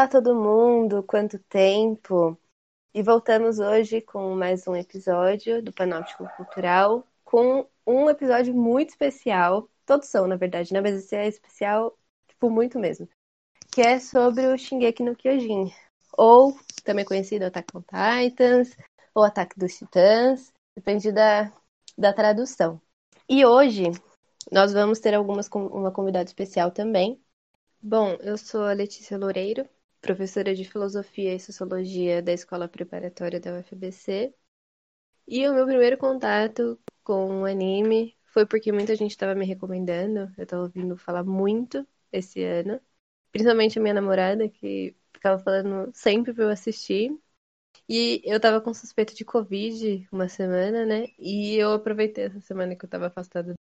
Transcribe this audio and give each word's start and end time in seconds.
Olá, 0.00 0.08
todo 0.08 0.34
mundo! 0.34 1.02
Quanto 1.02 1.38
tempo! 1.40 2.34
E 2.94 3.02
voltamos 3.02 3.58
hoje 3.58 4.00
com 4.00 4.34
mais 4.34 4.66
um 4.66 4.74
episódio 4.74 5.62
do 5.62 5.74
Panóptico 5.74 6.26
Cultural, 6.38 7.06
com 7.22 7.68
um 7.86 8.08
episódio 8.08 8.54
muito 8.54 8.88
especial. 8.88 9.68
Todos 9.84 10.08
são, 10.08 10.26
na 10.26 10.36
verdade, 10.36 10.72
né? 10.72 10.80
Mas 10.80 10.94
esse 10.94 11.14
é 11.14 11.28
especial, 11.28 11.98
tipo, 12.26 12.48
muito 12.48 12.78
mesmo. 12.78 13.06
Que 13.70 13.82
é 13.82 14.00
sobre 14.00 14.46
o 14.46 14.56
Shingeki 14.56 15.02
no 15.02 15.14
Kyojin, 15.14 15.70
ou 16.16 16.58
também 16.82 17.04
conhecido 17.04 17.44
Attack 17.44 17.76
on 17.76 17.82
Titans, 17.82 18.74
ou 19.14 19.22
Ataque 19.22 19.58
dos 19.58 19.76
Titãs, 19.76 20.50
depende 20.74 21.12
da, 21.12 21.52
da 21.98 22.14
tradução. 22.14 22.80
E 23.28 23.44
hoje 23.44 23.92
nós 24.50 24.72
vamos 24.72 24.98
ter 24.98 25.12
algumas 25.12 25.46
uma 25.48 25.92
convidada 25.92 26.24
especial 26.24 26.70
também. 26.70 27.22
Bom, 27.82 28.16
eu 28.20 28.38
sou 28.38 28.64
a 28.64 28.72
Letícia 28.72 29.18
Loureiro, 29.18 29.68
professora 30.00 30.54
de 30.54 30.64
Filosofia 30.64 31.34
e 31.34 31.40
Sociologia 31.40 32.22
da 32.22 32.32
Escola 32.32 32.68
Preparatória 32.68 33.40
da 33.40 33.52
UFBC. 33.54 34.34
E 35.26 35.48
o 35.48 35.54
meu 35.54 35.66
primeiro 35.66 35.98
contato 35.98 36.80
com 37.04 37.42
o 37.42 37.44
anime 37.46 38.16
foi 38.26 38.46
porque 38.46 38.72
muita 38.72 38.96
gente 38.96 39.12
estava 39.12 39.34
me 39.34 39.46
recomendando, 39.46 40.32
eu 40.36 40.44
estava 40.44 40.62
ouvindo 40.62 40.96
falar 40.96 41.24
muito 41.24 41.86
esse 42.12 42.42
ano, 42.44 42.80
principalmente 43.32 43.78
a 43.78 43.82
minha 43.82 43.94
namorada, 43.94 44.48
que 44.48 44.96
ficava 45.14 45.42
falando 45.42 45.90
sempre 45.94 46.32
para 46.34 46.44
eu 46.44 46.50
assistir. 46.50 47.18
E 47.88 48.22
eu 48.24 48.40
tava 48.40 48.60
com 48.60 48.72
suspeita 48.72 49.14
de 49.14 49.24
Covid 49.24 50.08
uma 50.12 50.28
semana, 50.28 50.86
né? 50.86 51.06
E 51.18 51.56
eu 51.56 51.72
aproveitei 51.72 52.24
essa 52.26 52.40
semana 52.40 52.76
que 52.76 52.84
eu 52.84 52.88
tava 52.88 53.08
afastada 53.08 53.54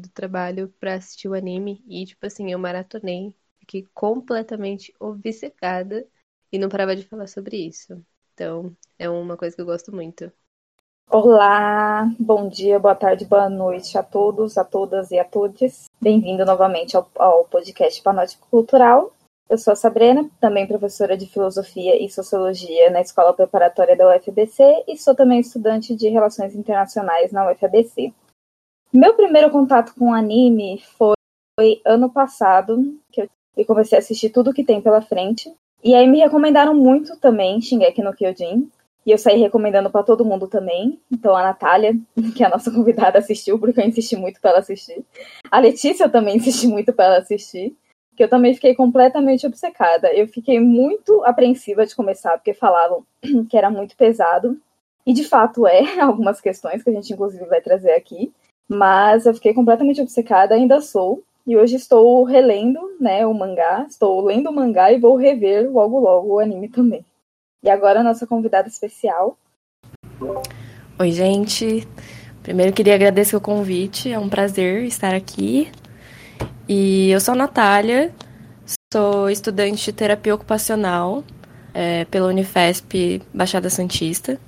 do 0.00 0.08
trabalho 0.10 0.68
pra 0.80 0.94
assistir 0.96 1.28
o 1.28 1.34
anime. 1.34 1.84
E, 1.88 2.06
tipo 2.06 2.26
assim, 2.26 2.52
eu 2.52 2.58
maratonei. 2.58 3.34
Fiquei 3.68 3.86
completamente 3.92 4.94
obcecada 4.98 6.06
e 6.50 6.58
não 6.58 6.70
parava 6.70 6.96
de 6.96 7.02
falar 7.02 7.26
sobre 7.26 7.58
isso. 7.58 8.02
Então, 8.32 8.74
é 8.98 9.10
uma 9.10 9.36
coisa 9.36 9.54
que 9.54 9.60
eu 9.60 9.66
gosto 9.66 9.94
muito. 9.94 10.32
Olá, 11.10 12.10
bom 12.18 12.48
dia, 12.48 12.78
boa 12.78 12.94
tarde, 12.94 13.26
boa 13.26 13.50
noite 13.50 13.98
a 13.98 14.02
todos, 14.02 14.56
a 14.56 14.64
todas 14.64 15.10
e 15.10 15.18
a 15.18 15.24
todos. 15.24 15.84
Bem-vindo 16.00 16.46
novamente 16.46 16.96
ao, 16.96 17.10
ao 17.16 17.44
podcast 17.44 18.02
Panótico 18.02 18.48
Cultural. 18.48 19.12
Eu 19.50 19.58
sou 19.58 19.74
a 19.74 19.76
Sabrina, 19.76 20.30
também 20.40 20.66
professora 20.66 21.14
de 21.14 21.26
Filosofia 21.26 22.02
e 22.02 22.08
Sociologia 22.08 22.88
na 22.88 23.02
Escola 23.02 23.34
Preparatória 23.34 23.94
da 23.94 24.16
UFBC 24.16 24.84
e 24.88 24.96
sou 24.96 25.14
também 25.14 25.40
estudante 25.40 25.94
de 25.94 26.08
Relações 26.08 26.54
Internacionais 26.54 27.32
na 27.32 27.52
UFABC. 27.52 28.14
Meu 28.90 29.14
primeiro 29.14 29.50
contato 29.50 29.94
com 29.94 30.14
anime 30.14 30.82
foi 30.96 31.82
ano 31.84 32.10
passado, 32.10 32.98
que 33.12 33.20
eu 33.20 33.28
comecei 33.64 33.98
a 33.98 34.00
assistir 34.00 34.30
tudo 34.30 34.52
que 34.52 34.64
tem 34.64 34.80
pela 34.80 35.00
frente. 35.00 35.52
E 35.82 35.94
aí 35.94 36.06
me 36.06 36.18
recomendaram 36.18 36.74
muito 36.74 37.16
também 37.18 37.60
Shingeki 37.60 38.02
no 38.02 38.14
Kyojin, 38.14 38.68
e 39.06 39.10
eu 39.10 39.18
saí 39.18 39.38
recomendando 39.40 39.90
para 39.90 40.02
todo 40.02 40.24
mundo 40.24 40.46
também. 40.48 41.00
Então 41.10 41.34
a 41.34 41.42
Natália, 41.42 41.96
que 42.36 42.42
é 42.42 42.46
a 42.46 42.50
nossa 42.50 42.70
convidada, 42.70 43.18
assistiu, 43.18 43.58
porque 43.58 43.80
eu 43.80 43.86
insisti 43.86 44.16
muito 44.16 44.40
para 44.40 44.50
ela 44.50 44.58
assistir. 44.58 45.04
A 45.50 45.58
Letícia 45.58 46.08
também 46.08 46.36
insisti 46.38 46.66
muito 46.66 46.92
para 46.92 47.06
ela 47.06 47.18
assistir 47.18 47.74
que 48.18 48.24
eu 48.24 48.28
também 48.28 48.52
fiquei 48.52 48.74
completamente 48.74 49.46
obcecada. 49.46 50.12
Eu 50.12 50.26
fiquei 50.26 50.58
muito 50.58 51.24
apreensiva 51.24 51.86
de 51.86 51.94
começar, 51.94 52.32
porque 52.32 52.52
falavam 52.52 53.06
que 53.48 53.56
era 53.56 53.70
muito 53.70 53.96
pesado. 53.96 54.60
E 55.06 55.12
de 55.12 55.22
fato 55.22 55.68
é, 55.68 55.98
algumas 56.02 56.40
questões 56.40 56.82
que 56.82 56.90
a 56.90 56.92
gente 56.92 57.12
inclusive 57.12 57.44
vai 57.46 57.60
trazer 57.60 57.92
aqui. 57.92 58.32
Mas 58.68 59.24
eu 59.24 59.32
fiquei 59.32 59.54
completamente 59.54 60.02
obcecada, 60.02 60.54
ainda 60.54 60.80
sou. 60.80 61.22
E 61.48 61.56
hoje 61.56 61.76
estou 61.76 62.24
relendo 62.24 62.78
né, 63.00 63.24
o 63.24 63.32
mangá, 63.32 63.86
estou 63.88 64.22
lendo 64.22 64.50
o 64.50 64.52
mangá 64.52 64.92
e 64.92 65.00
vou 65.00 65.16
rever 65.16 65.72
logo 65.72 65.98
logo 65.98 66.34
o 66.34 66.38
anime 66.38 66.68
também. 66.68 67.02
E 67.62 67.70
agora 67.70 68.00
a 68.00 68.02
nossa 68.02 68.26
convidada 68.26 68.68
especial. 68.68 69.34
Oi, 70.98 71.10
gente. 71.10 71.88
Primeiro 72.42 72.74
queria 72.74 72.94
agradecer 72.94 73.34
o 73.34 73.40
convite, 73.40 74.12
é 74.12 74.18
um 74.18 74.28
prazer 74.28 74.84
estar 74.84 75.14
aqui. 75.14 75.72
E 76.68 77.08
eu 77.08 77.18
sou 77.18 77.32
a 77.32 77.38
Natália, 77.38 78.12
sou 78.92 79.30
estudante 79.30 79.86
de 79.86 79.92
terapia 79.94 80.34
ocupacional 80.34 81.24
é, 81.72 82.04
pela 82.04 82.28
Unifesp 82.28 83.22
Baixada 83.32 83.70
Santista. 83.70 84.38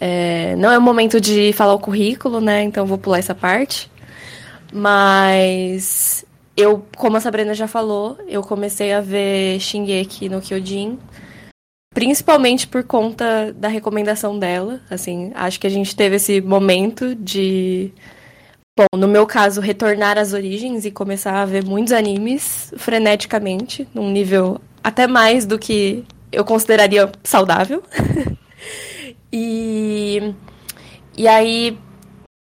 É, 0.00 0.56
não 0.56 0.72
é 0.72 0.76
o 0.76 0.82
momento 0.82 1.20
de 1.20 1.52
falar 1.52 1.74
o 1.74 1.78
currículo, 1.78 2.40
né? 2.40 2.64
Então 2.64 2.84
vou 2.84 2.98
pular 2.98 3.20
essa 3.20 3.34
parte. 3.34 3.88
Mas 4.74 6.24
eu, 6.56 6.84
como 6.96 7.16
a 7.16 7.20
Sabrina 7.20 7.54
já 7.54 7.68
falou, 7.68 8.18
eu 8.26 8.42
comecei 8.42 8.92
a 8.92 9.00
ver 9.00 9.60
Shingeki 9.60 10.28
no 10.28 10.40
Kyojin, 10.40 10.98
principalmente 11.94 12.66
por 12.66 12.82
conta 12.82 13.52
da 13.52 13.68
recomendação 13.68 14.36
dela. 14.36 14.80
Assim, 14.90 15.30
acho 15.36 15.60
que 15.60 15.66
a 15.68 15.70
gente 15.70 15.94
teve 15.94 16.16
esse 16.16 16.40
momento 16.40 17.14
de 17.14 17.92
Bom, 18.76 18.98
no 18.98 19.06
meu 19.06 19.24
caso, 19.24 19.60
retornar 19.60 20.18
às 20.18 20.32
origens 20.32 20.84
e 20.84 20.90
começar 20.90 21.40
a 21.40 21.44
ver 21.44 21.64
muitos 21.64 21.92
animes 21.92 22.74
freneticamente, 22.76 23.86
num 23.94 24.10
nível 24.10 24.60
até 24.82 25.06
mais 25.06 25.46
do 25.46 25.60
que 25.60 26.04
eu 26.32 26.44
consideraria 26.44 27.12
saudável. 27.22 27.84
e, 29.32 30.34
e 31.16 31.28
aí, 31.28 31.78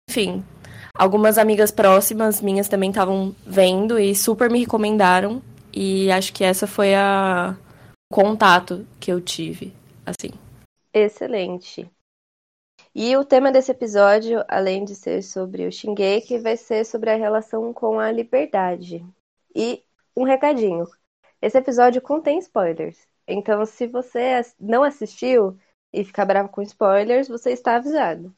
enfim, 0.09 0.43
algumas 1.02 1.36
amigas 1.36 1.72
próximas 1.72 2.40
minhas 2.40 2.68
também 2.68 2.90
estavam 2.90 3.34
vendo 3.44 3.98
e 3.98 4.14
super 4.14 4.48
me 4.48 4.60
recomendaram. 4.60 5.42
E 5.72 6.10
acho 6.12 6.32
que 6.32 6.44
essa 6.44 6.66
foi 6.66 6.94
a 6.94 7.56
o 8.10 8.14
contato 8.14 8.86
que 9.00 9.10
eu 9.10 9.20
tive, 9.20 9.74
assim. 10.06 10.30
Excelente. 10.92 11.90
E 12.94 13.16
o 13.16 13.24
tema 13.24 13.50
desse 13.50 13.72
episódio, 13.72 14.44
além 14.46 14.84
de 14.84 14.94
ser 14.94 15.22
sobre 15.22 15.66
o 15.66 15.72
Shingeki, 15.72 16.38
vai 16.38 16.56
ser 16.56 16.84
sobre 16.84 17.10
a 17.10 17.16
relação 17.16 17.72
com 17.72 17.98
a 17.98 18.12
liberdade. 18.12 19.04
E 19.56 19.82
um 20.16 20.24
recadinho: 20.24 20.86
esse 21.40 21.58
episódio 21.58 22.00
contém 22.00 22.38
spoilers. 22.38 23.08
Então, 23.26 23.64
se 23.64 23.86
você 23.86 24.42
não 24.60 24.84
assistiu 24.84 25.58
e 25.92 26.04
ficar 26.04 26.26
bravo 26.26 26.50
com 26.50 26.62
spoilers, 26.62 27.28
você 27.28 27.50
está 27.50 27.76
avisado. 27.76 28.32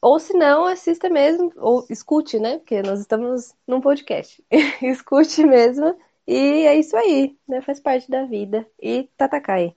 Ou 0.00 0.18
se 0.18 0.32
não, 0.34 0.64
assista 0.64 1.08
mesmo, 1.08 1.52
ou 1.56 1.84
escute, 1.90 2.38
né? 2.38 2.58
Porque 2.58 2.82
nós 2.82 3.00
estamos 3.00 3.54
num 3.66 3.80
podcast. 3.80 4.42
escute 4.82 5.44
mesmo. 5.44 5.96
E 6.26 6.66
é 6.66 6.76
isso 6.78 6.96
aí, 6.96 7.36
né? 7.48 7.60
Faz 7.62 7.80
parte 7.80 8.10
da 8.10 8.24
vida. 8.24 8.66
E 8.80 9.08
Tatakai. 9.16 9.74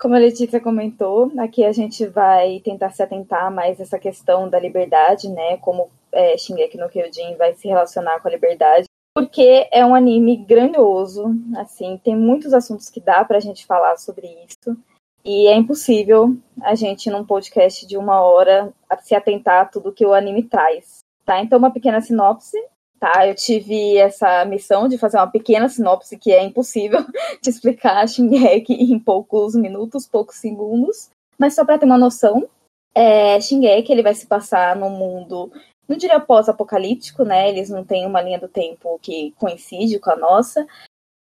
Como 0.00 0.14
a 0.14 0.18
Letícia 0.18 0.60
comentou, 0.60 1.30
aqui 1.38 1.64
a 1.64 1.72
gente 1.72 2.06
vai 2.06 2.60
tentar 2.60 2.90
se 2.90 3.02
atentar 3.02 3.52
mais 3.52 3.78
essa 3.78 3.98
questão 3.98 4.48
da 4.48 4.58
liberdade, 4.58 5.28
né? 5.28 5.58
Como 5.58 5.90
é, 6.10 6.36
Shingeki 6.36 6.78
no 6.78 6.88
Kyojin 6.88 7.36
vai 7.36 7.54
se 7.54 7.68
relacionar 7.68 8.20
com 8.20 8.28
a 8.28 8.30
liberdade. 8.30 8.86
Porque 9.14 9.68
é 9.70 9.84
um 9.84 9.94
anime 9.94 10.36
grandioso, 10.36 11.26
assim, 11.56 12.00
tem 12.02 12.16
muitos 12.16 12.54
assuntos 12.54 12.88
que 12.88 12.98
dá 12.98 13.22
pra 13.24 13.40
gente 13.40 13.66
falar 13.66 13.96
sobre 13.98 14.26
isso. 14.26 14.76
E 15.24 15.46
é 15.46 15.54
impossível 15.54 16.36
a 16.62 16.74
gente, 16.74 17.10
num 17.10 17.24
podcast 17.24 17.86
de 17.86 17.96
uma 17.96 18.20
hora, 18.20 18.72
se 19.00 19.14
atentar 19.14 19.62
a 19.62 19.64
tudo 19.64 19.92
que 19.92 20.04
o 20.04 20.12
anime 20.12 20.42
traz. 20.42 20.98
Tá? 21.24 21.40
Então, 21.40 21.58
uma 21.58 21.70
pequena 21.70 22.00
sinopse 22.00 22.58
tá? 23.02 23.26
Eu 23.26 23.34
tive 23.34 23.98
essa 23.98 24.44
missão 24.44 24.86
de 24.86 24.96
fazer 24.96 25.16
uma 25.16 25.26
pequena 25.26 25.68
sinopse 25.68 26.16
que 26.16 26.30
é 26.30 26.40
impossível 26.44 27.04
de 27.42 27.50
explicar 27.50 28.08
Shingeki 28.08 28.74
em 28.74 28.96
poucos 28.96 29.56
minutos, 29.56 30.06
poucos 30.06 30.36
segundos, 30.36 31.10
mas 31.36 31.52
só 31.52 31.64
para 31.64 31.78
ter 31.78 31.84
uma 31.84 31.98
noção, 31.98 32.48
é, 32.94 33.40
Shingeki 33.40 33.90
ele 33.90 34.04
vai 34.04 34.14
se 34.14 34.28
passar 34.28 34.76
no 34.76 34.88
mundo, 34.88 35.50
não 35.88 35.96
diria 35.96 36.20
pós-apocalíptico, 36.20 37.24
né? 37.24 37.48
Eles 37.48 37.68
não 37.68 37.84
têm 37.84 38.06
uma 38.06 38.22
linha 38.22 38.38
do 38.38 38.46
tempo 38.46 39.00
que 39.02 39.34
coincide 39.36 39.98
com 39.98 40.12
a 40.12 40.16
nossa, 40.16 40.64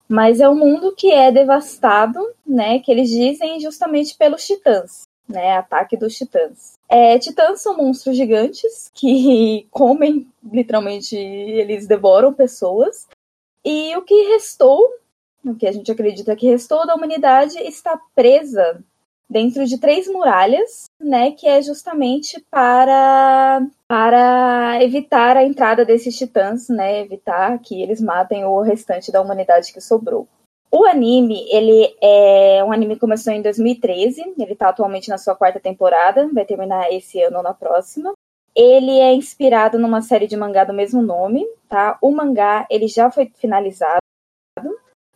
mas 0.09 0.39
é 0.39 0.49
um 0.49 0.55
mundo 0.55 0.95
que 0.95 1.11
é 1.11 1.33
devastado, 1.33 2.21
né? 2.47 2.79
Que 2.79 2.91
eles 2.91 3.09
dizem 3.11 3.61
justamente 3.61 4.17
pelos 4.17 4.47
titãs, 4.47 5.03
né? 5.29 5.57
Ataque 5.57 5.97
dos 5.97 6.15
titãs. 6.15 6.75
É, 6.89 7.19
titãs 7.19 7.61
são 7.61 7.77
monstros 7.77 8.17
gigantes 8.17 8.91
que 8.95 9.67
comem, 9.71 10.27
literalmente, 10.45 11.17
eles 11.17 11.87
devoram 11.87 12.33
pessoas. 12.33 13.09
E 13.65 13.97
o 13.97 14.03
que 14.03 14.15
restou, 14.29 14.81
o 15.45 15.55
que 15.55 15.67
a 15.67 15.73
gente 15.73 15.91
acredita 15.91 16.37
que 16.37 16.47
restou 16.47 16.87
da 16.87 16.95
humanidade, 16.95 17.59
está 17.59 18.01
presa 18.15 18.83
dentro 19.29 19.67
de 19.67 19.79
três 19.79 20.07
muralhas, 20.07 20.85
né, 21.01 21.33
que 21.33 21.49
é 21.49 21.61
justamente 21.61 22.41
para 22.51 23.67
para 23.89 24.83
evitar 24.83 25.37
a 25.37 25.45
entrada 25.45 25.85
desses 25.85 26.17
titãs, 26.17 26.69
né, 26.69 27.01
evitar 27.01 27.59
que 27.61 27.81
eles 27.83 28.01
matem 28.01 28.45
o 28.45 28.61
restante 28.61 29.13
da 29.13 29.21
humanidade 29.21 29.73
que 29.73 29.81
sobrou. 29.81 30.29
O 30.71 30.85
anime, 30.85 31.47
ele 31.49 31.97
é 32.03 32.63
um 32.65 32.73
anime 32.73 32.95
que 32.95 33.01
começou 33.01 33.33
em 33.33 33.41
2013, 33.41 34.35
ele 34.39 34.53
está 34.53 34.69
atualmente 34.69 35.09
na 35.09 35.17
sua 35.17 35.35
quarta 35.35 35.61
temporada, 35.61 36.29
vai 36.33 36.45
terminar 36.45 36.93
esse 36.93 37.23
ano 37.23 37.39
ou 37.39 37.43
na 37.43 37.55
próxima. 37.55 38.13
Ele 38.55 38.99
é 38.99 39.13
inspirado 39.15 39.79
numa 39.79 40.03
série 40.03 40.27
de 40.27 40.37
mangá 40.37 40.65
do 40.65 40.73
mesmo 40.73 41.03
nome, 41.03 41.47
tá? 41.69 41.99
O 42.01 42.11
mangá, 42.11 42.67
ele 42.71 42.89
já 42.89 43.11
foi 43.11 43.31
finalizado, 43.37 44.01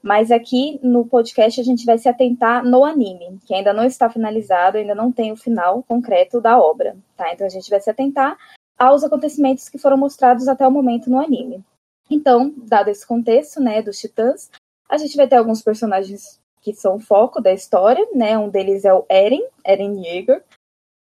Mas 0.02 0.31
aqui 0.31 0.79
no 0.82 1.06
podcast 1.06 1.61
a 1.61 1.64
gente 1.64 1.85
vai 1.85 1.99
se 1.99 2.08
atentar 2.08 2.64
no 2.64 2.85
anime, 2.85 3.38
que 3.44 3.55
ainda 3.55 3.73
não 3.73 3.85
está 3.85 4.08
finalizado, 4.08 4.79
ainda 4.79 4.94
não 4.94 5.11
tem 5.11 5.32
o 5.32 5.37
final 5.37 5.82
concreto 5.82 6.41
da 6.41 6.58
obra, 6.58 6.97
tá? 7.17 7.32
Então 7.32 7.47
a 7.47 7.50
gente 7.50 7.69
vai 7.69 7.81
se 7.81 7.91
atentar 7.91 8.38
aos 8.79 9.05
acontecimentos 9.05 9.69
que 9.69 9.79
foram 9.79 9.99
mostrados 9.99 10.49
até 10.49 10.67
o 10.67 10.70
momento 10.70 11.11
no 11.11 11.20
anime. 11.20 11.62
Então, 12.11 12.52
dado 12.56 12.88
esse 12.88 13.06
contexto, 13.06 13.61
né, 13.61 13.82
dos 13.82 13.99
Titãs, 13.99 14.50
a 14.90 14.98
gente 14.98 15.16
vai 15.16 15.28
ter 15.28 15.37
alguns 15.37 15.62
personagens 15.62 16.40
que 16.60 16.75
são 16.75 16.98
foco 16.98 17.40
da 17.40 17.52
história, 17.52 18.06
né? 18.12 18.37
Um 18.37 18.48
deles 18.48 18.84
é 18.84 18.92
o 18.92 19.06
Eren, 19.08 19.44
Eren 19.64 20.04
Yeager, 20.04 20.42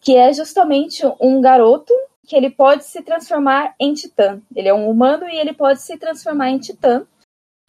que 0.01 0.17
é 0.17 0.33
justamente 0.33 1.03
um 1.21 1.41
garoto 1.41 1.93
que 2.27 2.35
ele 2.35 2.51
pode 2.51 2.85
se 2.85 3.03
transformar 3.03 3.75
em 3.79 3.93
titã. 3.93 4.41
Ele 4.57 4.69
é 4.69 4.75
um 4.75 4.89
humano 4.91 5.29
e 5.29 5.37
ele 5.37 5.53
pode 5.53 5.83
se 5.83 5.97
transformar 5.99 6.49
em 6.51 6.59
titã. 6.59 7.07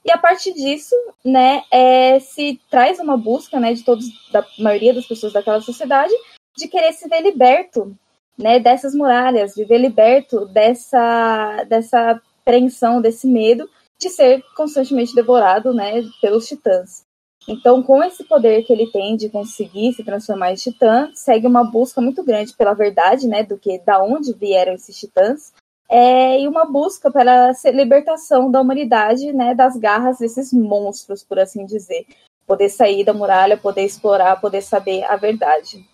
E 0.03 0.11
a 0.11 0.17
partir 0.17 0.53
disso, 0.53 0.95
né, 1.23 1.63
é, 1.69 2.19
se 2.19 2.59
traz 2.69 2.99
uma 2.99 3.17
busca, 3.17 3.59
né, 3.59 3.73
de 3.73 3.83
todos, 3.83 4.05
da 4.31 4.45
maioria 4.57 4.93
das 4.93 5.05
pessoas 5.05 5.33
daquela 5.33 5.59
sociedade, 5.61 6.13
de 6.55 6.67
querer 6.67 6.93
se 6.93 7.09
ver 7.09 7.21
liberto, 7.21 7.93
né, 8.37 8.59
dessas 8.59 8.93
muralhas, 8.95 9.55
viver 9.55 9.79
liberto 9.79 10.45
dessa, 10.45 11.63
dessa 11.65 12.21
apreensão, 12.41 13.01
desse 13.01 13.27
medo 13.27 13.69
de 13.99 14.09
ser 14.09 14.43
constantemente 14.55 15.15
devorado, 15.15 15.73
né, 15.73 16.03
pelos 16.21 16.47
titãs. 16.47 17.03
Então, 17.47 17.83
com 17.83 18.03
esse 18.03 18.23
poder 18.23 18.63
que 18.63 18.73
ele 18.73 18.91
tem 18.91 19.15
de 19.15 19.29
conseguir 19.29 19.93
se 19.93 20.03
transformar 20.03 20.51
em 20.51 20.55
titã, 20.55 21.11
segue 21.13 21.45
uma 21.45 21.63
busca 21.63 22.01
muito 22.01 22.23
grande 22.23 22.55
pela 22.55 22.73
verdade, 22.73 23.27
né, 23.27 23.43
do 23.43 23.57
que 23.57 23.79
da 23.79 24.03
onde 24.03 24.33
vieram 24.33 24.73
esses 24.73 24.97
titãs, 24.97 25.53
é, 25.87 26.41
e 26.41 26.47
uma 26.47 26.65
busca 26.65 27.11
pela 27.11 27.51
libertação 27.65 28.49
da 28.49 28.59
humanidade, 28.59 29.31
né, 29.31 29.53
das 29.53 29.77
garras 29.77 30.17
desses 30.17 30.51
monstros, 30.51 31.23
por 31.23 31.37
assim 31.37 31.65
dizer. 31.65 32.07
Poder 32.47 32.69
sair 32.69 33.03
da 33.03 33.13
muralha, 33.13 33.57
poder 33.57 33.83
explorar, 33.83 34.41
poder 34.41 34.61
saber 34.61 35.03
a 35.03 35.15
verdade. 35.15 35.87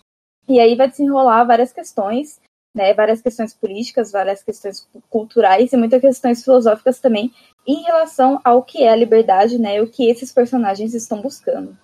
E 0.48 0.58
aí 0.58 0.74
vai 0.74 0.88
desenrolar 0.88 1.44
várias 1.44 1.72
questões, 1.72 2.40
né, 2.74 2.94
várias 2.94 3.20
questões 3.20 3.54
políticas, 3.54 4.10
várias 4.10 4.42
questões 4.42 4.88
culturais 5.10 5.72
e 5.72 5.76
muitas 5.76 6.00
questões 6.00 6.42
filosóficas 6.42 7.00
também 7.00 7.32
em 7.66 7.82
relação 7.82 8.40
ao 8.44 8.62
que 8.62 8.82
é 8.82 8.88
a 8.88 8.96
liberdade, 8.96 9.58
né, 9.58 9.80
o 9.80 9.88
que 9.88 10.08
esses 10.08 10.32
personagens 10.32 10.94
estão 10.94 11.20
buscando. 11.20 11.76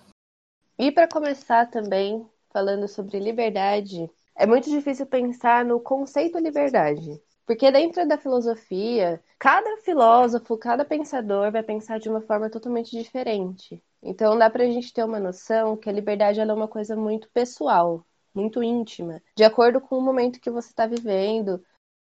E 0.77 0.91
para 0.91 1.07
começar 1.07 1.69
também 1.69 2.25
falando 2.51 2.87
sobre 2.87 3.19
liberdade, 3.19 4.09
é 4.35 4.45
muito 4.45 4.69
difícil 4.69 5.05
pensar 5.05 5.65
no 5.65 5.79
conceito 5.79 6.39
liberdade. 6.39 7.21
Porque 7.45 7.71
dentro 7.71 8.07
da 8.07 8.17
filosofia, 8.17 9.19
cada 9.39 9.77
filósofo, 9.77 10.55
cada 10.57 10.85
pensador 10.85 11.51
vai 11.51 11.63
pensar 11.63 11.99
de 11.99 12.07
uma 12.07 12.21
forma 12.21 12.49
totalmente 12.49 12.91
diferente. 12.91 13.83
Então 14.01 14.37
dá 14.37 14.49
para 14.49 14.63
a 14.63 14.67
gente 14.67 14.93
ter 14.93 15.03
uma 15.03 15.19
noção 15.19 15.75
que 15.75 15.89
a 15.89 15.91
liberdade 15.91 16.39
é 16.39 16.53
uma 16.53 16.67
coisa 16.67 16.95
muito 16.95 17.29
pessoal, 17.31 18.05
muito 18.39 18.63
íntima, 18.63 19.21
de 19.35 19.43
acordo 19.43 19.81
com 19.81 19.97
o 19.97 20.01
momento 20.01 20.39
que 20.39 20.49
você 20.49 20.69
está 20.69 20.87
vivendo, 20.87 21.63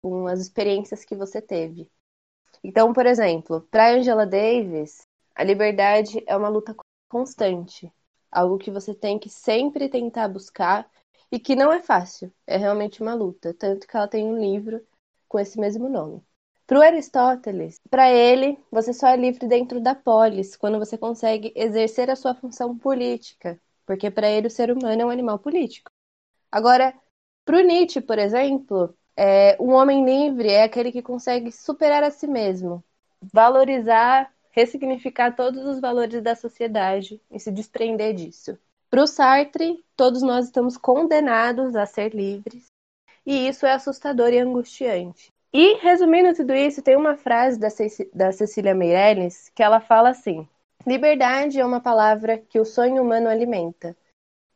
com 0.02 0.26
as 0.26 0.40
experiências 0.40 1.04
que 1.04 1.16
você 1.16 1.40
teve. 1.40 1.90
Então, 2.62 2.92
por 2.92 3.06
exemplo, 3.06 3.62
para 3.70 3.92
Angela 3.92 4.26
Davis, 4.26 5.02
a 5.34 5.44
liberdade 5.44 6.22
é 6.26 6.36
uma 6.36 6.48
luta 6.48 6.74
constante, 7.08 7.92
algo 8.30 8.58
que 8.58 8.70
você 8.70 8.94
tem 8.94 9.18
que 9.18 9.30
sempre 9.30 9.88
tentar 9.88 10.28
buscar 10.28 10.90
e 11.30 11.38
que 11.38 11.56
não 11.56 11.72
é 11.72 11.80
fácil, 11.80 12.32
é 12.46 12.56
realmente 12.56 13.02
uma 13.02 13.14
luta, 13.14 13.54
tanto 13.54 13.86
que 13.86 13.96
ela 13.96 14.08
tem 14.08 14.26
um 14.26 14.38
livro 14.38 14.84
com 15.28 15.38
esse 15.38 15.58
mesmo 15.58 15.88
nome. 15.88 16.22
Para 16.66 16.84
Aristóteles, 16.86 17.80
para 17.88 18.10
ele, 18.10 18.58
você 18.70 18.92
só 18.92 19.08
é 19.08 19.16
livre 19.16 19.46
dentro 19.46 19.80
da 19.80 19.94
polis, 19.94 20.54
quando 20.54 20.78
você 20.78 20.98
consegue 20.98 21.52
exercer 21.56 22.10
a 22.10 22.16
sua 22.16 22.34
função 22.34 22.76
política, 22.76 23.58
porque 23.86 24.10
para 24.10 24.28
ele 24.28 24.48
o 24.48 24.50
ser 24.50 24.70
humano 24.70 25.00
é 25.00 25.06
um 25.06 25.10
animal 25.10 25.38
político. 25.38 25.90
Agora, 26.50 26.94
para 27.44 27.58
o 27.58 27.60
Nietzsche, 27.60 28.00
por 28.00 28.18
exemplo, 28.18 28.94
é, 29.16 29.56
um 29.60 29.72
homem 29.72 30.04
livre 30.04 30.48
é 30.48 30.62
aquele 30.62 30.92
que 30.92 31.02
consegue 31.02 31.50
superar 31.50 32.02
a 32.02 32.10
si 32.10 32.26
mesmo, 32.26 32.84
valorizar, 33.32 34.32
ressignificar 34.50 35.34
todos 35.34 35.64
os 35.64 35.80
valores 35.80 36.22
da 36.22 36.34
sociedade 36.34 37.20
e 37.30 37.38
se 37.38 37.50
desprender 37.50 38.14
disso. 38.14 38.58
Para 38.90 39.02
o 39.02 39.06
Sartre, 39.06 39.84
todos 39.96 40.22
nós 40.22 40.46
estamos 40.46 40.76
condenados 40.76 41.76
a 41.76 41.84
ser 41.84 42.14
livres 42.14 42.66
e 43.26 43.48
isso 43.48 43.66
é 43.66 43.72
assustador 43.72 44.32
e 44.32 44.38
angustiante. 44.38 45.32
E, 45.52 45.74
resumindo 45.76 46.34
tudo 46.34 46.54
isso, 46.54 46.82
tem 46.82 46.96
uma 46.96 47.16
frase 47.16 47.58
da, 47.58 47.68
da 48.14 48.32
Cecília 48.32 48.74
Meirelles 48.74 49.50
que 49.54 49.62
ela 49.62 49.80
fala 49.80 50.10
assim: 50.10 50.48
Liberdade 50.86 51.60
é 51.60 51.64
uma 51.64 51.80
palavra 51.80 52.38
que 52.38 52.58
o 52.58 52.64
sonho 52.64 53.02
humano 53.02 53.28
alimenta. 53.28 53.96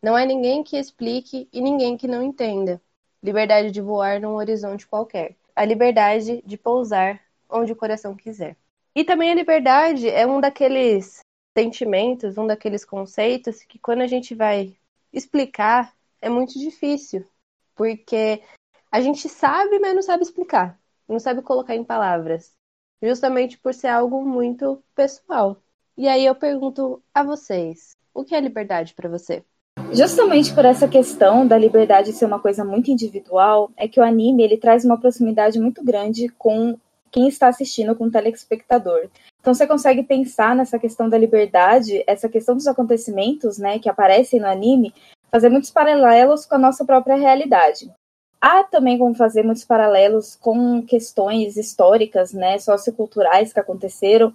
Não 0.03 0.17
há 0.17 0.25
ninguém 0.25 0.65
que 0.65 0.77
explique 0.77 1.49
e 1.53 1.61
ninguém 1.61 1.97
que 1.97 2.09
não 2.09 2.23
entenda. 2.23 2.83
Liberdade 3.23 3.71
de 3.71 3.81
voar 3.81 4.21
num 4.21 4.35
horizonte 4.35 4.85
qualquer. 4.85 5.37
A 5.55 5.65
liberdade 5.65 6.43
de 6.45 6.57
pousar 6.59 7.21
onde 7.49 7.73
o 7.73 7.77
coração 7.77 8.17
quiser. 8.17 8.57
E 8.97 9.05
também 9.05 9.31
a 9.31 9.35
liberdade 9.35 10.09
é 10.09 10.27
um 10.27 10.41
daqueles 10.41 11.21
sentimentos, 11.57 12.37
um 12.37 12.47
daqueles 12.47 12.85
conceitos 12.85 13.63
que 13.63 13.79
quando 13.79 14.01
a 14.01 14.07
gente 14.09 14.35
vai 14.35 14.77
explicar 15.13 15.95
é 16.21 16.29
muito 16.29 16.59
difícil, 16.59 17.25
porque 17.77 18.43
a 18.91 19.01
gente 19.01 19.29
sabe, 19.29 19.79
mas 19.79 19.95
não 19.95 20.03
sabe 20.03 20.25
explicar, 20.25 20.81
não 21.09 21.19
sabe 21.19 21.43
colocar 21.43 21.77
em 21.77 21.85
palavras, 21.85 22.53
justamente 23.03 23.59
por 23.59 23.73
ser 23.73 23.89
algo 23.89 24.25
muito 24.25 24.83
pessoal. 24.95 25.63
E 25.97 26.09
aí 26.09 26.25
eu 26.25 26.35
pergunto 26.35 27.03
a 27.15 27.23
vocês, 27.23 27.97
o 28.13 28.25
que 28.25 28.35
é 28.35 28.41
liberdade 28.41 28.95
para 28.95 29.09
você? 29.09 29.45
Justamente 29.93 30.55
por 30.55 30.65
essa 30.65 30.89
questão 30.89 31.47
da 31.47 31.59
liberdade 31.59 32.13
ser 32.13 32.25
uma 32.25 32.41
coisa 32.41 32.65
muito 32.65 32.91
individual, 32.91 33.71
é 33.77 33.87
que 33.87 34.01
o 34.01 34.03
anime 34.03 34.43
ele 34.43 34.57
traz 34.57 34.85
uma 34.85 34.99
proximidade 34.99 35.61
muito 35.61 35.85
grande 35.85 36.29
com 36.31 36.79
quem 37.11 37.29
está 37.29 37.49
assistindo, 37.49 37.95
com 37.95 38.07
o 38.07 38.11
telespectador. 38.11 39.11
Então 39.39 39.53
você 39.53 39.67
consegue 39.67 40.03
pensar 40.03 40.57
nessa 40.57 40.79
questão 40.79 41.11
da 41.11 41.19
liberdade, 41.19 42.03
essa 42.07 42.29
questão 42.29 42.55
dos 42.55 42.67
acontecimentos, 42.67 43.59
né, 43.59 43.79
que 43.79 43.89
aparecem 43.89 44.41
no 44.41 44.47
anime, 44.47 44.95
fazer 45.31 45.51
muitos 45.51 45.71
paralelos 45.71 46.47
com 46.47 46.55
a 46.55 46.59
nossa 46.59 46.87
própria 46.87 47.17
realidade. 47.17 47.93
Há 48.41 48.65
também 48.65 48.99
como 48.99 49.15
fazer 49.15 49.43
muitos 49.43 49.65
paralelos 49.65 50.37
com 50.37 50.83
questões 50.83 51.57
históricas, 51.57 52.33
né, 52.33 52.59
socioculturais 52.59 53.53
que 53.53 53.61
aconteceram 53.61 54.33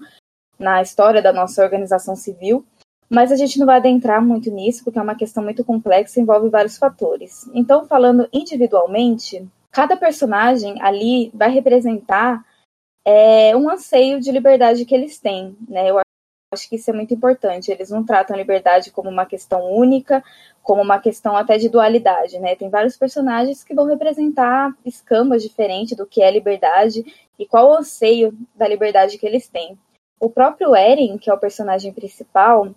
na 0.60 0.82
história 0.82 1.22
da 1.22 1.34
nossa 1.34 1.64
organização 1.64 2.16
civil, 2.16 2.64
mas 3.10 3.32
a 3.32 3.36
gente 3.36 3.58
não 3.58 3.66
vai 3.66 3.78
adentrar 3.78 4.24
muito 4.24 4.52
nisso, 4.52 4.84
porque 4.84 5.00
é 5.00 5.02
uma 5.02 5.16
questão 5.16 5.44
muito 5.44 5.64
complexa 5.64 6.20
e 6.20 6.24
envolve 6.24 6.50
vários 6.50 6.78
fatores. 6.78 7.50
Então, 7.54 7.86
falando 7.86 8.28
individualmente, 8.34 9.48
cada 9.72 9.96
personagem 9.96 10.82
ali 10.82 11.32
vai 11.34 11.50
representar 11.50 12.44
é, 13.06 13.56
um 13.56 13.70
anseio 13.70 14.20
de 14.20 14.32
liberdade 14.32 14.84
que 14.84 14.94
eles 14.94 15.18
têm, 15.18 15.56
né? 15.68 15.90
Eu 15.90 16.00
acho 16.54 16.70
que 16.70 16.76
isso 16.76 16.90
é 16.90 16.94
muito 16.94 17.14
importante. 17.14 17.72
Eles 17.72 17.90
não 17.90 18.06
tratam 18.06 18.36
a 18.36 18.40
liberdade 18.40 18.92
como 18.92 19.10
uma 19.10 19.26
questão 19.26 19.72
única, 19.72 20.24
como 20.62 20.82
uma 20.82 21.00
questão 21.00 21.36
até 21.36 21.58
de 21.58 21.70
dualidade, 21.70 22.40
né? 22.40 22.56
Tem 22.56 22.70
vários 22.70 22.98
personagens 22.98 23.64
que 23.64 23.74
vão 23.74 23.86
representar 23.86 24.76
escamas 24.86 25.42
diferentes 25.42 25.96
do 25.96 26.06
que 26.06 26.22
é 26.22 26.30
liberdade 26.30 27.06
e 27.40 27.46
qual 27.46 27.70
o 27.70 27.78
anseio 27.78 28.38
da 28.56 28.68
liberdade 28.68 29.18
que 29.18 29.26
eles 29.26 29.48
têm. 29.48 29.78
O 30.20 30.30
próprio 30.30 30.76
Eren, 30.76 31.18
que 31.18 31.30
é 31.30 31.34
o 31.34 31.40
personagem 31.40 31.94
principal, 31.94 32.74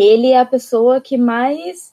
ele 0.00 0.28
é 0.28 0.38
a 0.38 0.46
pessoa 0.46 1.00
que 1.00 1.18
mais 1.18 1.92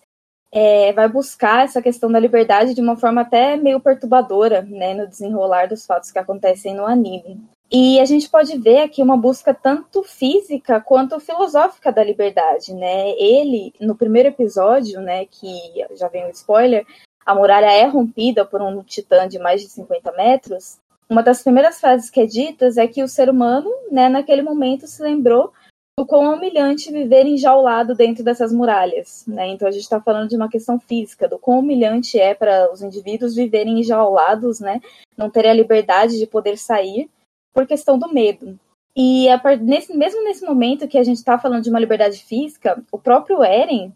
é, 0.52 0.94
vai 0.94 1.10
buscar 1.10 1.66
essa 1.66 1.82
questão 1.82 2.10
da 2.10 2.20
liberdade 2.20 2.74
de 2.74 2.80
uma 2.80 2.96
forma 2.96 3.22
até 3.22 3.58
meio 3.58 3.82
perturbadora, 3.82 4.62
né, 4.62 4.94
no 4.94 5.06
desenrolar 5.06 5.68
dos 5.68 5.86
fatos 5.86 6.10
que 6.10 6.18
acontecem 6.18 6.74
no 6.74 6.86
anime. 6.86 7.38
E 7.70 8.00
a 8.00 8.06
gente 8.06 8.30
pode 8.30 8.58
ver 8.58 8.80
aqui 8.80 9.04
uma 9.04 9.18
busca 9.18 9.54
tanto 9.54 10.02
física 10.04 10.80
quanto 10.80 11.20
filosófica 11.20 11.92
da 11.92 12.02
liberdade, 12.02 12.74
né? 12.74 13.10
Ele, 13.20 13.74
no 13.82 13.94
primeiro 13.94 14.30
episódio, 14.30 15.02
né, 15.02 15.26
que 15.26 15.54
já 15.96 16.08
vem 16.08 16.26
o 16.26 16.30
spoiler, 16.30 16.86
a 17.26 17.36
muralha 17.36 17.70
é 17.70 17.86
rompida 17.86 18.46
por 18.46 18.62
um 18.62 18.82
titã 18.84 19.28
de 19.28 19.38
mais 19.38 19.60
de 19.60 19.68
50 19.68 20.14
metros. 20.14 20.78
Uma 21.10 21.22
das 21.22 21.44
primeiras 21.44 21.78
frases 21.78 22.10
que 22.10 22.22
é 22.22 22.26
ditas 22.26 22.78
é 22.78 22.88
que 22.88 23.04
o 23.04 23.08
ser 23.08 23.30
humano, 23.30 23.70
né, 23.92 24.08
naquele 24.08 24.42
momento 24.42 24.88
se 24.88 25.04
lembrou 25.04 25.52
o 26.00 26.06
quão 26.06 26.36
humilhante 26.36 26.92
viver 26.92 27.26
enjaulado 27.26 27.96
dentro 27.96 28.24
dessas 28.24 28.54
muralhas. 28.54 29.26
Né? 29.28 29.48
Então 29.50 29.68
a 29.68 29.72
gente 29.72 29.82
está 29.82 30.00
falando 30.00 30.30
de 30.30 30.36
uma 30.36 30.50
questão 30.50 30.80
física, 30.80 31.28
do 31.28 31.40
quão 31.40 31.60
humilhante 31.60 32.20
é 32.20 32.36
para 32.36 32.72
os 32.72 32.84
indivíduos 32.84 33.36
viverem 33.36 33.80
enjaulados, 33.80 34.60
né? 34.60 34.80
não 35.18 35.30
terem 35.30 35.50
a 35.50 35.56
liberdade 35.56 36.20
de 36.20 36.28
poder 36.28 36.58
sair 36.58 37.10
por 37.52 37.66
questão 37.66 37.98
do 37.98 38.14
medo. 38.14 38.60
E 38.96 39.28
a, 39.30 39.42
nesse, 39.58 39.96
mesmo 39.96 40.24
nesse 40.24 40.46
momento 40.46 40.88
que 40.88 40.98
a 40.98 41.04
gente 41.04 41.18
está 41.18 41.40
falando 41.40 41.64
de 41.64 41.70
uma 41.70 41.80
liberdade 41.80 42.24
física, 42.24 42.82
o 42.92 43.00
próprio 43.00 43.44
Eren, 43.44 43.92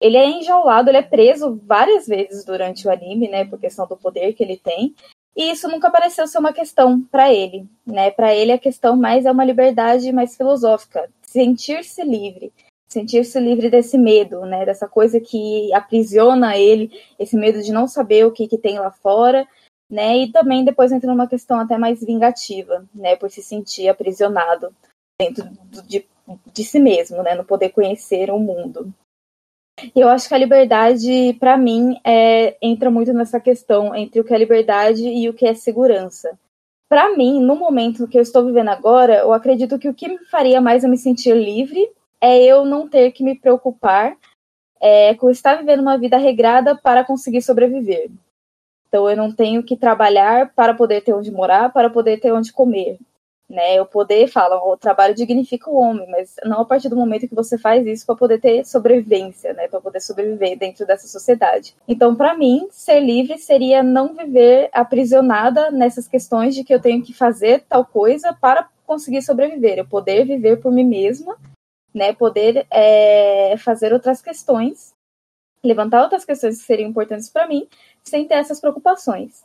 ele 0.00 0.16
é 0.16 0.26
enjaulado, 0.28 0.90
ele 0.90 0.98
é 0.98 1.02
preso 1.02 1.60
várias 1.64 2.06
vezes 2.06 2.44
durante 2.44 2.86
o 2.86 2.90
anime, 2.90 3.28
né, 3.28 3.44
por 3.44 3.58
questão 3.58 3.86
do 3.86 3.96
poder 3.96 4.32
que 4.32 4.42
ele 4.42 4.56
tem. 4.56 4.94
E 5.36 5.50
isso 5.50 5.68
nunca 5.68 5.90
pareceu 5.90 6.26
ser 6.26 6.38
uma 6.38 6.52
questão 6.52 7.00
para 7.00 7.32
ele, 7.32 7.66
né? 7.86 8.10
Para 8.10 8.34
ele 8.34 8.52
a 8.52 8.58
questão 8.58 8.96
mais 8.96 9.24
é 9.24 9.30
uma 9.32 9.44
liberdade 9.44 10.12
mais 10.12 10.36
filosófica, 10.36 11.08
sentir-se 11.32 12.04
livre, 12.04 12.52
sentir-se 12.88 13.40
livre 13.40 13.70
desse 13.70 13.96
medo, 13.96 14.44
né, 14.44 14.66
dessa 14.66 14.86
coisa 14.86 15.18
que 15.18 15.72
aprisiona 15.72 16.56
ele, 16.56 16.92
esse 17.18 17.36
medo 17.36 17.62
de 17.62 17.72
não 17.72 17.88
saber 17.88 18.26
o 18.26 18.30
que, 18.30 18.46
que 18.46 18.58
tem 18.58 18.78
lá 18.78 18.90
fora, 18.90 19.48
né, 19.90 20.18
e 20.18 20.30
também 20.30 20.64
depois 20.64 20.92
entra 20.92 21.10
numa 21.10 21.26
questão 21.26 21.58
até 21.58 21.78
mais 21.78 22.04
vingativa, 22.04 22.86
né, 22.94 23.16
por 23.16 23.30
se 23.30 23.42
sentir 23.42 23.88
aprisionado 23.88 24.74
dentro 25.18 25.48
de, 25.86 26.06
de 26.52 26.64
si 26.64 26.78
mesmo, 26.78 27.22
né, 27.22 27.34
no 27.34 27.44
poder 27.44 27.70
conhecer 27.70 28.30
o 28.30 28.38
mundo. 28.38 28.92
Eu 29.96 30.08
acho 30.08 30.28
que 30.28 30.34
a 30.34 30.38
liberdade, 30.38 31.34
para 31.40 31.56
mim, 31.56 31.98
é, 32.04 32.56
entra 32.60 32.90
muito 32.90 33.12
nessa 33.12 33.40
questão 33.40 33.94
entre 33.94 34.20
o 34.20 34.24
que 34.24 34.34
é 34.34 34.38
liberdade 34.38 35.02
e 35.02 35.28
o 35.30 35.34
que 35.34 35.46
é 35.46 35.54
segurança. 35.54 36.38
Para 36.92 37.16
mim, 37.16 37.40
no 37.40 37.56
momento 37.56 38.06
que 38.06 38.18
eu 38.18 38.22
estou 38.22 38.44
vivendo 38.44 38.68
agora, 38.68 39.20
eu 39.20 39.32
acredito 39.32 39.78
que 39.78 39.88
o 39.88 39.94
que 39.94 40.08
me 40.08 40.18
faria 40.26 40.60
mais 40.60 40.84
eu 40.84 40.90
me 40.90 40.98
sentir 40.98 41.34
livre 41.34 41.90
é 42.20 42.44
eu 42.44 42.66
não 42.66 42.86
ter 42.86 43.12
que 43.12 43.24
me 43.24 43.34
preocupar 43.34 44.14
é, 44.78 45.14
com 45.14 45.30
estar 45.30 45.54
vivendo 45.54 45.80
uma 45.80 45.96
vida 45.96 46.18
regrada 46.18 46.76
para 46.76 47.02
conseguir 47.02 47.40
sobreviver. 47.40 48.10
Então, 48.86 49.08
eu 49.08 49.16
não 49.16 49.32
tenho 49.32 49.62
que 49.62 49.74
trabalhar 49.74 50.52
para 50.54 50.74
poder 50.74 51.00
ter 51.00 51.14
onde 51.14 51.30
morar, 51.30 51.72
para 51.72 51.88
poder 51.88 52.20
ter 52.20 52.30
onde 52.30 52.52
comer. 52.52 52.98
Né? 53.52 53.74
Eu 53.74 53.84
poder, 53.84 54.28
falam, 54.28 54.66
o 54.66 54.78
trabalho 54.78 55.14
dignifica 55.14 55.68
o 55.68 55.76
homem, 55.76 56.08
mas 56.10 56.36
não 56.42 56.62
a 56.62 56.64
partir 56.64 56.88
do 56.88 56.96
momento 56.96 57.28
que 57.28 57.34
você 57.34 57.58
faz 57.58 57.86
isso 57.86 58.06
para 58.06 58.16
poder 58.16 58.40
ter 58.40 58.64
sobrevivência, 58.64 59.52
né? 59.52 59.68
para 59.68 59.78
poder 59.78 60.00
sobreviver 60.00 60.56
dentro 60.56 60.86
dessa 60.86 61.06
sociedade. 61.06 61.76
Então, 61.86 62.16
para 62.16 62.34
mim, 62.34 62.66
ser 62.70 63.00
livre 63.00 63.36
seria 63.36 63.82
não 63.82 64.14
viver 64.14 64.70
aprisionada 64.72 65.70
nessas 65.70 66.08
questões 66.08 66.54
de 66.54 66.64
que 66.64 66.72
eu 66.72 66.80
tenho 66.80 67.02
que 67.02 67.12
fazer 67.12 67.62
tal 67.68 67.84
coisa 67.84 68.32
para 68.32 68.70
conseguir 68.86 69.20
sobreviver. 69.20 69.78
Eu 69.78 69.86
poder 69.86 70.24
viver 70.24 70.56
por 70.56 70.72
mim 70.72 70.84
mesma 70.84 71.36
né, 71.94 72.12
poder 72.14 72.66
é, 72.70 73.54
fazer 73.58 73.92
outras 73.92 74.22
questões, 74.22 74.94
levantar 75.62 76.02
outras 76.02 76.24
questões 76.24 76.58
que 76.58 76.64
seriam 76.64 76.88
importantes 76.88 77.28
para 77.28 77.46
mim, 77.46 77.68
sem 78.02 78.26
ter 78.26 78.34
essas 78.34 78.60
preocupações. 78.60 79.42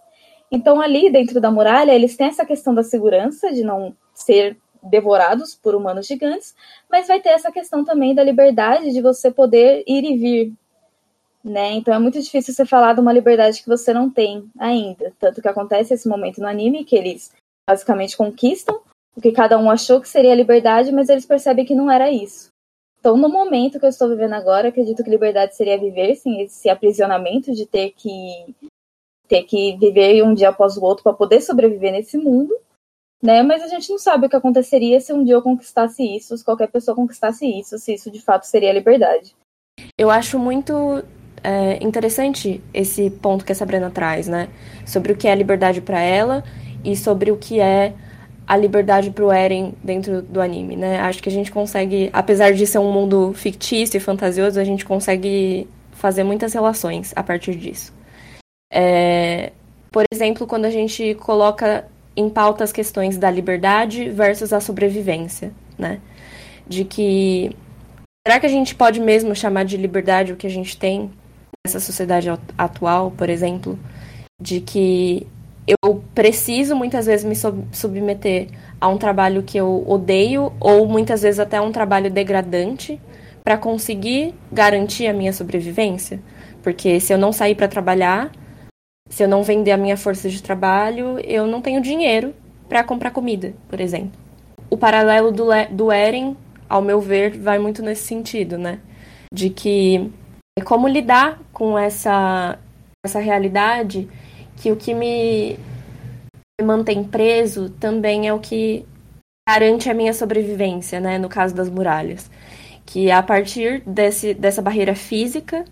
Então, 0.52 0.82
ali 0.82 1.10
dentro 1.10 1.42
da 1.42 1.52
muralha, 1.52 1.94
eles 1.94 2.16
têm 2.16 2.28
essa 2.28 2.46
questão 2.46 2.74
da 2.74 2.84
segurança, 2.84 3.52
de 3.52 3.64
não 3.64 3.96
ser 4.14 4.58
devorados 4.82 5.56
por 5.56 5.76
humanos 5.76 6.08
gigantes, 6.08 6.56
mas 6.90 7.08
vai 7.08 7.20
ter 7.20 7.30
essa 7.30 7.52
questão 7.52 7.84
também 7.84 8.16
da 8.16 8.24
liberdade 8.24 8.92
de 8.92 9.02
você 9.02 9.30
poder 9.30 9.84
ir 9.88 10.04
e 10.06 10.18
vir. 10.18 10.54
Né? 11.44 11.74
Então 11.74 11.94
é 11.94 12.00
muito 12.00 12.22
difícil 12.22 12.54
você 12.54 12.66
falar 12.66 12.94
de 12.94 13.00
uma 13.00 13.14
liberdade 13.14 13.62
que 13.62 13.70
você 13.70 13.94
não 13.94 14.10
tem 14.10 14.50
ainda. 14.58 15.14
Tanto 15.20 15.42
que 15.42 15.48
acontece 15.48 15.94
esse 15.94 16.08
momento 16.08 16.42
no 16.42 16.48
anime 16.48 16.84
que 16.84 16.96
eles 16.96 17.34
basicamente 17.70 18.18
conquistam 18.18 18.80
o 19.16 19.22
que 19.22 19.32
cada 19.32 19.58
um 19.58 19.70
achou 19.70 20.00
que 20.00 20.08
seria 20.08 20.36
liberdade, 20.36 20.92
mas 20.92 21.10
eles 21.10 21.26
percebem 21.26 21.66
que 21.66 21.76
não 21.76 21.90
era 21.90 22.12
isso. 22.12 22.50
Então, 23.00 23.16
no 23.18 23.30
momento 23.30 23.80
que 23.80 23.86
eu 23.86 23.90
estou 23.90 24.10
vivendo 24.10 24.34
agora, 24.34 24.68
acredito 24.68 25.04
que 25.04 25.10
liberdade 25.10 25.56
seria 25.56 25.78
viver 25.78 26.16
sem 26.16 26.42
esse 26.42 26.70
aprisionamento 26.70 27.54
de 27.54 27.66
ter 27.66 27.92
que 27.92 28.56
ter 29.28 29.44
que 29.44 29.78
viver 29.78 30.24
um 30.24 30.34
dia 30.34 30.50
após 30.50 30.78
o 30.78 30.84
outro 30.84 31.04
para 31.04 31.14
poder 31.14 31.42
sobreviver 31.42 31.92
nesse 31.92 32.18
mundo, 32.18 32.56
né? 33.22 33.44
Mas 33.44 33.62
a 33.64 33.68
gente 33.68 33.90
não 33.90 33.98
sabe 33.98 34.28
o 34.28 34.30
que 34.30 34.36
aconteceria 34.36 35.00
se 35.00 35.14
um 35.14 35.24
dia 35.24 35.36
eu 35.36 35.42
conquistasse 35.42 36.04
isso, 36.04 36.38
se 36.38 36.46
qualquer 36.46 36.68
pessoa 36.68 36.96
conquistasse 36.96 37.46
isso, 37.46 37.78
se 37.78 37.94
isso 37.94 38.12
de 38.12 38.22
fato 38.22 38.46
seria 38.46 38.74
liberdade. 38.74 39.36
Eu 39.98 40.10
acho 40.10 40.40
muito 40.40 41.04
é, 41.44 41.84
interessante 41.84 42.62
esse 42.74 43.10
ponto 43.10 43.46
que 43.46 43.52
a 43.52 43.56
Sabrina 43.56 43.90
traz, 43.90 44.28
né? 44.28 44.50
Sobre 44.86 45.12
o 45.12 45.18
que 45.18 45.28
é 45.28 45.36
liberdade 45.36 45.82
para 45.82 46.00
ela 46.00 46.44
e 46.84 46.96
sobre 46.96 47.32
o 47.32 47.38
que 47.38 47.60
é 47.60 47.94
a 48.48 48.56
liberdade 48.56 49.12
pro 49.12 49.32
Eren 49.32 49.74
dentro 49.84 50.22
do 50.22 50.40
anime, 50.40 50.78
né? 50.78 51.00
Acho 51.02 51.22
que 51.22 51.28
a 51.28 51.32
gente 51.32 51.52
consegue, 51.52 52.10
apesar 52.14 52.54
de 52.54 52.66
ser 52.66 52.80
um 52.80 52.92
mundo 52.92 53.34
fictício 53.34 53.98
e 53.98 54.00
fantasioso, 54.00 54.60
a 54.60 54.64
gente 54.64 54.86
consegue 54.86 55.68
fazer 55.92 56.24
muitas 56.24 56.54
relações 56.54 57.12
a 57.16 57.22
partir 57.22 57.56
disso. 57.56 57.97
É, 58.72 59.52
por 59.92 60.04
exemplo, 60.12 60.46
quando 60.46 60.66
a 60.66 60.70
gente 60.70 61.16
coloca 61.16 61.88
em 62.16 62.30
pauta 62.30 62.64
as 62.64 62.72
questões 62.72 63.18
da 63.18 63.30
liberdade 63.30 64.10
versus 64.10 64.52
a 64.52 64.60
sobrevivência, 64.60 65.52
né? 65.78 66.00
De 66.68 66.84
que 66.84 67.56
será 68.28 68.40
que 68.40 68.46
a 68.46 68.50
gente 68.50 68.76
pode 68.76 69.00
mesmo 69.00 69.36
chamar 69.36 69.64
de 69.64 69.78
liberdade 69.78 70.34
o 70.34 70.36
que 70.36 70.48
a 70.48 70.50
gente 70.50 70.78
tem 70.78 71.12
nessa 71.66 71.80
sociedade 71.80 72.28
atual, 72.58 73.12
por 73.12 73.30
exemplo, 73.30 73.80
de 74.42 74.60
que 74.62 75.28
eu 75.68 76.04
preciso 76.16 76.76
muitas 76.76 77.06
vezes 77.06 77.26
me 77.26 77.36
submeter 77.72 78.48
a 78.80 78.88
um 78.88 78.98
trabalho 78.98 79.44
que 79.44 79.58
eu 79.58 79.84
odeio 79.88 80.54
ou 80.60 80.88
muitas 80.88 81.22
vezes 81.22 81.40
até 81.40 81.58
a 81.58 81.62
um 81.62 81.72
trabalho 81.72 82.10
degradante 82.10 83.00
para 83.44 83.58
conseguir 83.58 84.34
garantir 84.52 85.08
a 85.08 85.14
minha 85.14 85.34
sobrevivência. 85.34 86.20
Porque 86.64 87.00
se 87.00 87.14
eu 87.14 87.18
não 87.18 87.32
sair 87.32 87.56
para 87.56 87.68
trabalhar, 87.68 88.32
se 89.10 89.24
eu 89.24 89.28
não 89.28 89.44
vender 89.44 89.72
a 89.72 89.78
minha 89.78 89.98
força 89.98 90.30
de 90.30 90.42
trabalho, 90.42 91.20
eu 91.20 91.48
não 91.48 91.62
tenho 91.62 91.82
dinheiro 91.82 92.34
para 92.68 92.84
comprar 92.84 93.12
comida, 93.12 93.54
por 93.70 93.80
exemplo. 93.80 94.12
O 94.70 94.78
paralelo 94.78 95.32
do, 95.32 95.46
do 95.72 95.92
Eren, 95.92 96.36
ao 96.68 96.82
meu 96.82 97.00
ver, 97.00 97.38
vai 97.38 97.58
muito 97.58 97.82
nesse 97.82 98.04
sentido, 98.04 98.58
né? 98.58 98.80
De 99.34 99.50
que 99.50 100.12
é 100.58 100.62
como 100.62 100.88
lidar 100.88 101.40
com 101.54 101.78
essa, 101.78 102.60
essa 103.06 103.20
realidade 103.20 104.08
que 104.58 104.72
o 104.72 104.76
que 104.76 104.94
me 104.94 105.58
mantém 106.62 107.04
preso 107.04 107.70
também 107.70 108.28
é 108.28 108.34
o 108.34 108.40
que 108.40 108.86
garante 109.48 109.90
a 109.90 109.94
minha 109.94 110.14
sobrevivência, 110.14 111.00
né? 111.00 111.18
No 111.18 111.30
caso 111.30 111.56
das 111.56 111.70
muralhas. 111.70 112.30
Que 112.86 113.10
a 113.12 113.24
partir 113.24 113.82
desse, 113.86 114.34
dessa 114.34 114.62
barreira 114.62 114.96
física 114.96 115.64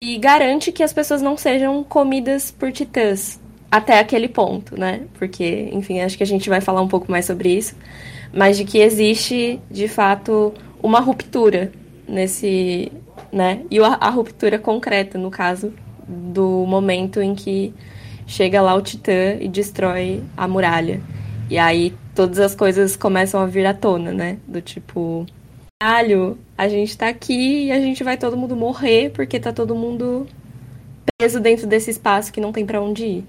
e 0.00 0.16
garante 0.16 0.70
que 0.70 0.82
as 0.82 0.92
pessoas 0.92 1.20
não 1.20 1.36
sejam 1.36 1.82
comidas 1.82 2.50
por 2.50 2.70
titãs 2.70 3.40
até 3.70 3.98
aquele 3.98 4.28
ponto, 4.28 4.78
né? 4.78 5.02
Porque, 5.18 5.68
enfim, 5.72 6.00
acho 6.00 6.16
que 6.16 6.22
a 6.22 6.26
gente 6.26 6.48
vai 6.48 6.60
falar 6.60 6.80
um 6.80 6.88
pouco 6.88 7.10
mais 7.10 7.26
sobre 7.26 7.50
isso, 7.50 7.74
mas 8.32 8.56
de 8.56 8.64
que 8.64 8.78
existe, 8.78 9.60
de 9.70 9.88
fato, 9.88 10.54
uma 10.82 11.00
ruptura 11.00 11.72
nesse, 12.08 12.92
né? 13.32 13.62
E 13.70 13.78
a, 13.80 13.88
a 14.00 14.08
ruptura 14.08 14.58
concreta, 14.58 15.18
no 15.18 15.30
caso 15.30 15.74
do 16.06 16.64
momento 16.66 17.20
em 17.20 17.34
que 17.34 17.74
chega 18.26 18.62
lá 18.62 18.74
o 18.74 18.80
Titã 18.80 19.36
e 19.40 19.48
destrói 19.48 20.22
a 20.36 20.46
muralha. 20.46 21.02
E 21.50 21.58
aí 21.58 21.94
todas 22.14 22.38
as 22.38 22.54
coisas 22.54 22.96
começam 22.96 23.40
a 23.40 23.46
vir 23.46 23.66
à 23.66 23.74
tona, 23.74 24.12
né? 24.12 24.38
Do 24.46 24.62
tipo, 24.62 25.26
caralho, 25.80 26.36
a 26.56 26.68
gente 26.68 26.98
tá 26.98 27.08
aqui 27.08 27.66
e 27.66 27.72
a 27.72 27.80
gente 27.80 28.02
vai 28.02 28.18
todo 28.18 28.36
mundo 28.36 28.56
morrer 28.56 29.12
porque 29.12 29.38
tá 29.38 29.52
todo 29.52 29.76
mundo 29.76 30.26
preso 31.16 31.40
dentro 31.40 31.66
desse 31.66 31.90
espaço 31.90 32.32
que 32.32 32.40
não 32.40 32.52
tem 32.52 32.66
para 32.66 32.80
onde 32.80 33.06
ir. 33.06 33.26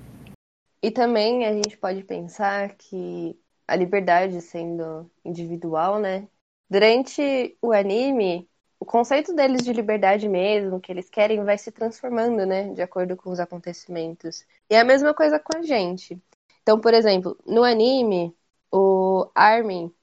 E 0.82 0.90
também 0.90 1.46
a 1.46 1.54
gente 1.54 1.78
pode 1.78 2.04
pensar 2.04 2.76
que 2.76 3.38
a 3.68 3.76
liberdade 3.76 4.42
sendo 4.42 5.10
individual, 5.24 6.00
né? 6.00 6.28
Durante 6.70 7.56
o 7.62 7.72
anime, 7.72 8.50
o 8.80 8.86
conceito 8.86 9.34
deles 9.36 9.64
de 9.64 9.74
liberdade 9.74 10.28
mesmo, 10.28 10.80
que 10.80 10.92
eles 10.92 11.10
querem, 11.10 11.44
vai 11.44 11.58
se 11.58 11.72
transformando, 11.72 12.46
né, 12.46 12.74
de 12.74 12.82
acordo 12.82 13.16
com 13.18 13.30
os 13.30 13.40
acontecimentos. 13.40 14.46
E 14.70 14.76
é 14.76 14.80
a 14.80 14.86
mesma 14.86 15.14
coisa 15.14 15.40
com 15.40 15.58
a 15.58 15.62
gente. 15.62 16.20
Então, 16.62 16.80
por 16.80 16.94
exemplo, 16.94 17.38
no 17.46 17.64
anime, 17.64 18.36
o 18.72 19.30
Armin 19.36 19.94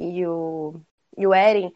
e 0.00 0.26
o, 0.26 0.80
e 1.16 1.26
o 1.26 1.32
Eren, 1.32 1.72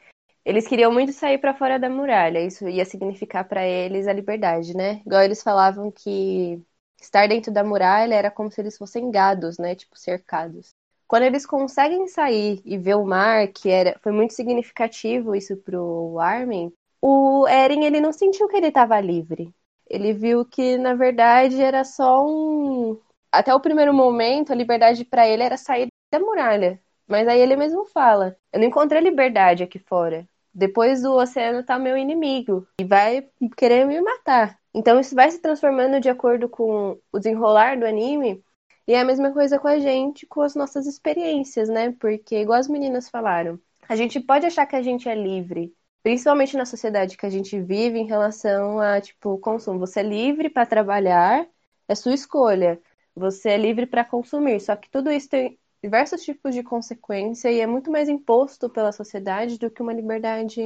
eles 0.48 0.66
queriam 0.66 0.90
muito 0.92 1.12
sair 1.12 1.38
para 1.38 1.54
fora 1.54 1.78
da 1.78 1.90
muralha. 1.90 2.40
Isso 2.40 2.66
ia 2.68 2.84
significar 2.84 3.46
para 3.46 3.66
eles 3.66 4.06
a 4.08 4.12
liberdade, 4.14 4.74
né? 4.74 5.02
Igual 5.06 5.22
eles 5.22 5.42
falavam 5.42 5.90
que 5.90 6.62
estar 7.00 7.28
dentro 7.28 7.52
da 7.52 7.62
muralha 7.62 8.14
era 8.14 8.30
como 8.30 8.50
se 8.50 8.60
eles 8.60 8.76
fossem 8.78 9.10
gados, 9.10 9.58
né? 9.58 9.74
Tipo, 9.74 9.98
cercados. 9.98 10.74
Quando 11.06 11.24
eles 11.24 11.44
conseguem 11.46 12.06
sair 12.08 12.62
e 12.64 12.76
ver 12.78 12.94
o 12.96 13.04
mar, 13.04 13.48
que 13.48 13.68
era, 13.70 13.98
foi 14.02 14.10
muito 14.12 14.32
significativo 14.34 15.34
isso 15.34 15.56
pro 15.58 16.18
Armin, 16.18 16.72
o 17.00 17.46
Eren 17.48 17.84
ele 17.84 18.00
não 18.00 18.12
sentiu 18.12 18.48
que 18.48 18.56
ele 18.56 18.68
estava 18.68 18.98
livre. 19.00 19.54
Ele 19.88 20.12
viu 20.12 20.44
que 20.44 20.76
na 20.78 20.94
verdade 20.94 21.60
era 21.62 21.84
só 21.84 22.24
um 22.26 22.98
até 23.30 23.54
o 23.54 23.60
primeiro 23.60 23.92
momento 23.94 24.52
a 24.52 24.56
liberdade 24.56 25.04
para 25.04 25.28
ele 25.28 25.42
era 25.42 25.56
sair 25.56 25.88
da 26.12 26.18
muralha. 26.20 26.80
Mas 27.06 27.26
aí 27.28 27.40
ele 27.40 27.56
mesmo 27.56 27.84
fala: 27.86 28.36
"Eu 28.52 28.60
não 28.60 28.66
encontrei 28.66 29.00
liberdade 29.00 29.62
aqui 29.62 29.78
fora. 29.78 30.26
Depois 30.54 31.02
do 31.02 31.12
oceano 31.14 31.62
tá 31.62 31.78
meu 31.78 31.96
inimigo 31.96 32.66
e 32.80 32.84
vai 32.84 33.28
querer 33.56 33.86
me 33.86 34.00
matar". 34.00 34.58
Então 34.74 35.00
isso 35.00 35.14
vai 35.14 35.30
se 35.30 35.40
transformando 35.40 36.00
de 36.00 36.08
acordo 36.08 36.48
com 36.48 36.98
o 37.12 37.18
desenrolar 37.18 37.78
do 37.78 37.86
anime 37.86 38.42
e 38.88 38.94
é 38.94 39.00
a 39.00 39.04
mesma 39.04 39.30
coisa 39.32 39.58
com 39.58 39.68
a 39.68 39.78
gente, 39.78 40.26
com 40.26 40.40
as 40.40 40.54
nossas 40.54 40.86
experiências, 40.86 41.68
né? 41.68 41.94
Porque, 42.00 42.40
igual 42.40 42.58
as 42.58 42.68
meninas 42.68 43.08
falaram, 43.10 43.60
a 43.86 43.94
gente 43.94 44.18
pode 44.18 44.46
achar 44.46 44.64
que 44.64 44.76
a 44.76 44.82
gente 44.82 45.06
é 45.08 45.14
livre, 45.14 45.74
principalmente 46.02 46.56
na 46.56 46.64
sociedade 46.64 47.16
que 47.16 47.26
a 47.26 47.30
gente 47.30 47.60
vive 47.60 47.98
em 47.98 48.06
relação 48.06 48.80
a, 48.80 48.98
tipo, 48.98 49.36
consumo. 49.38 49.78
Você 49.80 50.00
é 50.00 50.02
livre 50.02 50.48
para 50.48 50.64
trabalhar, 50.64 51.46
é 51.86 51.94
sua 51.94 52.14
escolha. 52.14 52.80
Você 53.14 53.50
é 53.50 53.56
livre 53.58 53.84
para 53.84 54.04
consumir. 54.04 54.58
Só 54.60 54.74
que 54.74 54.88
tudo 54.90 55.10
isso 55.12 55.28
tem 55.28 55.58
diversos 55.82 56.22
tipos 56.22 56.54
de 56.54 56.62
consequência 56.62 57.50
e 57.50 57.60
é 57.60 57.66
muito 57.66 57.90
mais 57.90 58.08
imposto 58.08 58.68
pela 58.70 58.92
sociedade 58.92 59.58
do 59.58 59.70
que 59.70 59.82
uma 59.82 59.92
liberdade 59.92 60.60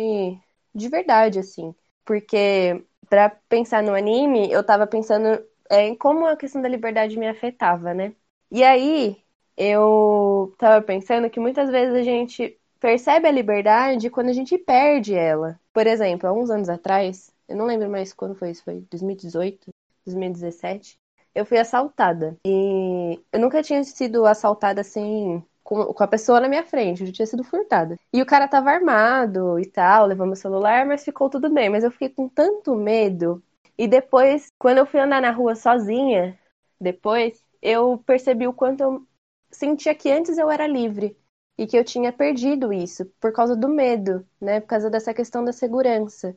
de 0.75 0.88
verdade, 0.88 1.38
assim. 1.38 1.75
Porque, 2.04 2.85
para 3.09 3.31
pensar 3.49 3.83
no 3.83 3.95
anime, 3.95 4.50
eu 4.50 4.64
tava 4.64 4.87
pensando 4.87 5.26
é, 5.71 5.87
em 5.88 5.95
como 5.97 6.26
a 6.26 6.37
questão 6.37 6.61
da 6.62 6.69
liberdade 6.69 7.19
me 7.19 7.28
afetava, 7.28 7.95
né? 7.95 8.14
E 8.50 8.62
aí, 8.64 9.23
eu 9.57 10.54
tava 10.59 10.85
pensando 10.85 11.31
que 11.31 11.40
muitas 11.40 11.71
vezes 11.71 11.95
a 11.95 12.02
gente 12.02 12.59
percebe 12.81 13.28
a 13.28 13.31
liberdade 13.33 14.11
quando 14.11 14.28
a 14.31 14.33
gente 14.33 14.59
perde 14.59 15.14
ela. 15.14 15.59
Por 15.73 15.87
exemplo, 15.87 16.28
há 16.28 16.33
uns 16.33 16.50
anos 16.50 16.69
atrás, 16.69 17.33
eu 17.49 17.57
não 17.57 17.66
lembro 17.66 17.88
mais 17.90 18.12
quando 18.12 18.35
foi 18.35 18.50
isso, 18.50 18.64
foi 18.64 18.81
2018, 18.90 19.73
2017, 20.04 20.99
eu 21.35 21.45
fui 21.47 21.59
assaltada. 21.59 22.37
E 22.47 23.21
eu 23.33 23.41
nunca 23.41 23.62
tinha 23.62 23.83
sido 23.85 24.27
assaltada 24.27 24.81
assim 24.81 25.43
com, 25.62 25.95
a 26.03 26.09
pessoa 26.09 26.41
na 26.41 26.49
minha 26.49 26.65
frente, 26.65 27.01
eu 27.01 27.07
já 27.07 27.12
tinha 27.12 27.27
sido 27.27 27.45
furtada. 27.45 27.97
E 28.12 28.21
o 28.21 28.27
cara 28.27 28.49
tava 28.49 28.71
armado 28.71 29.59
e 29.59 29.67
tal, 29.67 30.07
levou 30.07 30.27
meu 30.27 30.37
celular, 30.37 30.85
mas 30.87 31.05
ficou 31.05 31.31
tudo 31.31 31.49
bem. 31.51 31.71
Mas 31.71 31.85
eu 31.85 31.91
fiquei 31.91 32.09
com 32.11 32.29
tanto 32.29 32.75
medo. 32.75 33.43
E 33.79 33.89
depois, 33.89 34.49
quando 34.59 34.79
eu 34.79 34.87
fui 34.87 35.01
andar 35.01 35.23
na 35.23 35.31
rua 35.31 35.55
sozinha, 35.55 36.39
depois, 36.81 37.43
eu 37.61 37.99
percebi 38.07 38.47
o 38.47 38.53
quanto 38.53 38.83
eu 38.83 39.07
sentia 39.51 39.95
que 39.95 40.11
antes 40.11 40.37
eu 40.39 40.51
era 40.51 40.67
livre 40.67 41.17
e 41.57 41.67
que 41.67 41.77
eu 41.77 41.85
tinha 41.85 42.12
perdido 42.12 42.73
isso 42.73 43.07
por 43.21 43.33
causa 43.33 43.57
do 43.57 43.69
medo, 43.69 44.27
né? 44.41 44.61
Por 44.61 44.67
causa 44.67 44.91
dessa 44.91 45.15
questão 45.15 45.45
da 45.45 45.53
segurança. 45.53 46.37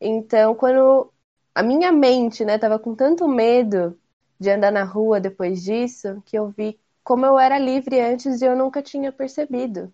Então, 0.00 0.54
quando 0.54 1.12
a 1.54 1.62
minha 1.62 1.92
mente, 1.92 2.44
né, 2.44 2.58
tava 2.58 2.78
com 2.78 2.94
tanto 2.94 3.28
medo 3.28 3.98
de 4.42 4.50
andar 4.50 4.72
na 4.72 4.84
rua 4.84 5.20
depois 5.20 5.62
disso, 5.62 6.20
que 6.26 6.36
eu 6.36 6.50
vi 6.50 6.78
como 7.04 7.24
eu 7.24 7.38
era 7.38 7.58
livre 7.58 8.00
antes 8.00 8.42
e 8.42 8.44
eu 8.44 8.56
nunca 8.56 8.82
tinha 8.82 9.12
percebido 9.12 9.92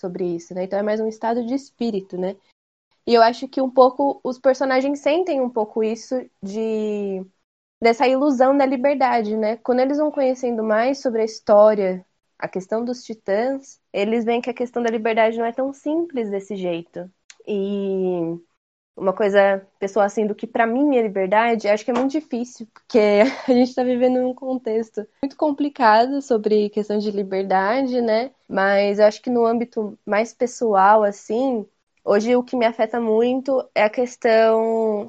sobre 0.00 0.24
isso, 0.24 0.54
né? 0.54 0.64
Então 0.64 0.78
é 0.78 0.82
mais 0.82 1.00
um 1.00 1.06
estado 1.06 1.44
de 1.46 1.54
espírito, 1.54 2.18
né? 2.18 2.36
E 3.06 3.14
eu 3.14 3.22
acho 3.22 3.46
que 3.48 3.60
um 3.60 3.70
pouco 3.70 4.20
os 4.24 4.38
personagens 4.38 5.00
sentem 5.00 5.40
um 5.40 5.50
pouco 5.50 5.82
isso 5.84 6.14
de 6.42 7.24
dessa 7.82 8.06
ilusão 8.06 8.56
da 8.56 8.66
liberdade, 8.66 9.36
né? 9.36 9.56
Quando 9.58 9.80
eles 9.80 9.98
vão 9.98 10.10
conhecendo 10.10 10.62
mais 10.62 11.00
sobre 11.00 11.22
a 11.22 11.24
história, 11.24 12.04
a 12.38 12.48
questão 12.48 12.84
dos 12.84 13.02
titãs, 13.04 13.80
eles 13.92 14.24
veem 14.24 14.40
que 14.40 14.50
a 14.50 14.54
questão 14.54 14.82
da 14.82 14.90
liberdade 14.90 15.38
não 15.38 15.46
é 15.46 15.52
tão 15.52 15.72
simples 15.72 16.30
desse 16.30 16.56
jeito. 16.56 17.10
E 17.46 18.38
uma 18.96 19.12
coisa 19.12 19.66
pessoal 19.78 20.04
assim 20.04 20.26
do 20.26 20.34
que 20.34 20.46
para 20.46 20.66
mim 20.66 20.96
é 20.96 21.02
liberdade, 21.02 21.68
acho 21.68 21.84
que 21.84 21.90
é 21.90 21.94
muito 21.94 22.12
difícil, 22.12 22.66
porque 22.72 22.98
a 23.48 23.52
gente 23.52 23.68
está 23.68 23.82
vivendo 23.82 24.20
num 24.20 24.34
contexto 24.34 25.06
muito 25.22 25.36
complicado 25.36 26.20
sobre 26.20 26.68
questão 26.70 26.98
de 26.98 27.10
liberdade, 27.10 28.00
né? 28.00 28.32
Mas 28.48 28.98
eu 28.98 29.06
acho 29.06 29.22
que 29.22 29.30
no 29.30 29.46
âmbito 29.46 29.98
mais 30.04 30.34
pessoal 30.34 31.02
assim, 31.02 31.66
hoje 32.04 32.36
o 32.36 32.42
que 32.42 32.56
me 32.56 32.66
afeta 32.66 33.00
muito 33.00 33.66
é 33.74 33.84
a 33.84 33.90
questão 33.90 35.08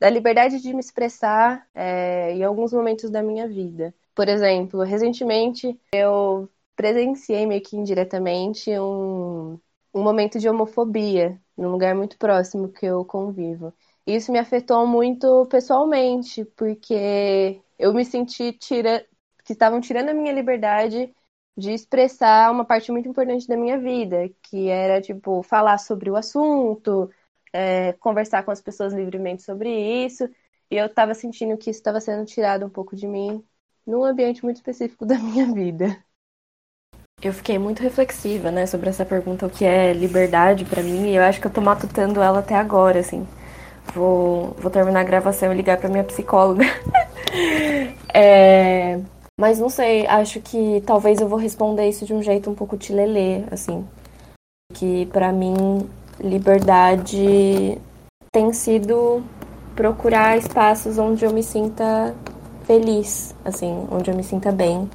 da 0.00 0.08
liberdade 0.08 0.60
de 0.60 0.72
me 0.72 0.80
expressar 0.80 1.66
é, 1.74 2.32
em 2.32 2.42
alguns 2.42 2.72
momentos 2.72 3.10
da 3.10 3.22
minha 3.22 3.46
vida. 3.46 3.94
Por 4.14 4.28
exemplo, 4.28 4.82
recentemente 4.82 5.78
eu 5.94 6.48
presenciei 6.74 7.46
meio 7.46 7.60
que 7.60 7.76
indiretamente 7.76 8.70
um, 8.78 9.60
um 9.92 10.02
momento 10.02 10.38
de 10.38 10.48
homofobia 10.48 11.38
num 11.60 11.70
lugar 11.70 11.94
muito 11.94 12.18
próximo 12.18 12.68
que 12.72 12.86
eu 12.86 13.04
convivo. 13.04 13.74
Isso 14.06 14.32
me 14.32 14.38
afetou 14.38 14.86
muito 14.86 15.46
pessoalmente, 15.46 16.44
porque 16.56 17.62
eu 17.78 17.92
me 17.94 18.04
senti 18.04 18.52
tira... 18.52 19.06
que 19.44 19.52
estavam 19.52 19.80
tirando 19.80 20.08
a 20.10 20.14
minha 20.14 20.32
liberdade 20.32 21.14
de 21.56 21.72
expressar 21.72 22.50
uma 22.50 22.64
parte 22.64 22.90
muito 22.92 23.08
importante 23.08 23.46
da 23.46 23.56
minha 23.56 23.78
vida, 23.78 24.28
que 24.42 24.68
era, 24.68 25.00
tipo, 25.00 25.42
falar 25.42 25.78
sobre 25.78 26.10
o 26.10 26.16
assunto, 26.16 27.10
é, 27.52 27.92
conversar 27.94 28.42
com 28.44 28.50
as 28.50 28.60
pessoas 28.62 28.92
livremente 28.94 29.42
sobre 29.42 29.68
isso. 30.06 30.24
E 30.70 30.76
eu 30.76 30.86
estava 30.86 31.14
sentindo 31.14 31.56
que 31.58 31.70
isso 31.70 31.80
estava 31.80 32.00
sendo 32.00 32.24
tirado 32.24 32.64
um 32.66 32.70
pouco 32.70 32.96
de 32.96 33.06
mim 33.06 33.44
num 33.86 34.04
ambiente 34.04 34.42
muito 34.44 34.56
específico 34.56 35.04
da 35.06 35.18
minha 35.18 35.52
vida. 35.52 36.02
Eu 37.22 37.34
fiquei 37.34 37.58
muito 37.58 37.82
reflexiva, 37.82 38.50
né, 38.50 38.64
sobre 38.64 38.88
essa 38.88 39.04
pergunta, 39.04 39.44
o 39.44 39.50
que 39.50 39.62
é 39.62 39.92
liberdade 39.92 40.64
para 40.64 40.82
mim, 40.82 41.10
e 41.10 41.16
eu 41.16 41.22
acho 41.22 41.38
que 41.38 41.46
eu 41.46 41.50
tô 41.50 41.60
matutando 41.60 42.22
ela 42.22 42.38
até 42.38 42.54
agora, 42.54 43.00
assim. 43.00 43.28
Vou, 43.94 44.56
vou 44.58 44.70
terminar 44.70 45.00
a 45.00 45.04
gravação 45.04 45.52
e 45.52 45.56
ligar 45.56 45.76
pra 45.76 45.90
minha 45.90 46.04
psicóloga. 46.04 46.64
é, 48.14 48.98
mas 49.38 49.58
não 49.58 49.68
sei, 49.68 50.06
acho 50.06 50.40
que 50.40 50.82
talvez 50.86 51.20
eu 51.20 51.28
vou 51.28 51.38
responder 51.38 51.86
isso 51.86 52.06
de 52.06 52.14
um 52.14 52.22
jeito 52.22 52.48
um 52.48 52.54
pouco 52.54 52.78
tilelê, 52.78 53.44
assim. 53.50 53.86
Que 54.72 55.04
para 55.06 55.30
mim, 55.30 55.54
liberdade 56.18 57.76
tem 58.32 58.50
sido 58.54 59.22
procurar 59.76 60.38
espaços 60.38 60.96
onde 60.96 61.26
eu 61.26 61.32
me 61.34 61.42
sinta 61.42 62.14
feliz, 62.64 63.34
assim, 63.44 63.86
onde 63.90 64.10
eu 64.10 64.16
me 64.16 64.22
sinta 64.24 64.50
bem 64.50 64.88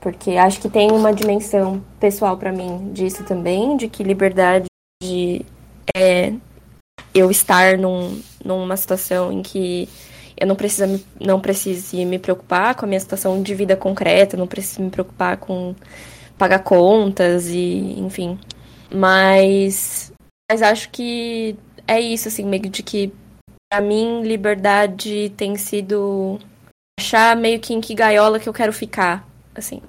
porque 0.00 0.32
acho 0.32 0.60
que 0.60 0.68
tem 0.68 0.90
uma 0.90 1.12
dimensão 1.12 1.84
pessoal 1.98 2.36
para 2.36 2.52
mim 2.52 2.92
disso 2.92 3.24
também, 3.24 3.76
de 3.76 3.88
que 3.88 4.02
liberdade 4.02 4.66
é 5.94 6.32
eu 7.14 7.30
estar 7.30 7.76
num, 7.76 8.20
numa 8.44 8.76
situação 8.76 9.32
em 9.32 9.42
que 9.42 9.88
eu 10.36 10.46
não 10.46 10.56
preciso 10.56 11.04
não 11.20 11.40
precise 11.40 12.04
me 12.04 12.18
preocupar 12.18 12.74
com 12.74 12.86
a 12.86 12.88
minha 12.88 13.00
situação 13.00 13.42
de 13.42 13.54
vida 13.54 13.76
concreta, 13.76 14.36
não 14.36 14.46
preciso 14.46 14.82
me 14.82 14.90
preocupar 14.90 15.36
com 15.36 15.74
pagar 16.38 16.60
contas 16.60 17.48
e 17.48 17.94
enfim. 17.98 18.38
Mas 18.92 20.12
mas 20.50 20.62
acho 20.62 20.90
que 20.90 21.56
é 21.86 22.00
isso 22.00 22.28
assim, 22.28 22.44
meio 22.44 22.68
de 22.70 22.82
que 22.82 23.12
para 23.70 23.80
mim 23.80 24.22
liberdade 24.22 25.30
tem 25.36 25.56
sido 25.56 26.38
achar 26.98 27.36
meio 27.36 27.60
que 27.60 27.74
em 27.74 27.80
que 27.80 27.94
gaiola 27.94 28.40
que 28.40 28.48
eu 28.48 28.52
quero 28.52 28.72
ficar, 28.72 29.26
assim. 29.60 29.80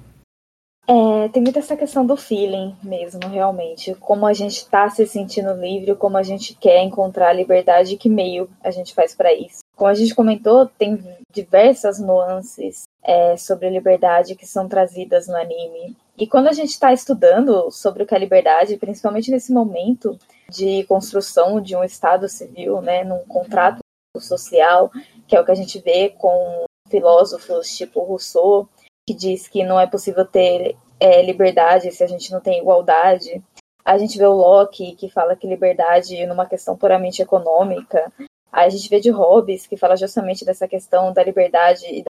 É, 0.86 1.28
tem 1.28 1.42
muita 1.42 1.60
essa 1.60 1.76
questão 1.76 2.04
do 2.04 2.16
feeling 2.16 2.76
mesmo, 2.82 3.20
realmente. 3.28 3.94
Como 3.94 4.26
a 4.26 4.32
gente 4.32 4.56
está 4.56 4.90
se 4.90 5.06
sentindo 5.06 5.52
livre, 5.52 5.94
como 5.94 6.16
a 6.16 6.22
gente 6.22 6.54
quer 6.54 6.82
encontrar 6.82 7.28
a 7.28 7.32
liberdade, 7.32 7.96
que 7.96 8.08
meio 8.08 8.48
a 8.62 8.70
gente 8.70 8.92
faz 8.92 9.14
para 9.14 9.32
isso. 9.32 9.60
Como 9.76 9.88
a 9.90 9.94
gente 9.94 10.14
comentou, 10.14 10.66
tem 10.66 11.02
diversas 11.32 12.00
nuances 12.00 12.82
é, 13.02 13.36
sobre 13.36 13.70
liberdade 13.70 14.34
que 14.34 14.46
são 14.46 14.68
trazidas 14.68 15.28
no 15.28 15.36
anime. 15.36 15.96
E 16.18 16.26
quando 16.26 16.48
a 16.48 16.52
gente 16.52 16.70
está 16.70 16.92
estudando 16.92 17.70
sobre 17.70 18.02
o 18.02 18.06
que 18.06 18.14
é 18.14 18.18
liberdade, 18.18 18.76
principalmente 18.76 19.30
nesse 19.30 19.52
momento 19.52 20.18
de 20.48 20.84
construção 20.84 21.60
de 21.60 21.74
um 21.74 21.82
Estado 21.82 22.28
civil, 22.28 22.82
né, 22.82 23.02
num 23.02 23.24
contrato 23.24 23.78
social, 24.18 24.90
que 25.26 25.34
é 25.34 25.40
o 25.40 25.44
que 25.44 25.52
a 25.52 25.56
gente 25.56 25.78
vê 25.80 26.10
com 26.10 26.64
filósofos 26.90 27.74
tipo 27.74 28.02
Rousseau, 28.02 28.68
que 29.06 29.14
diz 29.14 29.48
que 29.48 29.64
não 29.64 29.78
é 29.78 29.86
possível 29.86 30.24
ter 30.24 30.76
é, 31.00 31.22
liberdade 31.22 31.90
se 31.90 32.04
a 32.04 32.06
gente 32.06 32.30
não 32.30 32.40
tem 32.40 32.60
igualdade. 32.60 33.42
A 33.84 33.98
gente 33.98 34.16
vê 34.16 34.24
o 34.24 34.32
Locke, 34.32 34.94
que 34.94 35.08
fala 35.10 35.34
que 35.34 35.46
liberdade 35.46 36.24
numa 36.26 36.46
questão 36.46 36.76
puramente 36.76 37.20
econômica. 37.20 38.12
a 38.50 38.68
gente 38.68 38.88
vê 38.88 39.00
de 39.00 39.10
Hobbes, 39.10 39.66
que 39.66 39.76
fala 39.76 39.96
justamente 39.96 40.44
dessa 40.44 40.68
questão 40.68 41.12
da 41.12 41.24
liberdade 41.24 41.86
e 41.86 42.04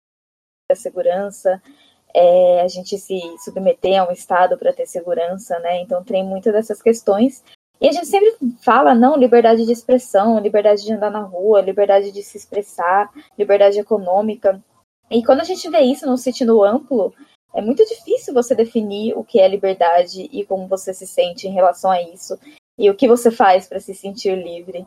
da 0.70 0.76
segurança. 0.76 1.62
É, 2.14 2.62
a 2.62 2.68
gente 2.68 2.98
se 2.98 3.20
submeter 3.44 4.02
a 4.02 4.10
um 4.10 4.12
Estado 4.12 4.58
para 4.58 4.74
ter 4.74 4.88
segurança, 4.88 5.60
né? 5.60 5.82
Então 5.82 6.04
tem 6.04 6.24
muitas 6.24 6.54
dessas 6.54 6.82
questões. 6.82 7.44
E 7.80 7.88
a 7.88 7.92
gente 7.92 8.08
sempre 8.08 8.36
fala, 8.62 8.94
não, 8.96 9.16
liberdade 9.16 9.66
de 9.66 9.72
expressão, 9.72 10.40
liberdade 10.40 10.84
de 10.84 10.92
andar 10.92 11.12
na 11.12 11.22
rua, 11.22 11.62
liberdade 11.62 12.12
de 12.12 12.24
se 12.24 12.38
expressar, 12.38 13.10
liberdade 13.38 13.80
econômica. 13.80 14.62
E 15.10 15.24
quando 15.24 15.42
a 15.42 15.46
gente 15.46 15.70
vê 15.70 15.82
isso 15.82 16.06
num 16.06 16.18
sentido 16.18 16.64
amplo, 16.64 17.14
é 17.54 17.62
muito 17.62 17.84
difícil 17.86 18.34
você 18.34 18.54
definir 18.54 19.18
o 19.18 19.24
que 19.24 19.40
é 19.40 19.48
liberdade 19.48 20.30
e 20.32 20.46
como 20.46 20.68
você 20.68 20.94
se 20.94 21.08
sente 21.08 21.48
em 21.48 21.52
relação 21.52 21.90
a 21.90 22.02
isso 22.02 22.38
e 22.78 22.90
o 22.90 22.96
que 22.96 23.08
você 23.08 23.32
faz 23.32 23.68
para 23.68 23.80
se 23.80 23.94
sentir 23.94 24.36
livre, 24.36 24.86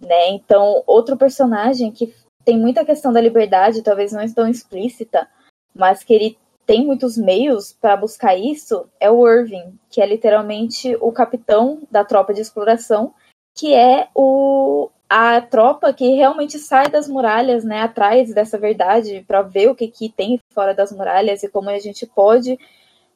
né? 0.00 0.28
Então, 0.30 0.82
outro 0.86 1.16
personagem 1.16 1.90
que 1.90 2.14
tem 2.44 2.58
muita 2.58 2.84
questão 2.84 3.12
da 3.12 3.20
liberdade, 3.20 3.82
talvez 3.82 4.12
não 4.12 4.26
tão 4.32 4.48
explícita, 4.48 5.28
mas 5.74 6.04
que 6.04 6.14
ele 6.14 6.38
tem 6.66 6.84
muitos 6.84 7.16
meios 7.18 7.72
para 7.72 7.96
buscar 7.96 8.36
isso, 8.36 8.88
é 8.98 9.10
o 9.10 9.28
Irving, 9.28 9.78
que 9.90 10.00
é 10.00 10.06
literalmente 10.06 10.96
o 11.00 11.12
capitão 11.12 11.82
da 11.90 12.04
tropa 12.04 12.32
de 12.32 12.40
exploração, 12.40 13.12
que 13.54 13.74
é 13.74 14.08
o 14.14 14.90
a 15.16 15.40
tropa 15.40 15.92
que 15.92 16.08
realmente 16.16 16.58
sai 16.58 16.88
das 16.88 17.06
muralhas, 17.06 17.62
né, 17.62 17.82
atrás 17.82 18.34
dessa 18.34 18.58
verdade, 18.58 19.24
para 19.28 19.42
ver 19.42 19.70
o 19.70 19.74
que, 19.74 19.86
que 19.86 20.08
tem 20.08 20.40
fora 20.52 20.74
das 20.74 20.90
muralhas 20.90 21.44
e 21.44 21.48
como 21.48 21.70
a 21.70 21.78
gente 21.78 22.04
pode 22.04 22.58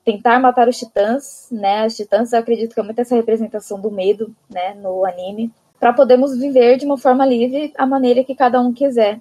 tentar 0.04 0.38
matar 0.38 0.68
os 0.68 0.78
titãs, 0.78 1.48
né? 1.50 1.80
As 1.80 1.96
titãs, 1.96 2.32
eu 2.32 2.38
acredito 2.38 2.72
que 2.72 2.78
é 2.78 2.84
muito 2.84 3.00
essa 3.00 3.16
representação 3.16 3.80
do 3.80 3.90
medo, 3.90 4.32
né, 4.48 4.74
no 4.74 5.04
anime, 5.04 5.50
para 5.80 5.92
podermos 5.92 6.38
viver 6.38 6.76
de 6.76 6.87
uma 6.87 6.96
forma 6.96 7.26
livre 7.26 7.72
a 7.76 7.84
maneira 7.84 8.22
que 8.22 8.37
cada 8.37 8.61
um 8.61 8.72
quiser. 8.72 9.18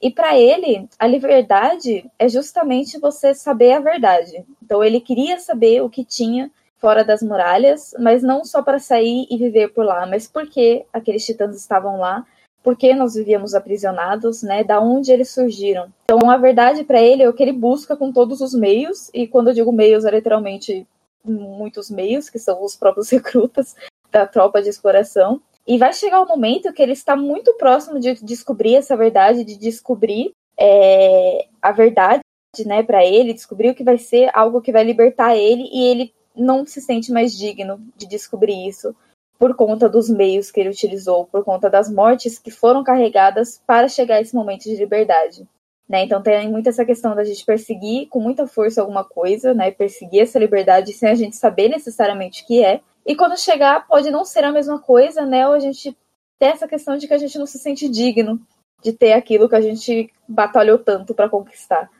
E 0.00 0.08
para 0.08 0.38
ele, 0.38 0.88
a 1.00 1.08
liberdade 1.08 2.08
é 2.16 2.28
justamente 2.28 2.96
você 3.00 3.34
saber 3.34 3.72
a 3.72 3.80
verdade. 3.80 4.44
Então 4.62 4.84
ele 4.84 5.00
queria 5.00 5.40
saber 5.40 5.82
o 5.82 5.90
que 5.90 6.04
tinha 6.04 6.48
fora 6.80 7.04
das 7.04 7.22
muralhas, 7.22 7.94
mas 7.98 8.22
não 8.22 8.44
só 8.44 8.62
para 8.62 8.78
sair 8.78 9.26
e 9.30 9.36
viver 9.36 9.68
por 9.72 9.84
lá, 9.84 10.06
mas 10.06 10.26
porque 10.26 10.84
aqueles 10.92 11.24
titãs 11.24 11.54
estavam 11.54 11.98
lá, 11.98 12.24
porque 12.62 12.94
nós 12.94 13.14
vivíamos 13.14 13.54
aprisionados, 13.54 14.42
né? 14.42 14.64
Da 14.64 14.80
onde 14.80 15.12
eles 15.12 15.30
surgiram. 15.30 15.88
Então 16.04 16.30
a 16.30 16.36
verdade 16.36 16.84
para 16.84 17.00
ele 17.00 17.22
é 17.22 17.28
o 17.28 17.32
que 17.32 17.42
ele 17.42 17.52
busca 17.52 17.96
com 17.96 18.12
todos 18.12 18.40
os 18.40 18.54
meios, 18.54 19.10
e 19.12 19.26
quando 19.26 19.48
eu 19.48 19.54
digo 19.54 19.72
meios 19.72 20.04
é 20.04 20.10
literalmente 20.10 20.86
muitos 21.22 21.90
meios, 21.90 22.30
que 22.30 22.38
são 22.38 22.64
os 22.64 22.74
próprios 22.74 23.08
recrutas 23.12 23.76
da 24.10 24.26
tropa 24.26 24.62
de 24.62 24.68
exploração. 24.68 25.40
E 25.66 25.78
vai 25.78 25.92
chegar 25.92 26.20
o 26.20 26.24
um 26.24 26.28
momento 26.28 26.72
que 26.72 26.82
ele 26.82 26.92
está 26.92 27.14
muito 27.14 27.54
próximo 27.54 28.00
de 28.00 28.14
descobrir 28.24 28.76
essa 28.76 28.96
verdade, 28.96 29.44
de 29.44 29.56
descobrir 29.56 30.32
é, 30.58 31.46
a 31.60 31.70
verdade, 31.70 32.22
né, 32.66 32.82
para 32.82 33.04
ele, 33.04 33.34
descobrir 33.34 33.70
o 33.70 33.74
que 33.74 33.84
vai 33.84 33.98
ser 33.98 34.30
algo 34.34 34.60
que 34.60 34.72
vai 34.72 34.82
libertar 34.82 35.36
ele 35.36 35.68
e 35.70 35.86
ele 35.86 36.12
não 36.34 36.66
se 36.66 36.80
sente 36.80 37.12
mais 37.12 37.36
digno 37.36 37.80
de 37.96 38.06
descobrir 38.06 38.68
isso 38.68 38.94
por 39.38 39.54
conta 39.54 39.88
dos 39.88 40.08
meios 40.08 40.50
que 40.50 40.60
ele 40.60 40.68
utilizou, 40.68 41.24
por 41.26 41.44
conta 41.44 41.70
das 41.70 41.90
mortes 41.90 42.38
que 42.38 42.50
foram 42.50 42.84
carregadas 42.84 43.60
para 43.66 43.88
chegar 43.88 44.16
a 44.16 44.20
esse 44.20 44.34
momento 44.34 44.64
de 44.64 44.76
liberdade. 44.76 45.48
Né? 45.88 46.04
Então 46.04 46.22
tem 46.22 46.48
muito 46.50 46.68
essa 46.68 46.84
questão 46.84 47.16
da 47.16 47.24
gente 47.24 47.44
perseguir 47.44 48.08
com 48.08 48.20
muita 48.20 48.46
força 48.46 48.80
alguma 48.80 49.02
coisa, 49.02 49.54
né? 49.54 49.70
perseguir 49.70 50.22
essa 50.22 50.38
liberdade 50.38 50.92
sem 50.92 51.08
a 51.08 51.14
gente 51.14 51.36
saber 51.36 51.68
necessariamente 51.68 52.42
o 52.42 52.46
que 52.46 52.62
é, 52.62 52.80
e 53.04 53.16
quando 53.16 53.38
chegar, 53.38 53.86
pode 53.86 54.10
não 54.10 54.24
ser 54.24 54.44
a 54.44 54.52
mesma 54.52 54.78
coisa, 54.78 55.24
né? 55.24 55.46
Ou 55.46 55.54
a 55.54 55.58
gente 55.58 55.96
ter 56.38 56.46
essa 56.46 56.68
questão 56.68 56.96
de 56.96 57.08
que 57.08 57.14
a 57.14 57.18
gente 57.18 57.38
não 57.38 57.46
se 57.46 57.58
sente 57.58 57.88
digno 57.88 58.40
de 58.82 58.92
ter 58.92 59.12
aquilo 59.12 59.48
que 59.48 59.56
a 59.56 59.60
gente 59.60 60.12
batalhou 60.28 60.78
tanto 60.78 61.14
para 61.14 61.28
conquistar. 61.28 61.90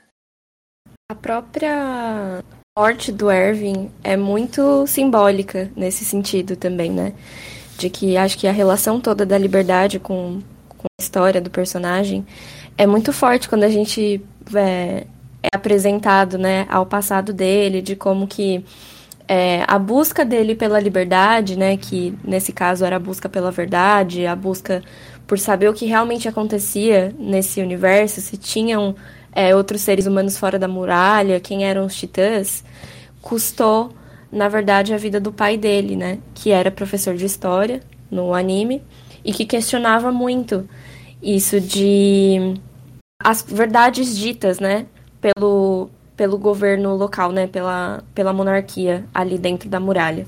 A 1.10 1.14
própria 1.14 2.42
morte 2.80 3.12
do 3.12 3.30
Erwin 3.30 3.90
é 4.02 4.16
muito 4.16 4.86
simbólica 4.86 5.70
nesse 5.76 6.02
sentido 6.02 6.56
também, 6.56 6.90
né? 6.90 7.12
De 7.76 7.90
que 7.90 8.16
acho 8.16 8.38
que 8.38 8.46
a 8.46 8.52
relação 8.52 8.98
toda 8.98 9.26
da 9.26 9.36
liberdade 9.36 9.98
com, 9.98 10.40
com 10.66 10.86
a 10.86 11.02
história 11.02 11.42
do 11.42 11.50
personagem 11.50 12.24
é 12.78 12.86
muito 12.86 13.12
forte 13.12 13.50
quando 13.50 13.64
a 13.64 13.68
gente 13.68 14.22
é, 14.54 15.04
é 15.42 15.48
apresentado, 15.54 16.38
né, 16.38 16.66
ao 16.70 16.86
passado 16.86 17.34
dele, 17.34 17.82
de 17.82 17.94
como 17.94 18.26
que 18.26 18.64
é, 19.28 19.62
a 19.68 19.78
busca 19.78 20.24
dele 20.24 20.54
pela 20.54 20.80
liberdade, 20.80 21.58
né, 21.58 21.76
que 21.76 22.14
nesse 22.24 22.50
caso 22.50 22.82
era 22.86 22.96
a 22.96 22.98
busca 22.98 23.28
pela 23.28 23.50
verdade, 23.50 24.26
a 24.26 24.34
busca 24.34 24.82
por 25.26 25.38
saber 25.38 25.68
o 25.68 25.74
que 25.74 25.84
realmente 25.84 26.26
acontecia 26.26 27.14
nesse 27.18 27.60
universo, 27.60 28.22
se 28.22 28.38
tinham 28.38 28.96
é, 29.32 29.54
outros 29.54 29.80
seres 29.80 30.06
humanos 30.06 30.36
fora 30.36 30.58
da 30.58 30.68
muralha, 30.68 31.40
quem 31.40 31.64
eram 31.64 31.86
os 31.86 31.94
titãs, 31.94 32.64
custou, 33.22 33.92
na 34.30 34.48
verdade, 34.48 34.94
a 34.94 34.96
vida 34.96 35.20
do 35.20 35.32
pai 35.32 35.56
dele, 35.56 35.96
né, 35.96 36.18
que 36.34 36.50
era 36.50 36.70
professor 36.70 37.14
de 37.14 37.24
história 37.24 37.80
no 38.10 38.34
anime 38.34 38.82
e 39.24 39.32
que 39.32 39.44
questionava 39.44 40.10
muito 40.10 40.68
isso 41.22 41.60
de 41.60 42.54
as 43.22 43.42
verdades 43.42 44.16
ditas, 44.16 44.58
né, 44.58 44.86
pelo 45.20 45.90
pelo 46.16 46.36
governo 46.36 46.94
local, 46.96 47.32
né, 47.32 47.46
pela, 47.46 48.04
pela 48.14 48.30
monarquia 48.30 49.06
ali 49.14 49.38
dentro 49.38 49.70
da 49.70 49.80
muralha. 49.80 50.26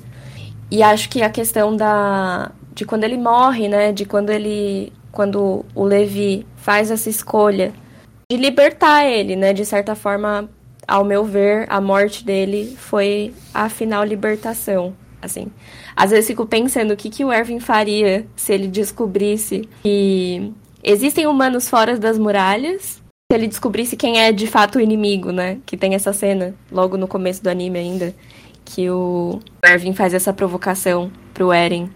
E 0.71 0.83
acho 0.83 1.11
que 1.11 1.21
a 1.21 1.29
questão 1.29 1.77
da 1.77 2.51
de 2.75 2.87
quando 2.87 3.05
ele 3.05 3.19
morre, 3.19 3.69
né, 3.69 3.93
de 3.93 4.07
quando 4.07 4.31
ele 4.31 4.91
quando 5.11 5.67
o 5.75 5.85
Levi 5.85 6.47
faz 6.57 6.91
essa 6.91 7.11
escolha 7.11 7.75
de 8.33 8.39
libertar 8.39 9.05
ele, 9.05 9.37
né, 9.37 9.53
de 9.53 9.63
certa 9.63 9.95
forma, 9.95 10.49
ao 10.89 11.05
meu 11.05 11.23
ver, 11.23 11.67
a 11.69 11.83
morte 11.83 12.25
dele 12.25 12.75
foi 12.79 13.35
a 13.53 13.69
final 13.69 14.03
libertação, 14.05 14.95
assim. 15.21 15.49
Às 15.95 16.13
vezes 16.13 16.29
fico 16.29 16.47
pensando 16.47 16.93
o 16.95 16.97
que 16.97 17.11
que 17.11 17.27
o 17.27 17.31
Erwin 17.31 17.61
faria 17.61 18.27
se 18.35 18.55
ele 18.55 18.69
descobrisse 18.69 19.69
que 19.83 20.51
existem 20.83 21.27
humanos 21.27 21.69
fora 21.69 21.99
das 21.99 22.17
muralhas 22.17 23.03
se 23.31 23.37
ele 23.37 23.47
descobrisse 23.49 23.97
quem 23.99 24.19
é 24.19 24.33
de 24.33 24.47
fato 24.47 24.77
o 24.77 24.81
inimigo, 24.81 25.31
né? 25.31 25.59
Que 25.67 25.77
tem 25.77 25.95
essa 25.95 26.13
cena 26.15 26.55
logo 26.71 26.97
no 26.97 27.07
começo 27.07 27.43
do 27.43 27.51
anime 27.51 27.79
ainda, 27.79 28.15
que 28.65 28.89
o 28.89 29.41
Erwin 29.63 29.95
faz 29.95 30.15
essa 30.15 30.33
provocação 30.33 31.13
pro 31.35 31.53
Eren. 31.53 31.91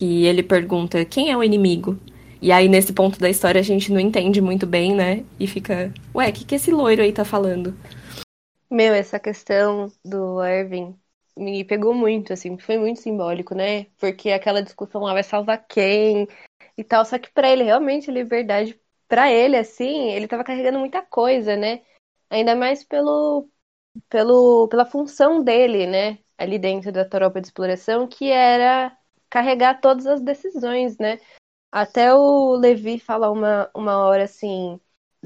E 0.00 0.26
ele 0.26 0.44
pergunta 0.44 1.04
quem 1.04 1.30
é 1.30 1.36
o 1.36 1.42
inimigo. 1.42 1.98
E 2.46 2.52
aí, 2.52 2.68
nesse 2.68 2.92
ponto 2.92 3.18
da 3.18 3.28
história, 3.28 3.60
a 3.60 3.64
gente 3.64 3.92
não 3.92 3.98
entende 3.98 4.40
muito 4.40 4.68
bem, 4.68 4.94
né? 4.94 5.24
E 5.36 5.48
fica, 5.48 5.92
ué, 6.14 6.28
o 6.28 6.32
que, 6.32 6.44
que 6.44 6.54
esse 6.54 6.70
loiro 6.70 7.02
aí 7.02 7.12
tá 7.12 7.24
falando? 7.24 7.74
Meu, 8.70 8.94
essa 8.94 9.18
questão 9.18 9.90
do 10.04 10.40
Erwin 10.44 10.96
me 11.36 11.64
pegou 11.64 11.92
muito, 11.92 12.32
assim, 12.32 12.56
foi 12.56 12.78
muito 12.78 13.00
simbólico, 13.00 13.52
né? 13.52 13.86
Porque 13.98 14.30
aquela 14.30 14.62
discussão 14.62 15.00
lá 15.00 15.12
vai 15.12 15.24
salvar 15.24 15.66
quem 15.66 16.28
e 16.78 16.84
tal. 16.84 17.04
Só 17.04 17.18
que 17.18 17.32
para 17.32 17.50
ele, 17.50 17.64
realmente, 17.64 18.12
liberdade 18.12 18.80
para 19.08 19.28
ele, 19.28 19.56
assim, 19.56 20.12
ele 20.12 20.26
estava 20.26 20.44
carregando 20.44 20.78
muita 20.78 21.02
coisa, 21.02 21.56
né? 21.56 21.82
Ainda 22.30 22.54
mais 22.54 22.84
pelo, 22.84 23.50
pelo, 24.08 24.68
pela 24.68 24.86
função 24.86 25.42
dele, 25.42 25.84
né? 25.88 26.20
Ali 26.38 26.60
dentro 26.60 26.92
da 26.92 27.04
tropa 27.04 27.40
de 27.40 27.48
exploração, 27.48 28.06
que 28.06 28.30
era 28.30 28.96
carregar 29.28 29.80
todas 29.80 30.06
as 30.06 30.20
decisões, 30.20 30.96
né? 30.98 31.18
Até 31.76 32.14
o 32.14 32.54
Levi 32.56 32.98
fala 32.98 33.30
uma, 33.30 33.70
uma 33.74 33.98
hora 33.98 34.24
assim: 34.24 34.80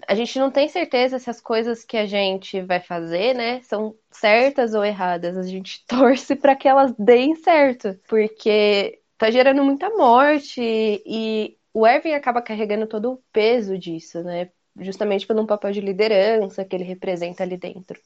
a 0.09 0.17
gente 0.17 0.37
não 0.39 0.51
tem 0.51 0.69
certeza 0.69 1.17
se 1.21 1.31
as 1.31 1.41
coisas 1.41 1.85
que 1.85 1.97
a 1.97 2.07
gente 2.07 2.61
vai 2.63 2.81
fazer, 2.81 3.35
né, 3.37 3.63
são 3.63 3.97
certas 4.11 4.75
ou 4.75 4.85
erradas. 4.85 5.37
A 5.37 5.45
gente 5.45 5.85
torce 5.87 6.35
para 6.35 6.57
que 6.57 6.67
elas 6.69 6.93
deem 6.99 7.37
certo, 7.37 7.97
porque 8.09 9.01
tá 9.17 9.31
gerando 9.31 9.65
muita 9.65 9.91
morte 9.91 10.61
e 10.61 11.57
o 11.73 11.87
Erwin 11.87 12.15
acaba 12.15 12.43
carregando 12.43 12.87
todo 12.89 13.13
o 13.13 13.23
peso 13.33 13.79
disso, 13.79 14.21
né? 14.25 14.51
Justamente 14.81 15.27
pelo 15.29 15.43
um 15.43 15.47
papel 15.47 15.71
de 15.71 15.81
liderança 15.81 16.65
que 16.65 16.75
ele 16.75 16.85
representa 16.85 17.45
ali 17.45 17.57
dentro, 17.57 18.01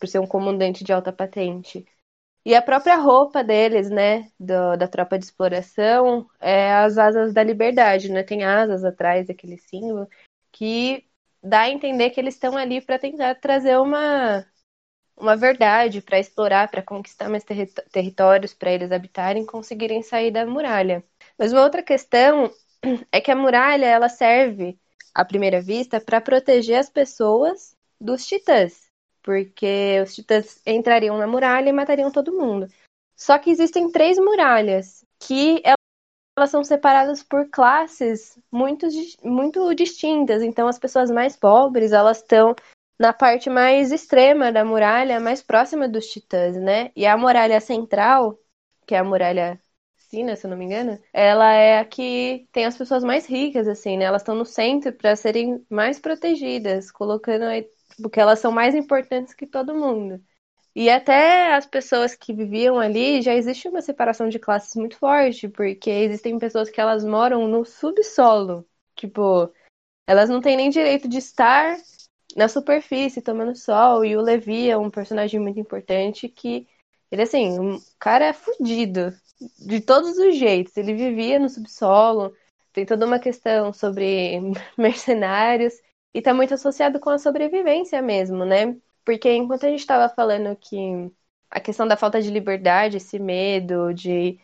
por 0.00 0.08
ser 0.08 0.20
um 0.20 0.26
comandante 0.26 0.84
de 0.84 0.92
alta 0.92 1.12
patente. 1.12 1.86
E 2.48 2.54
a 2.54 2.62
própria 2.62 2.96
roupa 2.96 3.44
deles, 3.44 3.90
né, 3.90 4.32
do, 4.40 4.74
da 4.78 4.88
tropa 4.88 5.18
de 5.18 5.26
exploração, 5.26 6.26
é 6.40 6.72
as 6.72 6.96
asas 6.96 7.34
da 7.34 7.42
liberdade, 7.42 8.10
né? 8.10 8.22
Tem 8.22 8.42
asas 8.42 8.84
atrás, 8.84 9.28
aquele 9.28 9.58
símbolo, 9.58 10.08
que 10.50 11.04
dá 11.42 11.60
a 11.62 11.68
entender 11.68 12.08
que 12.08 12.18
eles 12.18 12.32
estão 12.32 12.56
ali 12.56 12.80
para 12.80 12.98
tentar 12.98 13.34
trazer 13.34 13.78
uma, 13.78 14.46
uma 15.14 15.36
verdade, 15.36 16.00
para 16.00 16.18
explorar, 16.18 16.70
para 16.70 16.82
conquistar 16.82 17.28
mais 17.28 17.44
terri 17.44 17.66
territórios, 17.92 18.54
para 18.54 18.72
eles 18.72 18.92
habitarem 18.92 19.44
conseguirem 19.44 20.02
sair 20.02 20.30
da 20.30 20.46
muralha. 20.46 21.04
Mas 21.38 21.52
uma 21.52 21.62
outra 21.62 21.82
questão 21.82 22.50
é 23.12 23.20
que 23.20 23.30
a 23.30 23.36
muralha 23.36 23.84
ela 23.84 24.08
serve, 24.08 24.80
à 25.14 25.22
primeira 25.22 25.60
vista, 25.60 26.00
para 26.00 26.18
proteger 26.18 26.78
as 26.78 26.88
pessoas 26.88 27.76
dos 28.00 28.26
titãs, 28.26 28.87
porque 29.22 30.00
os 30.02 30.14
titãs 30.14 30.60
entrariam 30.66 31.18
na 31.18 31.26
muralha 31.26 31.68
e 31.68 31.72
matariam 31.72 32.10
todo 32.10 32.36
mundo. 32.36 32.68
Só 33.16 33.38
que 33.38 33.50
existem 33.50 33.90
três 33.90 34.18
muralhas 34.18 35.04
que 35.18 35.62
elas 36.36 36.50
são 36.50 36.62
separadas 36.62 37.22
por 37.22 37.48
classes 37.50 38.38
muito, 38.50 38.86
muito 39.22 39.74
distintas. 39.74 40.42
Então, 40.42 40.68
as 40.68 40.78
pessoas 40.78 41.10
mais 41.10 41.36
pobres 41.36 41.92
elas 41.92 42.18
estão 42.18 42.54
na 42.98 43.12
parte 43.12 43.50
mais 43.50 43.92
extrema 43.92 44.52
da 44.52 44.64
muralha, 44.64 45.20
mais 45.20 45.42
próxima 45.42 45.88
dos 45.88 46.06
titãs, 46.06 46.56
né? 46.56 46.90
E 46.96 47.06
a 47.06 47.16
muralha 47.16 47.60
central, 47.60 48.38
que 48.86 48.94
é 48.94 48.98
a 48.98 49.04
muralha 49.04 49.60
Palestina, 50.08 50.36
se 50.36 50.46
eu 50.46 50.50
não 50.50 50.56
me 50.56 50.64
engano, 50.64 50.98
ela 51.12 51.52
é 51.52 51.78
a 51.78 51.84
que 51.84 52.48
tem 52.50 52.64
as 52.64 52.76
pessoas 52.78 53.04
mais 53.04 53.26
ricas, 53.26 53.68
assim, 53.68 53.98
né? 53.98 54.06
Elas 54.06 54.22
estão 54.22 54.34
no 54.34 54.44
centro 54.44 54.92
para 54.92 55.14
serem 55.14 55.64
mais 55.68 55.98
protegidas, 55.98 56.90
colocando 56.90 57.44
porque 58.00 58.20
elas 58.20 58.38
são 58.38 58.52
mais 58.52 58.74
importantes 58.74 59.34
que 59.34 59.46
todo 59.46 59.74
mundo. 59.74 60.22
E 60.74 60.88
até 60.88 61.54
as 61.54 61.66
pessoas 61.66 62.14
que 62.14 62.32
viviam 62.32 62.78
ali, 62.78 63.20
já 63.20 63.34
existe 63.34 63.68
uma 63.68 63.82
separação 63.82 64.28
de 64.28 64.38
classes 64.38 64.74
muito 64.76 64.96
forte, 64.96 65.48
porque 65.48 65.90
existem 65.90 66.38
pessoas 66.38 66.70
que 66.70 66.80
elas 66.80 67.04
moram 67.04 67.48
no 67.48 67.64
subsolo. 67.64 68.64
Tipo, 68.94 69.52
elas 70.06 70.28
não 70.30 70.40
têm 70.40 70.56
nem 70.56 70.70
direito 70.70 71.08
de 71.08 71.18
estar 71.18 71.76
na 72.36 72.48
superfície 72.48 73.20
tomando 73.22 73.56
sol. 73.56 74.04
E 74.04 74.16
o 74.16 74.20
Levi 74.22 74.70
é 74.70 74.78
um 74.78 74.90
personagem 74.90 75.40
muito 75.40 75.58
importante 75.58 76.28
que 76.28 76.68
ele, 77.10 77.22
assim, 77.22 77.58
o 77.58 77.80
cara 77.98 78.26
é 78.26 78.32
fudido 78.32 79.12
de 79.58 79.80
todos 79.80 80.16
os 80.18 80.36
jeitos. 80.36 80.76
Ele 80.76 80.94
vivia 80.94 81.38
no 81.38 81.48
subsolo, 81.48 82.34
tem 82.72 82.86
toda 82.86 83.06
uma 83.06 83.18
questão 83.18 83.72
sobre 83.72 84.38
mercenários 84.78 85.74
e 86.14 86.18
está 86.18 86.34
muito 86.34 86.54
associado 86.54 87.00
com 87.00 87.10
a 87.10 87.18
sobrevivência 87.18 88.00
mesmo, 88.02 88.44
né? 88.44 88.76
Porque 89.04 89.32
enquanto 89.32 89.64
a 89.66 89.68
gente 89.68 89.80
estava 89.80 90.12
falando 90.14 90.56
que 90.56 91.10
a 91.50 91.60
questão 91.60 91.86
da 91.86 91.96
falta 91.96 92.20
de 92.20 92.30
liberdade, 92.30 92.98
esse 92.98 93.18
medo 93.18 93.92
de 93.94 94.38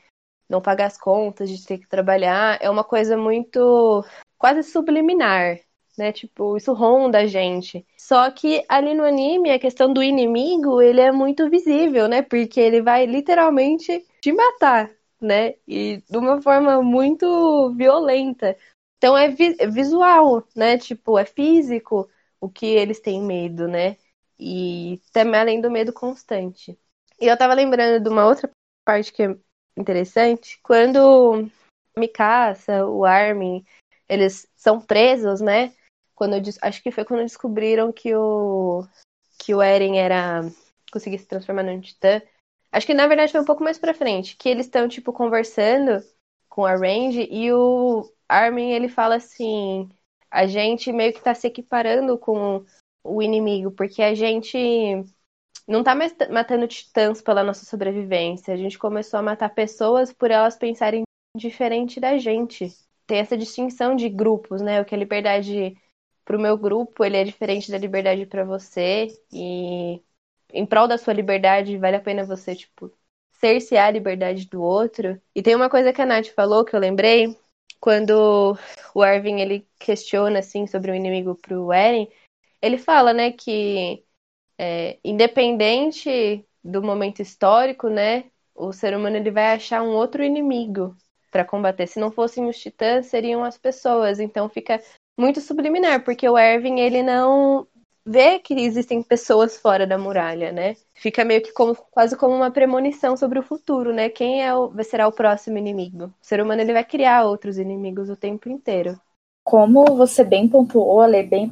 não 0.48 0.60
pagar 0.60 0.86
as 0.86 0.98
contas, 0.98 1.50
de 1.50 1.64
ter 1.64 1.78
que 1.78 1.88
trabalhar, 1.88 2.58
é 2.60 2.70
uma 2.70 2.84
coisa 2.84 3.16
muito 3.16 4.04
quase 4.38 4.62
subliminar 4.62 5.58
né? 5.96 6.12
Tipo, 6.12 6.56
isso 6.56 6.72
ronda 6.72 7.18
a 7.18 7.26
gente. 7.26 7.86
Só 7.96 8.30
que 8.30 8.64
ali 8.68 8.94
no 8.94 9.04
anime, 9.04 9.50
a 9.50 9.58
questão 9.58 9.92
do 9.92 10.02
inimigo, 10.02 10.80
ele 10.80 11.00
é 11.00 11.12
muito 11.12 11.48
visível, 11.48 12.08
né? 12.08 12.22
Porque 12.22 12.60
ele 12.60 12.82
vai 12.82 13.06
literalmente 13.06 14.04
te 14.20 14.32
matar, 14.32 14.90
né? 15.20 15.54
E 15.66 16.02
de 16.08 16.16
uma 16.18 16.40
forma 16.42 16.82
muito 16.82 17.72
violenta. 17.76 18.56
Então 19.04 19.18
é, 19.18 19.28
vi 19.28 19.54
é 19.58 19.66
visual, 19.66 20.48
né? 20.56 20.78
Tipo, 20.78 21.18
é 21.18 21.26
físico 21.26 22.08
o 22.40 22.48
que 22.48 22.64
eles 22.64 23.00
têm 23.00 23.20
medo, 23.22 23.68
né? 23.68 23.98
E 24.40 24.98
também 25.12 25.38
além 25.38 25.60
do 25.60 25.70
medo 25.70 25.92
constante. 25.92 26.78
E 27.20 27.26
eu 27.26 27.36
tava 27.36 27.52
lembrando 27.52 28.02
de 28.02 28.08
uma 28.08 28.24
outra 28.24 28.50
parte 28.82 29.12
que 29.12 29.22
é 29.24 29.36
interessante, 29.76 30.58
quando 30.62 31.50
Mikasa, 31.94 32.86
o 32.86 33.04
Armin, 33.04 33.62
eles 34.08 34.48
são 34.56 34.80
presos, 34.80 35.42
né? 35.42 35.74
Quando 36.14 36.36
eu, 36.36 36.42
acho 36.62 36.82
que 36.82 36.90
foi 36.90 37.04
quando 37.04 37.24
descobriram 37.24 37.92
que 37.92 38.14
o 38.14 38.86
que 39.38 39.54
o 39.54 39.60
Eren 39.60 39.98
era 39.98 40.40
conseguia 40.90 41.18
se 41.18 41.26
transformar 41.26 41.62
num 41.62 41.78
titã. 41.78 42.22
Acho 42.72 42.86
que 42.86 42.94
na 42.94 43.06
verdade 43.06 43.32
foi 43.32 43.42
um 43.42 43.44
pouco 43.44 43.62
mais 43.62 43.76
para 43.76 43.92
frente, 43.92 44.34
que 44.34 44.48
eles 44.48 44.64
estão 44.64 44.88
tipo 44.88 45.12
conversando 45.12 46.02
com 46.48 46.64
a 46.64 46.74
Range 46.74 47.28
e 47.30 47.52
o 47.52 48.10
Armin 48.28 48.72
ele 48.72 48.88
fala 48.88 49.16
assim: 49.16 49.88
a 50.30 50.46
gente 50.46 50.92
meio 50.92 51.12
que 51.12 51.22
tá 51.22 51.34
se 51.34 51.46
equiparando 51.46 52.18
com 52.18 52.64
o 53.04 53.22
inimigo, 53.22 53.70
porque 53.70 54.02
a 54.02 54.14
gente 54.14 54.58
não 55.66 55.82
tá 55.82 55.94
mais 55.94 56.14
matando 56.30 56.66
titãs 56.68 57.22
pela 57.22 57.42
nossa 57.44 57.64
sobrevivência. 57.64 58.52
A 58.54 58.56
gente 58.56 58.78
começou 58.78 59.18
a 59.18 59.22
matar 59.22 59.50
pessoas 59.50 60.12
por 60.12 60.30
elas 60.30 60.56
pensarem 60.56 61.02
diferente 61.36 62.00
da 62.00 62.18
gente. 62.18 62.68
Tem 63.06 63.18
essa 63.18 63.36
distinção 63.36 63.94
de 63.94 64.08
grupos, 64.08 64.62
né? 64.62 64.80
O 64.80 64.84
que 64.84 64.94
é 64.94 64.98
liberdade 64.98 65.76
pro 66.24 66.38
meu 66.38 66.56
grupo, 66.56 67.04
ele 67.04 67.16
é 67.16 67.24
diferente 67.24 67.70
da 67.70 67.78
liberdade 67.78 68.26
para 68.26 68.44
você. 68.44 69.08
E 69.32 70.02
em 70.52 70.66
prol 70.66 70.88
da 70.88 70.98
sua 70.98 71.12
liberdade, 71.12 71.78
vale 71.78 71.96
a 71.96 72.00
pena 72.00 72.24
você, 72.24 72.54
tipo, 72.54 72.90
cercear 73.32 73.88
a 73.88 73.90
liberdade 73.90 74.46
do 74.48 74.62
outro. 74.62 75.20
E 75.34 75.42
tem 75.42 75.54
uma 75.54 75.70
coisa 75.70 75.92
que 75.92 76.00
a 76.00 76.06
Nath 76.06 76.28
falou 76.28 76.64
que 76.64 76.74
eu 76.74 76.80
lembrei, 76.80 77.36
quando 77.84 78.56
o 78.94 79.02
Arvin 79.02 79.42
ele 79.42 79.68
questiona 79.78 80.38
assim 80.38 80.66
sobre 80.66 80.90
o 80.90 80.94
inimigo 80.94 81.34
pro 81.34 81.70
Eren, 81.70 82.08
ele 82.62 82.78
fala, 82.78 83.12
né, 83.12 83.30
que 83.30 84.02
é, 84.56 84.98
independente 85.04 86.48
do 86.64 86.82
momento 86.82 87.20
histórico, 87.20 87.90
né, 87.90 88.24
o 88.54 88.72
ser 88.72 88.96
humano 88.96 89.18
ele 89.18 89.30
vai 89.30 89.52
achar 89.52 89.82
um 89.82 89.90
outro 89.90 90.24
inimigo 90.24 90.96
para 91.30 91.44
combater. 91.44 91.86
Se 91.86 92.00
não 92.00 92.10
fossem 92.10 92.48
os 92.48 92.58
titãs, 92.58 93.04
seriam 93.04 93.44
as 93.44 93.58
pessoas. 93.58 94.18
Então 94.18 94.48
fica 94.48 94.80
muito 95.14 95.42
subliminar, 95.42 96.04
porque 96.04 96.26
o 96.26 96.38
Erwin 96.38 96.80
ele 96.80 97.02
não 97.02 97.68
vê 98.06 98.38
que 98.38 98.54
existem 98.54 99.02
pessoas 99.02 99.56
fora 99.56 99.86
da 99.86 99.96
muralha, 99.96 100.52
né? 100.52 100.76
Fica 100.94 101.24
meio 101.24 101.42
que 101.42 101.52
como, 101.52 101.74
quase 101.74 102.16
como 102.16 102.34
uma 102.34 102.50
premonição 102.50 103.16
sobre 103.16 103.38
o 103.38 103.42
futuro, 103.42 103.92
né? 103.92 104.08
Quem 104.08 104.44
é 104.44 104.54
o, 104.54 104.72
será 104.82 105.08
o 105.08 105.12
próximo 105.12 105.58
inimigo? 105.58 106.06
O 106.06 106.12
ser 106.20 106.40
humano 106.40 106.60
ele 106.60 106.72
vai 106.72 106.84
criar 106.84 107.24
outros 107.24 107.58
inimigos 107.58 108.10
o 108.10 108.16
tempo 108.16 108.48
inteiro. 108.48 109.00
Como 109.42 109.84
você 109.96 110.24
bem 110.24 110.48
pontuou, 110.48 111.02
Ale 111.02 111.22
bem 111.22 111.50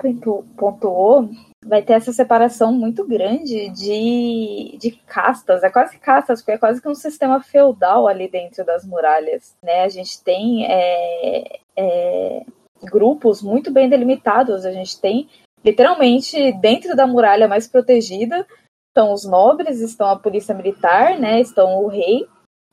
pontuou, 0.57 1.29
vai 1.65 1.83
ter 1.83 1.93
essa 1.93 2.13
separação 2.13 2.73
muito 2.73 3.07
grande 3.07 3.69
de, 3.71 4.79
de 4.79 4.93
castas, 5.07 5.63
é 5.63 5.71
quase 5.71 5.99
castas, 5.99 6.41
porque 6.41 6.53
é 6.53 6.59
quase 6.59 6.81
que 6.81 6.89
um 6.89 6.95
sistema 6.95 7.43
feudal 7.43 8.09
ali 8.09 8.29
dentro 8.29 8.65
das 8.65 8.85
muralhas, 8.87 9.55
né? 9.63 9.83
A 9.83 9.89
gente 9.91 10.23
tem 10.23 10.65
é, 10.67 11.61
é, 11.77 12.47
grupos 12.85 13.43
muito 13.43 13.71
bem 13.71 13.89
delimitados, 13.89 14.65
a 14.65 14.73
gente 14.73 14.99
tem 15.01 15.29
literalmente 15.65 16.53
dentro 16.61 16.95
da 16.97 17.07
muralha 17.07 17.49
mais 17.49 17.67
protegida 17.67 18.47
estão 18.89 19.13
os 19.13 19.25
nobres, 19.25 19.81
estão 19.81 20.09
a 20.09 20.19
polícia 20.19 20.55
militar, 20.55 21.19
né? 21.19 21.41
Estão 21.41 21.83
o 21.83 21.89
rei 21.89 22.27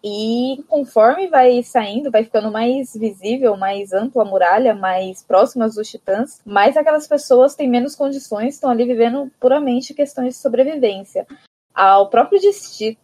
e 0.03 0.63
conforme 0.67 1.27
vai 1.27 1.61
saindo, 1.61 2.09
vai 2.09 2.23
ficando 2.23 2.51
mais 2.51 2.93
visível, 2.93 3.57
mais 3.57 3.91
ampla 3.91 4.23
a 4.23 4.25
muralha, 4.25 4.73
mais 4.73 5.21
próximas 5.23 5.75
dos 5.75 5.89
titãs, 5.89 6.41
mais 6.45 6.77
aquelas 6.77 7.07
pessoas 7.07 7.55
têm 7.55 7.69
menos 7.69 7.95
condições, 7.95 8.53
estão 8.53 8.69
ali 8.69 8.85
vivendo 8.85 9.29
puramente 9.39 9.93
questões 9.93 10.35
de 10.35 10.39
sobrevivência. 10.39 11.27
Ao 11.73 12.09
próprio 12.09 12.39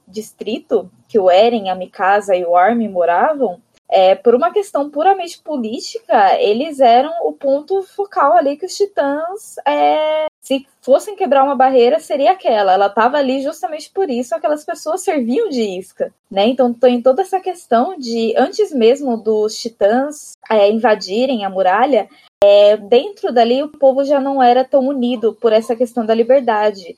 distrito 0.08 0.90
que 1.08 1.20
o 1.20 1.30
Eren, 1.30 1.70
a 1.70 1.76
Mikasa 1.76 2.36
e 2.36 2.46
o 2.46 2.56
Armin 2.56 2.90
moravam, 2.90 3.62
é, 3.90 4.16
por 4.16 4.34
uma 4.34 4.52
questão 4.52 4.90
puramente 4.90 5.42
política, 5.42 6.40
eles 6.42 6.80
eram 6.80 7.12
o 7.24 7.32
ponto 7.32 7.84
focal 7.84 8.34
ali 8.34 8.58
que 8.58 8.66
os 8.66 8.76
titãs, 8.76 9.56
é, 9.66 10.26
se 10.42 10.68
fossem 10.82 11.16
quebrar 11.16 11.44
uma 11.44 11.56
barreira, 11.56 12.00
seria 12.00 12.32
aquela. 12.32 12.74
Ela 12.74 12.88
estava 12.88 13.18
ali 13.18 13.42
justamente 13.42 13.92
por 13.92 14.10
isso, 14.10 14.36
aquelas 14.36 14.66
pessoas 14.66 15.02
serviam 15.02 15.50
de 15.50 15.62
isca. 15.62 16.14
Né? 16.30 16.48
Então 16.48 16.74
tem 16.74 17.02
toda 17.02 17.22
essa 17.22 17.40
questão 17.40 17.98
de, 17.98 18.34
antes 18.38 18.72
mesmo 18.72 19.18
dos 19.18 19.56
titãs 19.58 20.34
é, 20.50 20.70
invadirem 20.70 21.46
a 21.46 21.50
muralha, 21.50 22.10
é, 22.44 22.78
dentro 22.78 23.32
dali 23.32 23.64
o 23.64 23.70
povo 23.70 24.04
já 24.04 24.20
não 24.20 24.42
era 24.42 24.64
tão 24.64 24.88
unido 24.88 25.34
por 25.34 25.54
essa 25.54 25.76
questão 25.76 26.06
da 26.06 26.14
liberdade 26.14 26.96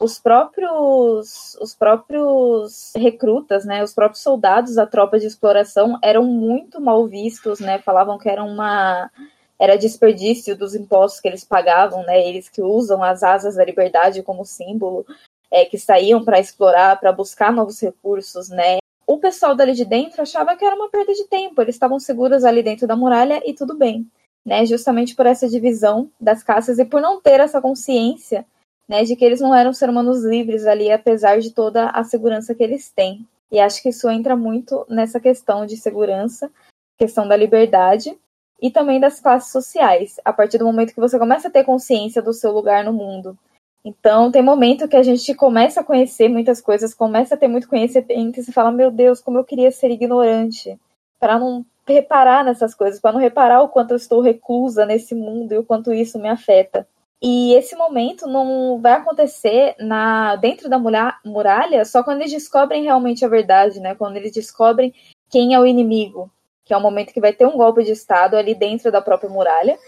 os 0.00 0.18
próprios 0.18 1.56
os 1.60 1.74
próprios 1.74 2.92
recrutas, 2.96 3.64
né, 3.64 3.82
os 3.82 3.94
próprios 3.94 4.22
soldados 4.22 4.74
da 4.74 4.86
tropa 4.86 5.18
de 5.18 5.26
exploração 5.26 5.98
eram 6.02 6.24
muito 6.24 6.80
mal 6.80 7.06
vistos, 7.06 7.60
né? 7.60 7.78
Falavam 7.78 8.18
que 8.18 8.28
era 8.28 8.42
uma 8.42 9.10
era 9.58 9.76
desperdício 9.76 10.56
dos 10.56 10.74
impostos 10.74 11.20
que 11.20 11.28
eles 11.28 11.44
pagavam, 11.44 12.02
né? 12.04 12.26
Eles 12.26 12.48
que 12.48 12.60
usam 12.60 13.02
as 13.02 13.22
asas 13.22 13.54
da 13.56 13.64
liberdade 13.64 14.22
como 14.22 14.44
símbolo, 14.44 15.06
é, 15.50 15.64
que 15.64 15.78
saíam 15.78 16.24
para 16.24 16.40
explorar, 16.40 16.98
para 16.98 17.12
buscar 17.12 17.52
novos 17.52 17.80
recursos, 17.80 18.48
né? 18.48 18.78
O 19.06 19.18
pessoal 19.18 19.54
dali 19.54 19.72
de 19.72 19.84
dentro 19.84 20.22
achava 20.22 20.56
que 20.56 20.64
era 20.64 20.74
uma 20.74 20.88
perda 20.88 21.12
de 21.12 21.24
tempo, 21.24 21.60
eles 21.62 21.76
estavam 21.76 22.00
seguros 22.00 22.44
ali 22.44 22.62
dentro 22.62 22.86
da 22.86 22.96
muralha 22.96 23.40
e 23.44 23.54
tudo 23.54 23.76
bem, 23.76 24.06
né? 24.44 24.66
Justamente 24.66 25.14
por 25.14 25.26
essa 25.26 25.48
divisão 25.48 26.10
das 26.20 26.42
caças 26.42 26.78
e 26.78 26.84
por 26.84 27.00
não 27.00 27.20
ter 27.20 27.38
essa 27.38 27.60
consciência 27.60 28.44
né, 28.88 29.04
de 29.04 29.16
que 29.16 29.24
eles 29.24 29.40
não 29.40 29.54
eram 29.54 29.72
ser 29.72 29.88
humanos 29.88 30.24
livres 30.24 30.66
ali, 30.66 30.90
apesar 30.90 31.40
de 31.40 31.50
toda 31.50 31.90
a 31.90 32.04
segurança 32.04 32.54
que 32.54 32.62
eles 32.62 32.90
têm. 32.90 33.26
E 33.50 33.58
acho 33.60 33.82
que 33.82 33.88
isso 33.88 34.08
entra 34.10 34.36
muito 34.36 34.84
nessa 34.88 35.20
questão 35.20 35.64
de 35.64 35.76
segurança, 35.76 36.50
questão 36.98 37.26
da 37.26 37.36
liberdade 37.36 38.16
e 38.60 38.70
também 38.70 39.00
das 39.00 39.20
classes 39.20 39.52
sociais, 39.52 40.20
a 40.24 40.32
partir 40.32 40.58
do 40.58 40.64
momento 40.64 40.94
que 40.94 41.00
você 41.00 41.18
começa 41.18 41.48
a 41.48 41.50
ter 41.50 41.64
consciência 41.64 42.22
do 42.22 42.32
seu 42.32 42.52
lugar 42.52 42.84
no 42.84 42.92
mundo. 42.92 43.38
Então, 43.84 44.30
tem 44.30 44.42
momento 44.42 44.88
que 44.88 44.96
a 44.96 45.02
gente 45.02 45.34
começa 45.34 45.80
a 45.80 45.84
conhecer 45.84 46.28
muitas 46.28 46.60
coisas, 46.60 46.94
começa 46.94 47.34
a 47.34 47.38
ter 47.38 47.48
muito 47.48 47.68
conhecimento 47.68 48.40
e 48.40 48.42
você 48.42 48.50
fala: 48.50 48.72
Meu 48.72 48.90
Deus, 48.90 49.20
como 49.20 49.36
eu 49.36 49.44
queria 49.44 49.70
ser 49.70 49.90
ignorante, 49.90 50.78
para 51.20 51.38
não 51.38 51.64
reparar 51.86 52.42
nessas 52.42 52.74
coisas, 52.74 52.98
para 52.98 53.12
não 53.12 53.20
reparar 53.20 53.60
o 53.62 53.68
quanto 53.68 53.90
eu 53.90 53.96
estou 53.96 54.22
reclusa 54.22 54.86
nesse 54.86 55.14
mundo 55.14 55.52
e 55.52 55.58
o 55.58 55.64
quanto 55.64 55.92
isso 55.92 56.18
me 56.18 56.28
afeta. 56.28 56.88
E 57.26 57.54
esse 57.54 57.74
momento 57.74 58.26
não 58.26 58.78
vai 58.82 58.92
acontecer 58.92 59.74
na 59.78 60.36
dentro 60.36 60.68
da 60.68 60.78
muralha 61.24 61.82
só 61.86 62.02
quando 62.02 62.20
eles 62.20 62.30
descobrem 62.30 62.82
realmente 62.82 63.24
a 63.24 63.28
verdade, 63.28 63.80
né? 63.80 63.94
Quando 63.94 64.18
eles 64.18 64.30
descobrem 64.30 64.92
quem 65.30 65.54
é 65.54 65.58
o 65.58 65.64
inimigo, 65.64 66.30
que 66.66 66.74
é 66.74 66.76
o 66.76 66.82
momento 66.82 67.14
que 67.14 67.22
vai 67.22 67.32
ter 67.32 67.46
um 67.46 67.56
golpe 67.56 67.82
de 67.82 67.92
estado 67.92 68.36
ali 68.36 68.54
dentro 68.54 68.92
da 68.92 69.00
própria 69.00 69.30
muralha. 69.30 69.78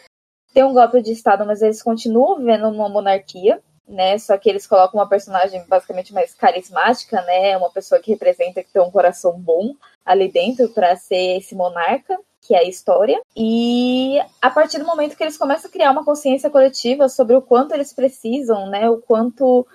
Tem 0.55 0.64
um 0.64 0.72
golpe 0.72 1.03
de 1.03 1.12
estado, 1.12 1.44
mas 1.44 1.61
eles 1.61 1.83
continuam 1.83 2.38
vivendo 2.38 2.70
numa 2.70 2.88
monarquia, 2.88 3.62
né? 3.87 4.16
Só 4.16 4.38
que 4.38 4.49
eles 4.49 4.66
colocam 4.66 4.99
uma 4.99 5.07
personagem 5.07 5.62
basicamente 5.68 6.14
mais 6.14 6.33
carismática, 6.33 7.20
né? 7.20 7.55
Uma 7.59 7.70
pessoa 7.70 8.01
que 8.01 8.12
representa 8.12 8.64
que 8.64 8.72
tem 8.72 8.81
um 8.81 8.90
coração 8.90 9.38
bom 9.38 9.75
ali 10.07 10.33
dentro 10.33 10.70
para 10.70 10.96
ser 10.96 11.37
esse 11.37 11.55
monarca 11.55 12.18
que 12.42 12.55
é 12.55 12.59
a 12.59 12.68
história. 12.68 13.20
E 13.37 14.18
a 14.40 14.51
partir 14.51 14.79
do 14.79 14.87
momento 14.87 15.16
que 15.16 15.22
eles 15.22 15.37
começam 15.37 15.68
a 15.68 15.72
criar 15.72 15.90
uma 15.90 16.05
consciência 16.05 16.51
coletiva 16.51 17.09
sobre 17.09 17.35
o 17.35 17.42
quanto 17.42 17.75
eles 17.75 17.92
precisam, 17.92 18.68
né, 18.68 18.88
o 18.88 18.99
quanto 18.99 19.66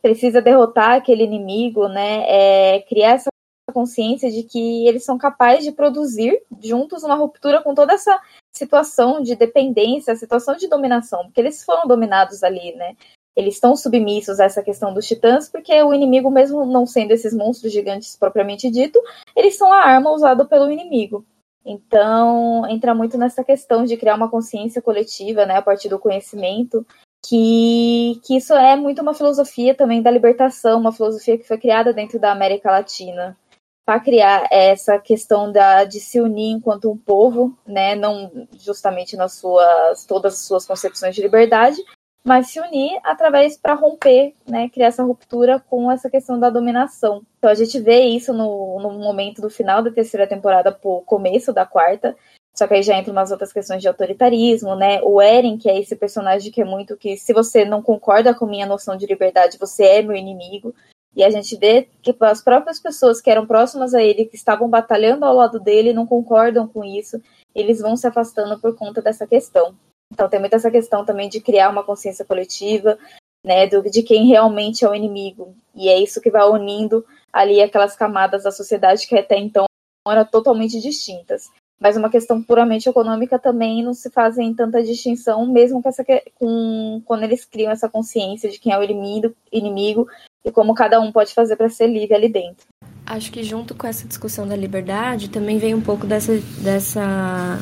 precisa 0.00 0.40
derrotar 0.40 0.92
aquele 0.92 1.24
inimigo, 1.24 1.88
né, 1.88 2.24
é, 2.26 2.80
criar 2.82 3.12
essa 3.12 3.30
consciência 3.72 4.30
de 4.30 4.42
que 4.42 4.86
eles 4.86 5.04
são 5.04 5.16
capazes 5.16 5.64
de 5.64 5.72
produzir 5.72 6.42
juntos 6.60 7.04
uma 7.04 7.14
ruptura 7.14 7.62
com 7.62 7.74
toda 7.74 7.92
essa 7.92 8.20
situação 8.52 9.22
de 9.22 9.36
dependência, 9.36 10.16
situação 10.16 10.56
de 10.56 10.68
dominação, 10.68 11.24
porque 11.24 11.40
eles 11.40 11.64
foram 11.64 11.86
dominados 11.86 12.42
ali, 12.42 12.74
né? 12.74 12.96
Eles 13.36 13.54
estão 13.54 13.76
submissos 13.76 14.40
a 14.40 14.44
essa 14.44 14.62
questão 14.62 14.92
dos 14.92 15.06
titãs, 15.06 15.48
porque 15.48 15.80
o 15.82 15.94
inimigo, 15.94 16.30
mesmo 16.30 16.66
não 16.66 16.84
sendo 16.84 17.12
esses 17.12 17.32
monstros 17.32 17.72
gigantes 17.72 18.16
propriamente 18.16 18.68
dito, 18.70 19.00
eles 19.36 19.56
são 19.56 19.72
a 19.72 19.78
arma 19.78 20.10
usada 20.10 20.44
pelo 20.44 20.70
inimigo. 20.70 21.24
Então, 21.64 22.66
entra 22.68 22.94
muito 22.94 23.18
nessa 23.18 23.44
questão 23.44 23.84
de 23.84 23.96
criar 23.96 24.14
uma 24.14 24.30
consciência 24.30 24.80
coletiva, 24.80 25.44
né, 25.44 25.56
a 25.56 25.62
partir 25.62 25.88
do 25.88 25.98
conhecimento, 25.98 26.86
que, 27.22 28.20
que 28.24 28.36
isso 28.36 28.54
é 28.54 28.76
muito 28.76 29.02
uma 29.02 29.14
filosofia 29.14 29.74
também 29.74 30.02
da 30.02 30.10
libertação, 30.10 30.80
uma 30.80 30.92
filosofia 30.92 31.36
que 31.36 31.46
foi 31.46 31.58
criada 31.58 31.92
dentro 31.92 32.18
da 32.18 32.32
América 32.32 32.70
Latina. 32.70 33.36
para 33.84 34.00
criar 34.00 34.46
essa 34.52 34.98
questão 34.98 35.50
da, 35.50 35.84
de 35.84 35.98
se 36.00 36.20
unir 36.20 36.52
enquanto 36.52 36.90
um 36.90 36.96
povo, 36.96 37.58
né, 37.66 37.96
não 37.96 38.30
justamente 38.58 39.16
nas 39.16 39.34
suas 39.34 40.04
todas 40.06 40.34
as 40.34 40.40
suas 40.40 40.66
concepções 40.66 41.14
de 41.14 41.22
liberdade, 41.22 41.82
mas 42.24 42.48
se 42.48 42.60
unir 42.60 42.98
através 43.02 43.56
para 43.56 43.74
romper, 43.74 44.34
né, 44.46 44.68
criar 44.68 44.88
essa 44.88 45.02
ruptura 45.02 45.58
com 45.58 45.90
essa 45.90 46.10
questão 46.10 46.38
da 46.38 46.50
dominação. 46.50 47.22
Então 47.38 47.50
a 47.50 47.54
gente 47.54 47.78
vê 47.80 48.00
isso 48.00 48.32
no, 48.32 48.78
no 48.80 48.92
momento 48.98 49.40
do 49.40 49.48
final 49.48 49.82
da 49.82 49.90
terceira 49.90 50.26
temporada 50.26 50.70
pro 50.70 51.02
começo 51.06 51.52
da 51.52 51.64
quarta, 51.64 52.14
só 52.54 52.66
que 52.66 52.74
aí 52.74 52.82
já 52.82 52.96
entra 52.98 53.12
umas 53.12 53.30
outras 53.30 53.52
questões 53.52 53.80
de 53.80 53.88
autoritarismo, 53.88 54.74
né? 54.74 55.00
O 55.02 55.20
Eren, 55.20 55.56
que 55.56 55.70
é 55.70 55.78
esse 55.78 55.96
personagem 55.96 56.52
que 56.52 56.60
é 56.60 56.64
muito 56.64 56.96
que 56.96 57.16
se 57.16 57.32
você 57.32 57.64
não 57.64 57.80
concorda 57.80 58.34
com 58.34 58.44
minha 58.44 58.66
noção 58.66 58.96
de 58.96 59.06
liberdade, 59.06 59.58
você 59.58 59.84
é 59.84 60.02
meu 60.02 60.16
inimigo. 60.16 60.74
E 61.16 61.24
a 61.24 61.30
gente 61.30 61.56
vê 61.56 61.88
que 62.02 62.14
as 62.20 62.42
próprias 62.42 62.78
pessoas 62.78 63.20
que 63.20 63.30
eram 63.30 63.46
próximas 63.46 63.94
a 63.94 64.02
ele, 64.02 64.26
que 64.26 64.36
estavam 64.36 64.68
batalhando 64.68 65.24
ao 65.24 65.34
lado 65.34 65.58
dele, 65.58 65.92
não 65.92 66.06
concordam 66.06 66.68
com 66.68 66.84
isso, 66.84 67.20
eles 67.54 67.80
vão 67.80 67.96
se 67.96 68.06
afastando 68.06 68.60
por 68.60 68.76
conta 68.76 69.02
dessa 69.02 69.26
questão. 69.26 69.74
Então 70.12 70.28
tem 70.28 70.40
muita 70.40 70.56
essa 70.56 70.70
questão 70.70 71.04
também 71.04 71.28
de 71.28 71.40
criar 71.40 71.70
uma 71.70 71.84
consciência 71.84 72.24
coletiva, 72.24 72.98
né, 73.44 73.66
do, 73.66 73.82
de 73.82 74.02
quem 74.02 74.26
realmente 74.26 74.84
é 74.84 74.88
o 74.88 74.94
inimigo. 74.94 75.54
E 75.74 75.88
é 75.88 75.98
isso 75.98 76.20
que 76.20 76.30
vai 76.30 76.46
unindo 76.48 77.04
ali 77.32 77.62
aquelas 77.62 77.96
camadas 77.96 78.42
da 78.42 78.50
sociedade 78.50 79.06
que 79.06 79.16
até 79.16 79.38
então 79.38 79.64
eram 80.06 80.24
totalmente 80.24 80.80
distintas. 80.80 81.50
Mas 81.80 81.96
uma 81.96 82.10
questão 82.10 82.42
puramente 82.42 82.88
econômica 82.88 83.38
também 83.38 83.82
não 83.82 83.94
se 83.94 84.10
fazem 84.10 84.52
tanta 84.52 84.82
distinção, 84.82 85.46
mesmo 85.46 85.82
com 85.82 85.88
essa, 85.88 86.04
com, 86.34 87.00
quando 87.06 87.22
eles 87.22 87.46
criam 87.46 87.72
essa 87.72 87.88
consciência 87.88 88.50
de 88.50 88.58
quem 88.58 88.72
é 88.72 88.78
o 88.78 88.82
inimigo, 88.82 89.34
inimigo 89.50 90.06
e 90.44 90.50
como 90.50 90.74
cada 90.74 91.00
um 91.00 91.10
pode 91.10 91.32
fazer 91.32 91.56
para 91.56 91.70
ser 91.70 91.86
livre 91.86 92.14
ali 92.14 92.28
dentro. 92.28 92.66
Acho 93.06 93.32
que 93.32 93.42
junto 93.42 93.74
com 93.74 93.86
essa 93.86 94.06
discussão 94.06 94.46
da 94.46 94.54
liberdade 94.54 95.30
também 95.30 95.56
vem 95.58 95.74
um 95.74 95.80
pouco 95.80 96.06
dessa, 96.06 96.38
dessa 96.62 97.58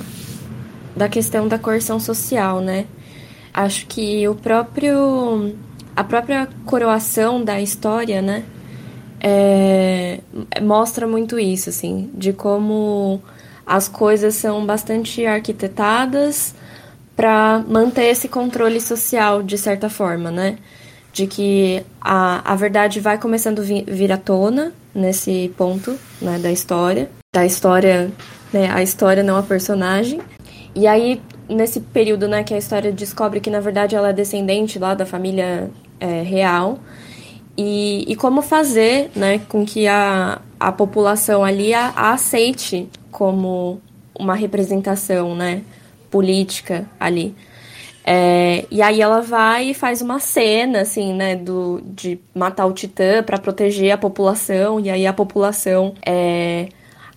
da 0.99 1.09
questão 1.09 1.49
da 1.49 1.59
coerção 1.59 1.99
social, 1.99 2.61
né? 2.61 2.85
Acho 3.55 3.87
que 3.87 4.29
o 4.29 4.35
próprio 4.35 5.55
a 5.97 6.05
própria 6.05 6.49
coroação 6.65 7.43
da 7.43 7.61
história, 7.61 8.23
né, 8.23 8.45
é, 9.21 10.21
mostra 10.63 11.09
muito 11.09 11.41
isso, 11.41 11.71
assim, 11.71 12.09
de 12.15 12.33
como 12.33 13.21
as 13.67 13.89
coisas 13.89 14.37
são 14.37 14.65
bastante 14.65 15.27
arquitetadas 15.27 16.55
para 17.17 17.65
manter 17.67 18.05
esse 18.05 18.29
controle 18.29 18.81
social 18.81 19.43
de 19.43 19.59
certa 19.59 19.91
forma, 19.91 20.31
né? 20.31 20.59
De 21.13 21.27
que 21.27 21.83
a, 22.01 22.53
a 22.53 22.55
verdade 22.55 23.01
vai 23.01 23.19
começando 23.19 23.59
a 23.59 23.63
vir 23.63 24.13
à 24.13 24.17
tona 24.17 24.73
nesse 24.95 25.53
ponto 25.57 25.99
né, 26.23 26.39
da 26.39 26.53
história, 26.53 27.11
da 27.35 27.45
história, 27.45 28.13
né, 28.53 28.71
a 28.71 28.85
história 28.85 29.25
não 29.25 29.37
a 29.37 29.43
personagem, 29.43 30.21
e 30.75 30.87
aí, 30.87 31.21
nesse 31.49 31.81
período, 31.81 32.29
né, 32.29 32.43
que 32.45 32.55
a 32.55 32.59
história 32.59 32.93
descobre 32.93 33.41
que, 33.41 33.51
na 33.51 33.61
verdade, 33.61 33.97
ela 33.97 34.11
é 34.11 34.13
descendente 34.13 34.79
lá 34.79 34.95
da 34.95 35.07
família 35.07 35.71
é, 35.99 36.23
real. 36.23 36.79
E, 37.57 38.05
e 38.07 38.15
como 38.15 38.41
fazer, 38.41 39.11
né, 39.17 39.41
com 39.49 39.65
que 39.65 39.87
a, 39.89 40.41
a 40.61 40.71
população 40.71 41.43
ali 41.43 41.75
a, 41.75 41.93
a 41.97 42.13
aceite 42.13 42.89
como 43.11 43.81
uma 44.19 44.35
representação, 44.35 45.35
né, 45.35 45.63
política 46.11 46.89
ali. 46.99 47.35
É, 48.05 48.65
e 48.71 48.81
aí 48.81 49.03
ela 49.03 49.21
vai 49.21 49.71
e 49.71 49.75
faz 49.75 50.01
uma 50.01 50.19
cena, 50.19 50.81
assim, 50.81 51.13
né, 51.13 51.37
do, 51.37 51.83
de 51.85 52.19
matar 52.35 52.67
o 52.67 52.73
Titã 52.73 53.23
para 53.23 53.39
proteger 53.39 53.91
a 53.91 53.99
população, 53.99 54.81
e 54.81 54.89
aí 54.89 55.07
a 55.07 55.13
população 55.13 55.95
é, 56.07 56.69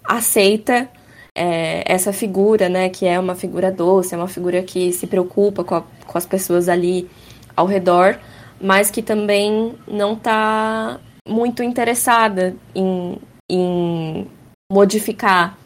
aceita 0.03 0.89
é, 1.35 1.83
essa 1.85 2.11
figura, 2.11 2.67
né, 2.67 2.89
que 2.89 3.05
é 3.05 3.19
uma 3.19 3.35
figura 3.35 3.71
doce, 3.71 4.13
é 4.13 4.17
uma 4.17 4.27
figura 4.27 4.61
que 4.61 4.91
se 4.91 5.07
preocupa 5.07 5.63
com, 5.63 5.75
a, 5.75 5.81
com 5.81 6.17
as 6.17 6.25
pessoas 6.25 6.67
ali 6.67 7.09
ao 7.55 7.65
redor, 7.65 8.19
mas 8.59 8.91
que 8.91 9.01
também 9.01 9.73
não 9.87 10.13
está 10.13 10.99
muito 11.27 11.63
interessada 11.63 12.55
em, 12.75 13.17
em 13.49 14.27
modificar 14.71 15.57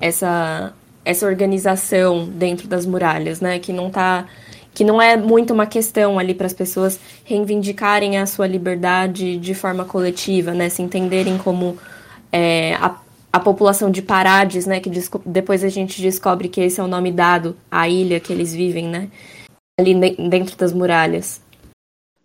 essa, 0.00 0.72
essa 1.04 1.26
organização 1.26 2.28
dentro 2.28 2.68
das 2.68 2.86
muralhas, 2.86 3.40
né, 3.40 3.58
que 3.58 3.72
não 3.72 3.90
tá 3.90 4.26
que 4.74 4.84
não 4.84 5.02
é 5.02 5.16
muito 5.16 5.52
uma 5.52 5.66
questão 5.66 6.20
ali 6.20 6.32
para 6.32 6.46
as 6.46 6.52
pessoas 6.52 7.00
reivindicarem 7.24 8.16
a 8.16 8.26
sua 8.26 8.46
liberdade 8.46 9.36
de 9.36 9.52
forma 9.52 9.84
coletiva, 9.84 10.54
né, 10.54 10.68
se 10.68 10.82
entenderem 10.82 11.36
como 11.36 11.76
é, 12.30 12.74
a 12.74 12.94
a 13.32 13.40
população 13.40 13.90
de 13.90 14.02
Parades, 14.02 14.66
né, 14.66 14.80
que 14.80 14.90
depois 15.26 15.62
a 15.62 15.68
gente 15.68 16.00
descobre 16.00 16.48
que 16.48 16.60
esse 16.60 16.80
é 16.80 16.82
o 16.82 16.88
nome 16.88 17.12
dado 17.12 17.56
à 17.70 17.88
ilha 17.88 18.20
que 18.20 18.32
eles 18.32 18.54
vivem, 18.54 18.88
né, 18.88 19.10
ali 19.78 19.94
dentro 20.28 20.56
das 20.56 20.72
muralhas. 20.72 21.42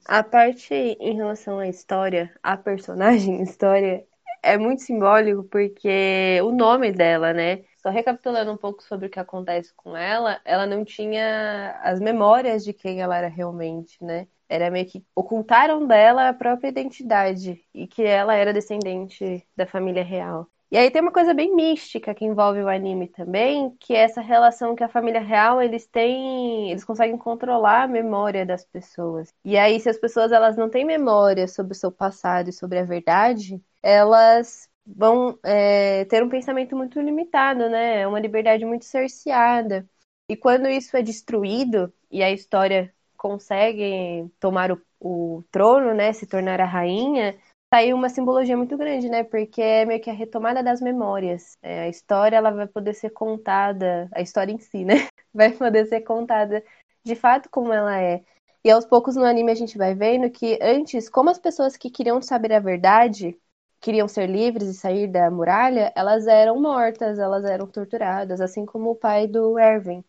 A 0.05 0.21
parte 0.21 0.73
em 0.73 1.15
relação 1.15 1.59
à 1.59 1.67
história, 1.67 2.33
a 2.41 2.57
personagem 2.57 3.41
história, 3.41 4.05
é 4.41 4.57
muito 4.57 4.81
simbólico 4.81 5.43
porque 5.45 6.41
o 6.43 6.51
nome 6.51 6.91
dela, 6.91 7.33
né? 7.33 7.63
Só 7.81 7.89
recapitulando 7.89 8.51
um 8.51 8.57
pouco 8.57 8.83
sobre 8.83 9.07
o 9.07 9.09
que 9.09 9.19
acontece 9.19 9.73
com 9.75 9.95
ela, 9.95 10.39
ela 10.43 10.65
não 10.65 10.83
tinha 10.83 11.79
as 11.83 11.99
memórias 11.99 12.63
de 12.63 12.73
quem 12.73 13.01
ela 13.01 13.17
era 13.17 13.29
realmente, 13.29 14.03
né? 14.03 14.27
Era 14.49 14.69
meio 14.69 14.85
que 14.85 15.05
ocultaram 15.15 15.87
dela 15.87 16.29
a 16.29 16.33
própria 16.33 16.67
identidade 16.69 17.63
e 17.73 17.87
que 17.87 18.03
ela 18.03 18.35
era 18.35 18.53
descendente 18.53 19.45
da 19.55 19.65
família 19.65 20.03
real. 20.03 20.49
E 20.73 20.77
aí 20.77 20.89
tem 20.89 21.03
uma 21.03 21.11
coisa 21.11 21.35
bem 21.35 21.55
mística 21.55 22.15
que 22.15 22.25
envolve 22.25 22.59
o 22.63 22.67
anime 22.67 23.07
também, 23.07 23.77
que 23.79 23.93
é 23.93 23.99
essa 23.99 24.21
relação 24.21 24.75
que 24.75 24.83
a 24.83 24.89
família 24.89 25.21
real, 25.21 25.61
eles 25.61 25.85
têm, 25.85 26.71
eles 26.71 26.83
conseguem 26.83 27.15
controlar 27.15 27.83
a 27.83 27.87
memória 27.87 28.43
das 28.43 28.65
pessoas. 28.65 29.29
E 29.45 29.55
aí 29.55 29.79
se 29.79 29.87
as 29.87 29.99
pessoas 29.99 30.31
elas 30.31 30.57
não 30.57 30.71
têm 30.71 30.83
memória 30.83 31.47
sobre 31.47 31.73
o 31.73 31.75
seu 31.75 31.91
passado 31.91 32.49
e 32.49 32.51
sobre 32.51 32.79
a 32.79 32.83
verdade, 32.83 33.61
elas 33.83 34.67
vão 34.83 35.37
é, 35.43 36.05
ter 36.05 36.23
um 36.23 36.29
pensamento 36.29 36.75
muito 36.75 36.99
limitado, 36.99 37.69
né? 37.69 37.99
É 38.01 38.07
uma 38.07 38.19
liberdade 38.19 38.65
muito 38.65 38.85
cerceada. 38.85 39.87
E 40.27 40.35
quando 40.35 40.67
isso 40.67 40.97
é 40.97 41.03
destruído 41.03 41.93
e 42.09 42.23
a 42.23 42.31
história 42.31 42.91
consegue 43.15 44.27
tomar 44.39 44.71
o, 44.71 44.81
o 44.99 45.43
trono, 45.51 45.93
né, 45.93 46.11
se 46.13 46.25
tornar 46.25 46.59
a 46.59 46.65
rainha, 46.65 47.37
tá 47.73 47.77
aí 47.79 47.91
uma 47.91 48.07
simbologia 48.07 48.55
muito 48.55 48.77
grande, 48.77 49.09
né? 49.09 49.23
Porque 49.23 49.59
é 49.59 49.83
meio 49.83 49.99
que 49.99 50.07
a 50.07 50.13
retomada 50.13 50.61
das 50.61 50.79
memórias. 50.79 51.57
É, 51.59 51.81
a 51.81 51.89
história 51.89 52.37
ela 52.37 52.51
vai 52.51 52.67
poder 52.67 52.93
ser 52.93 53.09
contada, 53.09 54.07
a 54.13 54.21
história 54.21 54.51
em 54.51 54.59
si, 54.59 54.85
né? 54.85 54.93
Vai 55.33 55.51
poder 55.51 55.87
ser 55.87 56.01
contada 56.01 56.63
de 57.03 57.15
fato 57.15 57.49
como 57.49 57.73
ela 57.73 57.99
é. 57.99 58.23
E 58.63 58.69
aos 58.69 58.85
poucos 58.85 59.15
no 59.15 59.25
anime 59.25 59.51
a 59.51 59.55
gente 59.55 59.79
vai 59.79 59.95
vendo 59.95 60.29
que 60.29 60.59
antes, 60.61 61.09
como 61.09 61.31
as 61.31 61.39
pessoas 61.39 61.75
que 61.75 61.89
queriam 61.89 62.21
saber 62.21 62.53
a 62.53 62.59
verdade, 62.59 63.35
queriam 63.81 64.07
ser 64.07 64.29
livres 64.29 64.67
e 64.69 64.73
sair 64.75 65.07
da 65.07 65.31
muralha, 65.31 65.91
elas 65.95 66.27
eram 66.27 66.61
mortas, 66.61 67.17
elas 67.17 67.43
eram 67.45 67.65
torturadas, 67.65 68.39
assim 68.39 68.63
como 68.63 68.91
o 68.91 68.95
pai 68.95 69.25
do 69.27 69.57
Erwin. 69.57 70.03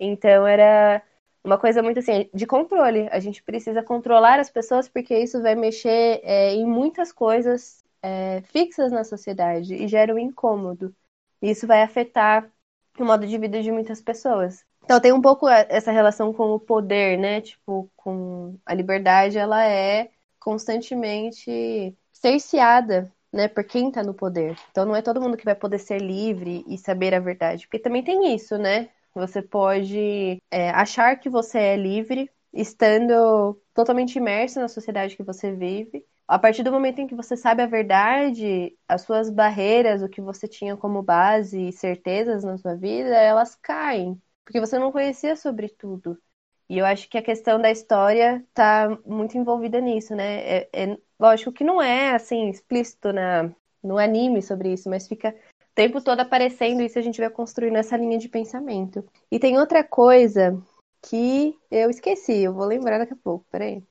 Então 0.00 0.44
era 0.46 1.00
uma 1.44 1.58
coisa 1.58 1.82
muito 1.82 1.98
assim, 1.98 2.28
de 2.32 2.46
controle. 2.46 3.08
A 3.10 3.20
gente 3.20 3.42
precisa 3.42 3.82
controlar 3.82 4.40
as 4.40 4.50
pessoas 4.50 4.88
porque 4.88 5.16
isso 5.16 5.42
vai 5.42 5.54
mexer 5.54 6.20
é, 6.24 6.54
em 6.54 6.64
muitas 6.66 7.12
coisas 7.12 7.84
é, 8.02 8.42
fixas 8.46 8.90
na 8.90 9.04
sociedade 9.04 9.74
e 9.74 9.86
gera 9.86 10.14
um 10.14 10.18
incômodo. 10.18 10.94
Isso 11.42 11.66
vai 11.66 11.82
afetar 11.82 12.50
o 12.98 13.04
modo 13.04 13.26
de 13.26 13.36
vida 13.38 13.62
de 13.62 13.70
muitas 13.70 14.00
pessoas. 14.00 14.64
Então 14.84 15.00
tem 15.00 15.12
um 15.12 15.20
pouco 15.20 15.48
essa 15.48 15.92
relação 15.92 16.32
com 16.32 16.52
o 16.52 16.60
poder, 16.60 17.18
né? 17.18 17.40
Tipo, 17.40 17.90
com 17.96 18.56
a 18.64 18.74
liberdade, 18.74 19.38
ela 19.38 19.66
é 19.66 20.10
constantemente 20.38 21.96
cerceada, 22.12 23.10
né, 23.32 23.48
por 23.48 23.64
quem 23.64 23.90
tá 23.90 24.02
no 24.02 24.14
poder. 24.14 24.56
Então 24.70 24.84
não 24.84 24.94
é 24.94 25.02
todo 25.02 25.20
mundo 25.20 25.36
que 25.36 25.44
vai 25.44 25.54
poder 25.54 25.78
ser 25.78 25.98
livre 26.00 26.64
e 26.68 26.78
saber 26.78 27.14
a 27.14 27.20
verdade, 27.20 27.66
porque 27.66 27.78
também 27.78 28.02
tem 28.04 28.34
isso, 28.34 28.56
né? 28.58 28.88
Você 29.14 29.40
pode 29.40 30.42
é, 30.50 30.70
achar 30.70 31.16
que 31.16 31.30
você 31.30 31.58
é 31.58 31.76
livre, 31.76 32.30
estando 32.52 33.60
totalmente 33.72 34.16
imerso 34.16 34.60
na 34.60 34.68
sociedade 34.68 35.16
que 35.16 35.22
você 35.22 35.52
vive. 35.52 36.04
A 36.26 36.38
partir 36.38 36.62
do 36.62 36.72
momento 36.72 37.00
em 37.00 37.06
que 37.06 37.14
você 37.14 37.36
sabe 37.36 37.62
a 37.62 37.66
verdade, 37.66 38.76
as 38.88 39.02
suas 39.02 39.30
barreiras, 39.30 40.02
o 40.02 40.08
que 40.08 40.20
você 40.20 40.48
tinha 40.48 40.76
como 40.76 41.02
base 41.02 41.68
e 41.68 41.72
certezas 41.72 42.42
na 42.42 42.56
sua 42.56 42.74
vida, 42.74 43.14
elas 43.14 43.54
caem, 43.56 44.20
porque 44.44 44.60
você 44.60 44.78
não 44.78 44.90
conhecia 44.90 45.36
sobre 45.36 45.68
tudo. 45.68 46.18
E 46.68 46.78
eu 46.78 46.86
acho 46.86 47.08
que 47.08 47.18
a 47.18 47.22
questão 47.22 47.60
da 47.60 47.70
história 47.70 48.42
está 48.48 48.88
muito 49.04 49.36
envolvida 49.36 49.80
nisso, 49.80 50.14
né? 50.14 50.38
É, 50.40 50.68
é, 50.72 50.98
lógico 51.20 51.52
que 51.52 51.62
não 51.62 51.80
é 51.80 52.14
assim 52.14 52.48
explícito 52.48 53.12
na, 53.12 53.54
no 53.82 53.98
anime 53.98 54.40
sobre 54.40 54.72
isso, 54.72 54.88
mas 54.88 55.06
fica 55.06 55.34
tempo 55.74 56.00
todo 56.00 56.20
aparecendo 56.20 56.82
isso 56.82 56.98
a 56.98 57.02
gente 57.02 57.20
vai 57.20 57.30
construindo 57.30 57.76
essa 57.76 57.96
linha 57.96 58.18
de 58.18 58.28
pensamento. 58.28 59.04
E 59.30 59.38
tem 59.38 59.58
outra 59.58 59.82
coisa 59.82 60.60
que 61.02 61.54
eu 61.70 61.90
esqueci, 61.90 62.42
eu 62.42 62.54
vou 62.54 62.64
lembrar 62.64 62.98
daqui 62.98 63.12
a 63.12 63.22
pouco, 63.22 63.44
peraí. 63.50 63.82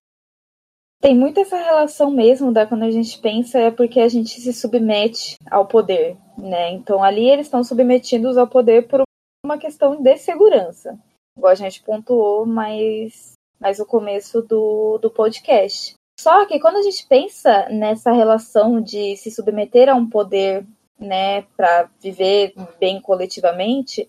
tem 0.99 1.15
muito 1.15 1.39
essa 1.39 1.57
relação 1.57 2.09
mesmo 2.09 2.51
da 2.51 2.65
quando 2.65 2.83
a 2.83 2.91
gente 2.91 3.19
pensa 3.19 3.59
é 3.59 3.69
porque 3.69 3.99
a 3.99 4.07
gente 4.07 4.39
se 4.39 4.53
submete 4.53 5.35
ao 5.51 5.67
poder, 5.67 6.17
né? 6.37 6.71
Então 6.71 7.03
ali 7.03 7.29
eles 7.29 7.47
estão 7.47 7.63
submetidos 7.63 8.37
ao 8.37 8.47
poder 8.47 8.87
por 8.87 9.03
uma 9.45 9.57
questão 9.57 10.01
de 10.01 10.17
segurança, 10.17 10.97
igual 11.37 11.51
a 11.51 11.55
gente 11.55 11.83
pontuou 11.83 12.45
mais, 12.45 13.33
mais 13.59 13.77
no 13.77 13.85
começo 13.85 14.41
do, 14.41 14.97
do 14.97 15.11
podcast. 15.11 15.93
Só 16.19 16.45
que 16.45 16.59
quando 16.59 16.77
a 16.77 16.81
gente 16.81 17.05
pensa 17.05 17.67
nessa 17.69 18.11
relação 18.11 18.79
de 18.79 19.17
se 19.17 19.29
submeter 19.29 19.89
a 19.89 19.95
um 19.95 20.09
poder, 20.09 20.65
né, 20.99 21.43
para 21.57 21.89
viver 22.01 22.53
bem 22.79 23.01
coletivamente, 23.01 24.07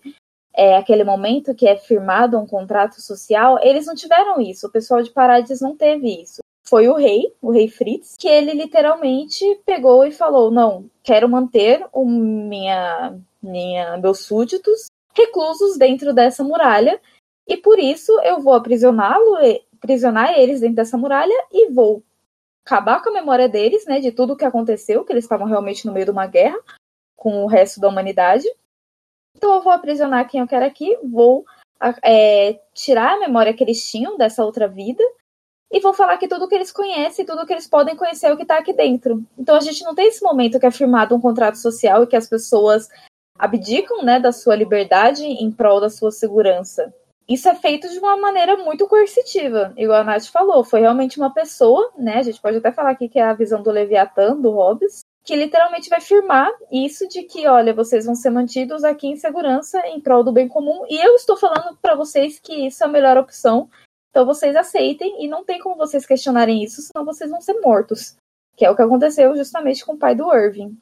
é 0.55 0.77
aquele 0.77 1.03
momento 1.03 1.53
que 1.53 1.67
é 1.67 1.75
firmado 1.75 2.39
um 2.39 2.47
contrato 2.47 3.01
social, 3.01 3.59
eles 3.61 3.85
não 3.85 3.95
tiveram 3.95 4.39
isso. 4.39 4.67
O 4.67 4.71
pessoal 4.71 5.03
de 5.03 5.11
Parades 5.11 5.59
não 5.59 5.75
teve 5.75 6.21
isso. 6.21 6.41
Foi 6.67 6.87
o 6.87 6.95
rei, 6.95 7.33
o 7.41 7.51
rei 7.51 7.67
Fritz, 7.67 8.15
que 8.17 8.27
ele 8.27 8.53
literalmente 8.53 9.43
pegou 9.65 10.03
e 10.05 10.11
falou: 10.11 10.49
não, 10.49 10.89
quero 11.03 11.29
manter 11.29 11.85
o 11.93 12.05
minha, 12.05 13.19
minha, 13.41 13.97
meus 13.97 14.21
súditos 14.21 14.87
reclusos 15.13 15.77
dentro 15.77 16.13
dessa 16.13 16.43
muralha 16.43 16.99
e 17.47 17.55
por 17.55 17.77
isso 17.79 18.11
eu 18.21 18.41
vou 18.41 18.53
aprisioná-lo, 18.53 19.37
aprisionar 19.77 20.37
eles 20.37 20.59
dentro 20.59 20.75
dessa 20.77 20.97
muralha 20.97 21.35
e 21.51 21.71
vou 21.71 22.03
acabar 22.65 23.01
com 23.01 23.09
a 23.09 23.13
memória 23.13 23.47
deles, 23.47 23.85
né, 23.85 23.99
de 23.99 24.11
tudo 24.11 24.33
o 24.33 24.35
que 24.35 24.43
aconteceu, 24.43 25.05
que 25.05 25.13
eles 25.13 25.23
estavam 25.23 25.45
realmente 25.45 25.85
no 25.85 25.93
meio 25.93 26.05
de 26.05 26.11
uma 26.11 26.25
guerra 26.25 26.57
com 27.15 27.43
o 27.43 27.47
resto 27.47 27.79
da 27.79 27.87
humanidade. 27.87 28.45
Então 29.35 29.53
eu 29.53 29.61
vou 29.61 29.71
aprisionar 29.71 30.27
quem 30.27 30.41
eu 30.41 30.47
quero 30.47 30.65
aqui, 30.65 30.97
vou 31.03 31.45
é, 32.03 32.59
tirar 32.73 33.13
a 33.13 33.19
memória 33.19 33.53
que 33.53 33.63
eles 33.63 33.89
tinham 33.89 34.17
dessa 34.17 34.43
outra 34.43 34.67
vida 34.67 35.03
e 35.71 35.79
vou 35.79 35.93
falar 35.93 36.17
que 36.17 36.27
tudo 36.27 36.47
que 36.47 36.55
eles 36.55 36.71
conhecem, 36.71 37.25
tudo 37.25 37.45
que 37.45 37.53
eles 37.53 37.67
podem 37.67 37.95
conhecer 37.95 38.27
é 38.27 38.33
o 38.33 38.37
que 38.37 38.43
está 38.43 38.57
aqui 38.57 38.73
dentro. 38.73 39.23
Então 39.37 39.55
a 39.55 39.59
gente 39.59 39.83
não 39.83 39.93
tem 39.93 40.07
esse 40.07 40.23
momento 40.23 40.59
que 40.59 40.65
é 40.65 40.71
firmado 40.71 41.15
um 41.15 41.21
contrato 41.21 41.57
social 41.57 42.03
e 42.03 42.07
que 42.07 42.15
as 42.15 42.27
pessoas 42.27 42.89
abdicam 43.37 44.03
né, 44.03 44.19
da 44.19 44.31
sua 44.31 44.55
liberdade 44.55 45.23
em 45.23 45.51
prol 45.51 45.81
da 45.81 45.89
sua 45.89 46.11
segurança. 46.11 46.93
Isso 47.27 47.49
é 47.49 47.55
feito 47.55 47.89
de 47.89 47.97
uma 47.97 48.15
maneira 48.17 48.55
muito 48.55 48.87
coercitiva, 48.87 49.73
igual 49.75 50.01
a 50.01 50.03
Nath 50.03 50.27
falou. 50.27 50.63
Foi 50.63 50.81
realmente 50.81 51.17
uma 51.17 51.33
pessoa, 51.33 51.91
né? 51.97 52.19
A 52.19 52.23
gente 52.23 52.39
pode 52.39 52.57
até 52.57 52.71
falar 52.71 52.91
aqui 52.91 53.09
que 53.09 53.17
é 53.17 53.23
a 53.23 53.33
visão 53.33 53.63
do 53.63 53.71
Leviatã, 53.71 54.35
do 54.35 54.51
Hobbes, 54.51 55.03
que 55.23 55.35
literalmente 55.35 55.89
vai 55.89 55.99
firmar 55.99 56.51
isso 56.71 57.07
de 57.07 57.23
que, 57.23 57.47
olha, 57.47 57.73
vocês 57.73 58.05
vão 58.05 58.13
ser 58.13 58.29
mantidos 58.29 58.83
aqui 58.83 59.07
em 59.07 59.15
segurança 59.15 59.79
em 59.87 59.99
prol 59.99 60.23
do 60.23 60.31
bem 60.31 60.47
comum. 60.47 60.85
E 60.87 61.03
eu 61.03 61.15
estou 61.15 61.35
falando 61.35 61.75
para 61.81 61.95
vocês 61.95 62.39
que 62.39 62.67
isso 62.67 62.83
é 62.83 62.87
a 62.87 62.89
melhor 62.89 63.17
opção. 63.17 63.67
Então 64.11 64.23
vocês 64.23 64.55
aceitem 64.55 65.25
e 65.25 65.27
não 65.27 65.43
tem 65.43 65.59
como 65.59 65.75
vocês 65.75 66.05
questionarem 66.05 66.63
isso, 66.63 66.81
senão 66.83 67.03
vocês 67.03 67.29
vão 67.29 67.41
ser 67.41 67.59
mortos. 67.59 68.15
Que 68.55 68.65
é 68.65 68.69
o 68.69 68.75
que 68.75 68.83
aconteceu 68.83 69.35
justamente 69.35 69.83
com 69.83 69.93
o 69.93 69.97
pai 69.97 70.13
do 70.13 70.31
Irving. 70.31 70.77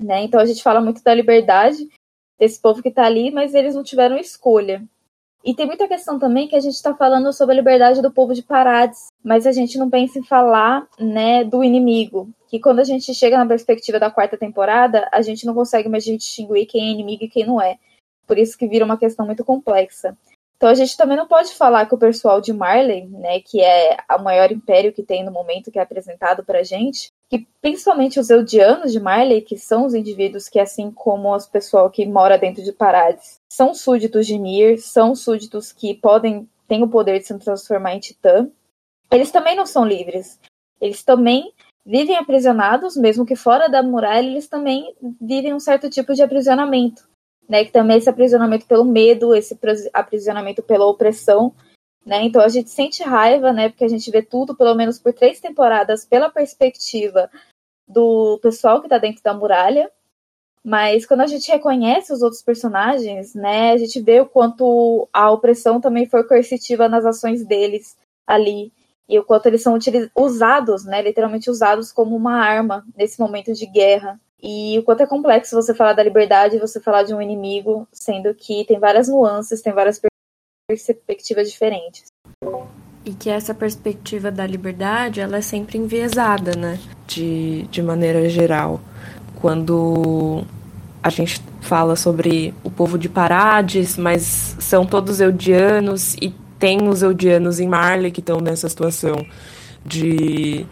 Né? 0.00 0.24
Então 0.24 0.40
a 0.40 0.44
gente 0.44 0.62
fala 0.62 0.80
muito 0.80 1.02
da 1.02 1.14
liberdade 1.14 1.88
desse 2.36 2.60
povo 2.60 2.82
que 2.82 2.88
está 2.88 3.04
ali, 3.04 3.30
mas 3.30 3.54
eles 3.54 3.76
não 3.76 3.84
tiveram 3.84 4.16
escolha. 4.18 4.84
E 5.44 5.54
tem 5.54 5.66
muita 5.66 5.86
questão 5.86 6.18
também 6.18 6.48
que 6.48 6.56
a 6.56 6.60
gente 6.60 6.74
está 6.74 6.94
falando 6.94 7.32
sobre 7.32 7.54
a 7.54 7.56
liberdade 7.56 8.02
do 8.02 8.10
povo 8.10 8.34
de 8.34 8.42
Parades, 8.42 9.06
mas 9.22 9.46
a 9.46 9.52
gente 9.52 9.78
não 9.78 9.88
pensa 9.88 10.18
em 10.18 10.24
falar 10.24 10.86
né, 10.98 11.44
do 11.44 11.62
inimigo. 11.62 12.28
Que 12.48 12.58
quando 12.58 12.80
a 12.80 12.84
gente 12.84 13.14
chega 13.14 13.38
na 13.38 13.46
perspectiva 13.46 14.00
da 14.00 14.10
quarta 14.10 14.36
temporada, 14.36 15.08
a 15.12 15.22
gente 15.22 15.46
não 15.46 15.54
consegue 15.54 15.88
mais 15.88 16.04
distinguir 16.04 16.66
quem 16.66 16.88
é 16.88 16.92
inimigo 16.92 17.24
e 17.24 17.28
quem 17.28 17.46
não 17.46 17.60
é. 17.60 17.78
Por 18.26 18.36
isso 18.38 18.58
que 18.58 18.66
vira 18.66 18.84
uma 18.84 18.98
questão 18.98 19.24
muito 19.24 19.44
complexa. 19.44 20.16
Então 20.58 20.68
a 20.68 20.74
gente 20.74 20.96
também 20.96 21.16
não 21.16 21.26
pode 21.26 21.54
falar 21.54 21.86
que 21.86 21.94
o 21.94 21.98
pessoal 21.98 22.40
de 22.40 22.52
Marley, 22.52 23.06
né, 23.06 23.40
que 23.40 23.60
é 23.60 23.96
o 24.10 24.22
maior 24.22 24.50
império 24.50 24.92
que 24.92 25.04
tem 25.04 25.24
no 25.24 25.30
momento 25.30 25.70
que 25.70 25.78
é 25.78 25.82
apresentado 25.82 26.44
pra 26.44 26.64
gente, 26.64 27.12
que 27.30 27.46
principalmente 27.62 28.18
os 28.18 28.28
Eldianos 28.28 28.90
de 28.90 28.98
Marley, 28.98 29.40
que 29.40 29.56
são 29.56 29.86
os 29.86 29.94
indivíduos 29.94 30.48
que, 30.48 30.58
assim 30.58 30.90
como 30.90 31.32
os 31.32 31.46
pessoal 31.46 31.88
que 31.88 32.04
mora 32.04 32.36
dentro 32.36 32.64
de 32.64 32.72
Parades, 32.72 33.37
são 33.50 33.74
súditos 33.74 34.26
de 34.26 34.38
Mir, 34.38 34.78
são 34.78 35.14
súditos 35.14 35.72
que 35.72 35.94
podem, 35.94 36.48
têm 36.66 36.82
o 36.82 36.88
poder 36.88 37.18
de 37.18 37.26
se 37.26 37.38
transformar 37.38 37.94
em 37.94 38.00
titã, 38.00 38.50
eles 39.10 39.30
também 39.30 39.56
não 39.56 39.66
são 39.66 39.86
livres. 39.86 40.38
Eles 40.80 41.02
também 41.02 41.52
vivem 41.84 42.16
aprisionados, 42.16 42.96
mesmo 42.96 43.24
que 43.24 43.34
fora 43.34 43.68
da 43.68 43.82
muralha, 43.82 44.26
eles 44.26 44.46
também 44.46 44.94
vivem 45.20 45.54
um 45.54 45.60
certo 45.60 45.88
tipo 45.88 46.14
de 46.14 46.22
aprisionamento 46.22 47.08
né? 47.48 47.64
Que 47.64 47.72
também 47.72 47.96
esse 47.96 48.10
aprisionamento 48.10 48.66
pelo 48.66 48.84
medo, 48.84 49.34
esse 49.34 49.58
aprisionamento 49.92 50.62
pela 50.62 50.86
opressão, 50.86 51.54
né? 52.04 52.22
Então 52.22 52.42
a 52.42 52.48
gente 52.48 52.70
sente 52.70 53.02
raiva, 53.02 53.52
né? 53.52 53.70
Porque 53.70 53.84
a 53.84 53.88
gente 53.88 54.10
vê 54.10 54.20
tudo, 54.20 54.54
pelo 54.54 54.74
menos 54.74 54.98
por 54.98 55.12
três 55.14 55.40
temporadas, 55.40 56.04
pela 56.04 56.30
perspectiva 56.30 57.30
do 57.86 58.38
pessoal 58.42 58.80
que 58.80 58.86
está 58.86 58.98
dentro 58.98 59.22
da 59.22 59.32
muralha. 59.32 59.90
Mas 60.64 61.06
quando 61.06 61.20
a 61.20 61.26
gente 61.26 61.50
reconhece 61.50 62.12
os 62.12 62.22
outros 62.22 62.42
personagens, 62.42 63.34
né, 63.34 63.72
a 63.72 63.76
gente 63.76 64.00
vê 64.00 64.20
o 64.20 64.26
quanto 64.26 65.08
a 65.12 65.30
opressão 65.30 65.80
também 65.80 66.06
foi 66.06 66.24
coercitiva 66.24 66.88
nas 66.88 67.04
ações 67.04 67.44
deles 67.44 67.96
ali 68.26 68.72
e 69.08 69.18
o 69.18 69.24
quanto 69.24 69.46
eles 69.46 69.62
são 69.62 69.78
usados, 70.14 70.84
né, 70.84 71.00
literalmente 71.00 71.48
usados 71.48 71.90
como 71.90 72.14
uma 72.14 72.36
arma 72.36 72.84
nesse 72.96 73.18
momento 73.18 73.54
de 73.54 73.64
guerra. 73.64 74.20
E 74.40 74.78
o 74.78 74.82
quanto 74.82 75.02
é 75.02 75.06
complexo 75.06 75.56
você 75.56 75.74
falar 75.74 75.94
da 75.94 76.02
liberdade 76.02 76.56
e 76.56 76.60
você 76.60 76.78
falar 76.78 77.02
de 77.02 77.14
um 77.14 77.22
inimigo, 77.22 77.88
sendo 77.90 78.34
que 78.34 78.64
tem 78.66 78.78
várias 78.78 79.08
nuances, 79.08 79.62
tem 79.62 79.72
várias 79.72 80.00
perspectivas 80.68 81.50
diferentes. 81.50 82.04
E 83.04 83.14
que 83.14 83.30
essa 83.30 83.54
perspectiva 83.54 84.30
da 84.30 84.46
liberdade, 84.46 85.20
ela 85.20 85.38
é 85.38 85.40
sempre 85.40 85.78
enviesada, 85.78 86.52
né? 86.54 86.78
De, 87.06 87.62
de 87.68 87.82
maneira 87.82 88.28
geral. 88.28 88.80
Quando 89.40 90.44
a 91.02 91.10
gente 91.10 91.40
fala 91.60 91.94
sobre 91.96 92.54
o 92.64 92.70
povo 92.70 92.98
de 92.98 93.08
Parades, 93.08 93.96
mas 93.96 94.56
são 94.58 94.84
todos 94.84 95.20
eudianos 95.20 96.14
e 96.14 96.34
tem 96.58 96.88
os 96.88 97.02
eudianos 97.02 97.60
em 97.60 97.68
Marley 97.68 98.10
que 98.10 98.20
estão 98.20 98.40
nessa 98.40 98.68
situação 98.68 99.24
de 99.84 100.66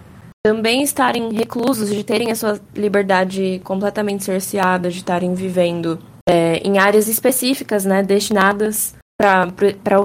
também 0.46 0.82
estarem 0.82 1.32
reclusos, 1.32 1.90
de 1.90 2.04
terem 2.04 2.30
a 2.30 2.36
sua 2.36 2.60
liberdade 2.74 3.60
completamente 3.64 4.22
cerceada, 4.22 4.88
de 4.88 4.98
estarem 4.98 5.34
vivendo 5.34 5.98
é, 6.28 6.58
em 6.58 6.78
áreas 6.78 7.08
específicas, 7.08 7.84
né, 7.84 8.00
destinadas 8.00 8.94
para 9.18 10.00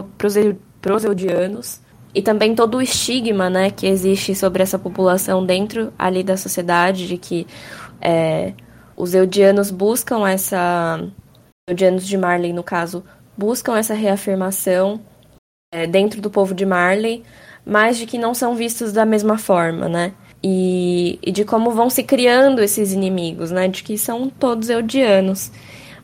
os 0.96 1.04
eudianos. 1.04 1.80
E 2.14 2.24
também 2.24 2.56
todo 2.56 2.78
o 2.78 2.82
estigma 2.82 3.52
né, 3.52 3.70
que 3.70 3.86
existe 3.86 4.34
sobre 4.34 4.64
essa 4.64 4.80
população 4.80 5.46
dentro 5.46 5.94
ali 5.98 6.24
da 6.24 6.36
sociedade, 6.36 7.08
de 7.08 7.18
que 7.18 7.46
é, 8.02 8.54
os 8.98 9.14
eudianos 9.14 9.72
buscam 9.72 10.28
essa. 10.28 11.00
Eudianos 11.70 12.06
de 12.06 12.18
Marley, 12.18 12.52
no 12.52 12.64
caso, 12.64 13.04
buscam 13.38 13.78
essa 13.78 13.94
reafirmação 13.94 15.00
é, 15.74 15.88
dentro 15.88 16.20
do 16.20 16.30
povo 16.30 16.54
de 16.54 16.66
Marley, 16.66 17.24
mas 17.66 17.98
de 17.98 18.06
que 18.06 18.18
não 18.18 18.34
são 18.34 18.56
vistos 18.56 18.92
da 18.92 19.06
mesma 19.06 19.38
forma, 19.38 19.88
né? 19.88 20.14
E, 20.44 21.20
e, 21.22 21.32
de 21.32 21.46
como 21.46 21.72
vão 21.72 21.90
se 21.90 22.04
criando 22.04 22.62
esses 22.62 22.94
inimigos, 22.94 23.52
né? 23.52 23.68
De 23.68 23.84
que 23.84 23.98
são 23.98 24.30
todos 24.30 24.70
eudianos, 24.70 25.52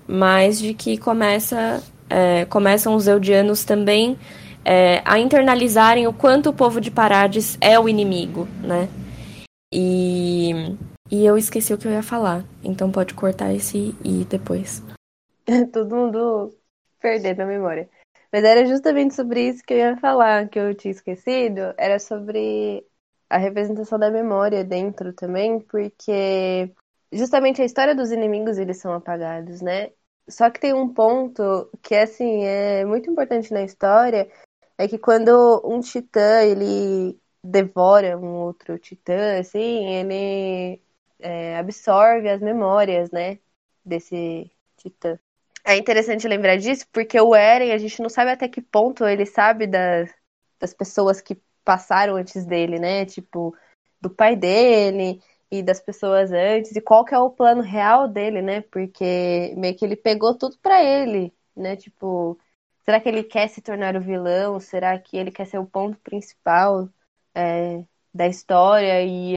mas 0.08 0.60
de 0.60 0.74
que 0.74 0.98
começa, 0.98 1.84
é, 2.10 2.46
começam 2.46 2.96
os 2.96 3.08
eudianos 3.08 3.66
também 3.66 4.18
é, 4.64 5.02
a 5.06 5.18
internalizarem 5.18 6.08
o 6.08 6.14
quanto 6.14 6.50
o 6.50 6.54
povo 6.54 6.82
de 6.82 6.92
Parades 6.92 7.58
é 7.60 7.80
o 7.80 7.88
inimigo, 7.88 8.48
né? 8.62 8.88
E, 9.74 10.76
e 11.10 11.26
eu 11.26 11.38
esqueci 11.38 11.74
o 11.74 11.78
que 11.78 11.88
eu 11.88 11.92
ia 11.92 12.04
falar, 12.04 12.44
então 12.64 12.92
pode 12.92 13.14
cortar 13.14 13.54
esse 13.54 13.96
e 14.04 14.26
depois. 14.26 14.84
Todo 15.72 15.96
mundo 15.96 16.54
perdendo 17.00 17.42
a 17.42 17.46
memória. 17.46 17.90
Mas 18.32 18.44
era 18.44 18.66
justamente 18.66 19.16
sobre 19.16 19.48
isso 19.48 19.64
que 19.64 19.74
eu 19.74 19.78
ia 19.78 19.98
falar, 19.98 20.50
que 20.50 20.60
eu 20.60 20.76
tinha 20.76 20.92
esquecido. 20.92 21.74
Era 21.78 21.98
sobre 22.00 22.86
a 23.30 23.38
representação 23.38 23.98
da 23.98 24.12
memória 24.12 24.64
dentro 24.64 25.14
também, 25.14 25.60
porque 25.60 26.74
justamente 27.12 27.62
a 27.62 27.66
história 27.66 27.96
dos 27.96 28.12
inimigos 28.12 28.58
eles 28.58 28.78
são 28.78 28.94
apagados, 28.94 29.62
né? 29.62 29.92
Só 30.30 30.50
que 30.50 30.60
tem 30.60 30.74
um 30.74 30.94
ponto 30.94 31.70
que 31.82 31.96
assim 31.96 32.44
é 32.44 32.86
muito 32.86 33.10
importante 33.10 33.54
na 33.54 33.64
história, 33.64 34.30
é 34.78 34.88
que 34.88 34.98
quando 34.98 35.62
um 35.66 35.80
titã 35.80 36.42
ele 36.44 37.18
devora 37.44 38.18
um 38.18 38.36
outro 38.36 38.78
titã, 38.78 39.40
assim, 39.40 39.86
ele 39.96 40.82
é, 41.20 41.58
absorve 41.58 42.30
as 42.30 42.42
memórias, 42.42 43.12
né, 43.12 43.40
desse 43.84 44.52
titã. 44.78 45.18
É 45.64 45.76
interessante 45.76 46.28
lembrar 46.28 46.58
disso 46.58 46.86
porque 46.92 47.20
o 47.20 47.36
Eren, 47.36 47.72
a 47.74 47.78
gente 47.78 48.02
não 48.02 48.10
sabe 48.10 48.32
até 48.32 48.48
que 48.48 48.62
ponto 48.62 49.06
ele 49.06 49.26
sabe 49.26 49.68
das, 49.68 50.10
das 50.60 50.74
pessoas 50.74 51.20
que 51.20 51.36
passaram 51.64 52.16
antes 52.16 52.46
dele, 52.46 52.80
né? 52.80 53.06
Tipo, 53.06 53.54
do 54.00 54.10
pai 54.10 54.36
dele 54.36 55.22
e 55.52 55.62
das 55.62 55.80
pessoas 55.82 56.32
antes, 56.32 56.76
e 56.76 56.82
qual 56.82 57.04
que 57.06 57.14
é 57.14 57.20
o 57.20 57.30
plano 57.30 57.62
real 57.62 58.08
dele, 58.08 58.42
né? 58.42 58.62
Porque 58.62 59.54
meio 59.58 59.76
que 59.76 59.84
ele 59.84 59.96
pegou 59.98 60.34
tudo 60.38 60.58
para 60.60 60.82
ele, 60.82 61.34
né? 61.56 61.76
Tipo, 61.76 62.40
será 62.86 63.00
que 63.02 63.10
ele 63.10 63.24
quer 63.24 63.50
se 63.50 63.62
tornar 63.62 63.96
o 63.98 64.02
vilão? 64.02 64.60
Será 64.60 64.98
que 64.98 65.18
ele 65.18 65.32
quer 65.32 65.46
ser 65.46 65.58
o 65.60 65.66
ponto 65.66 65.98
principal 66.00 66.90
é, 67.36 67.84
da 68.14 68.28
história 68.28 69.04
e 69.04 69.37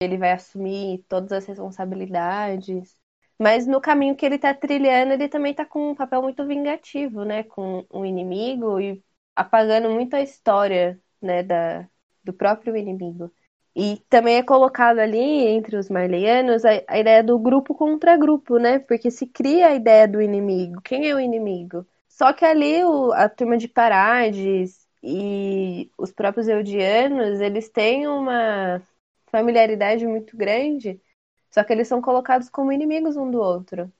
ele 0.00 0.16
vai 0.16 0.32
assumir 0.32 1.04
todas 1.08 1.30
as 1.32 1.46
responsabilidades. 1.46 2.98
Mas 3.38 3.66
no 3.66 3.80
caminho 3.80 4.16
que 4.16 4.24
ele 4.26 4.38
tá 4.38 4.54
trilhando, 4.54 5.12
ele 5.12 5.28
também 5.28 5.54
tá 5.54 5.64
com 5.64 5.90
um 5.90 5.94
papel 5.94 6.22
muito 6.22 6.46
vingativo, 6.46 7.24
né? 7.24 7.42
Com 7.44 7.86
o 7.90 8.04
inimigo 8.04 8.80
e 8.80 9.02
apagando 9.36 9.90
muito 9.90 10.14
a 10.14 10.22
história, 10.22 11.00
né? 11.20 11.42
Da, 11.42 11.88
do 12.24 12.32
próprio 12.32 12.76
inimigo. 12.76 13.30
E 13.74 13.98
também 14.08 14.36
é 14.36 14.42
colocado 14.42 14.98
ali, 14.98 15.18
entre 15.18 15.76
os 15.76 15.88
marleyanos, 15.88 16.64
a, 16.64 16.70
a 16.88 16.98
ideia 16.98 17.22
do 17.22 17.38
grupo 17.38 17.74
contra 17.74 18.16
grupo, 18.16 18.58
né? 18.58 18.78
Porque 18.80 19.10
se 19.10 19.26
cria 19.26 19.68
a 19.68 19.74
ideia 19.74 20.08
do 20.08 20.20
inimigo. 20.20 20.80
Quem 20.82 21.08
é 21.08 21.14
o 21.14 21.20
inimigo? 21.20 21.86
Só 22.08 22.32
que 22.32 22.44
ali 22.44 22.84
o, 22.84 23.12
a 23.12 23.28
turma 23.28 23.56
de 23.56 23.68
Parades 23.68 24.86
e 25.02 25.90
os 25.96 26.12
próprios 26.12 26.48
Eudianos, 26.48 27.40
eles 27.40 27.70
têm 27.70 28.06
uma 28.08 28.82
familiaridade 29.30 30.06
muito 30.06 30.36
grande 30.36 31.00
só 31.50 31.64
que 31.64 31.72
eles 31.72 31.88
são 31.88 32.00
colocados 32.00 32.48
como 32.48 32.72
inimigos 32.72 33.16
um 33.16 33.30
do 33.30 33.40
outro. 33.40 33.92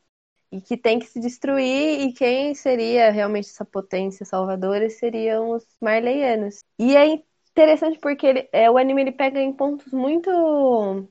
E 0.53 0.61
que 0.61 0.77
tem 0.77 0.99
que 0.99 1.07
se 1.07 1.21
destruir, 1.21 2.01
e 2.01 2.13
quem 2.13 2.55
seria 2.55 3.11
realmente 3.11 3.49
essa 3.49 3.65
potência 3.65 4.27
salvadora 4.27 4.89
seriam 4.91 5.51
os 5.51 5.65
Marleyanos. 5.81 6.65
E 6.79 6.97
é 6.97 7.07
interessante 7.53 7.99
porque 8.01 8.27
ele, 8.27 8.49
é, 8.53 8.71
o 8.71 8.79
anime 8.79 9.03
ele 9.03 9.13
pega 9.13 9.41
em 9.41 9.53
pontos 9.53 9.93
muito 9.93 11.09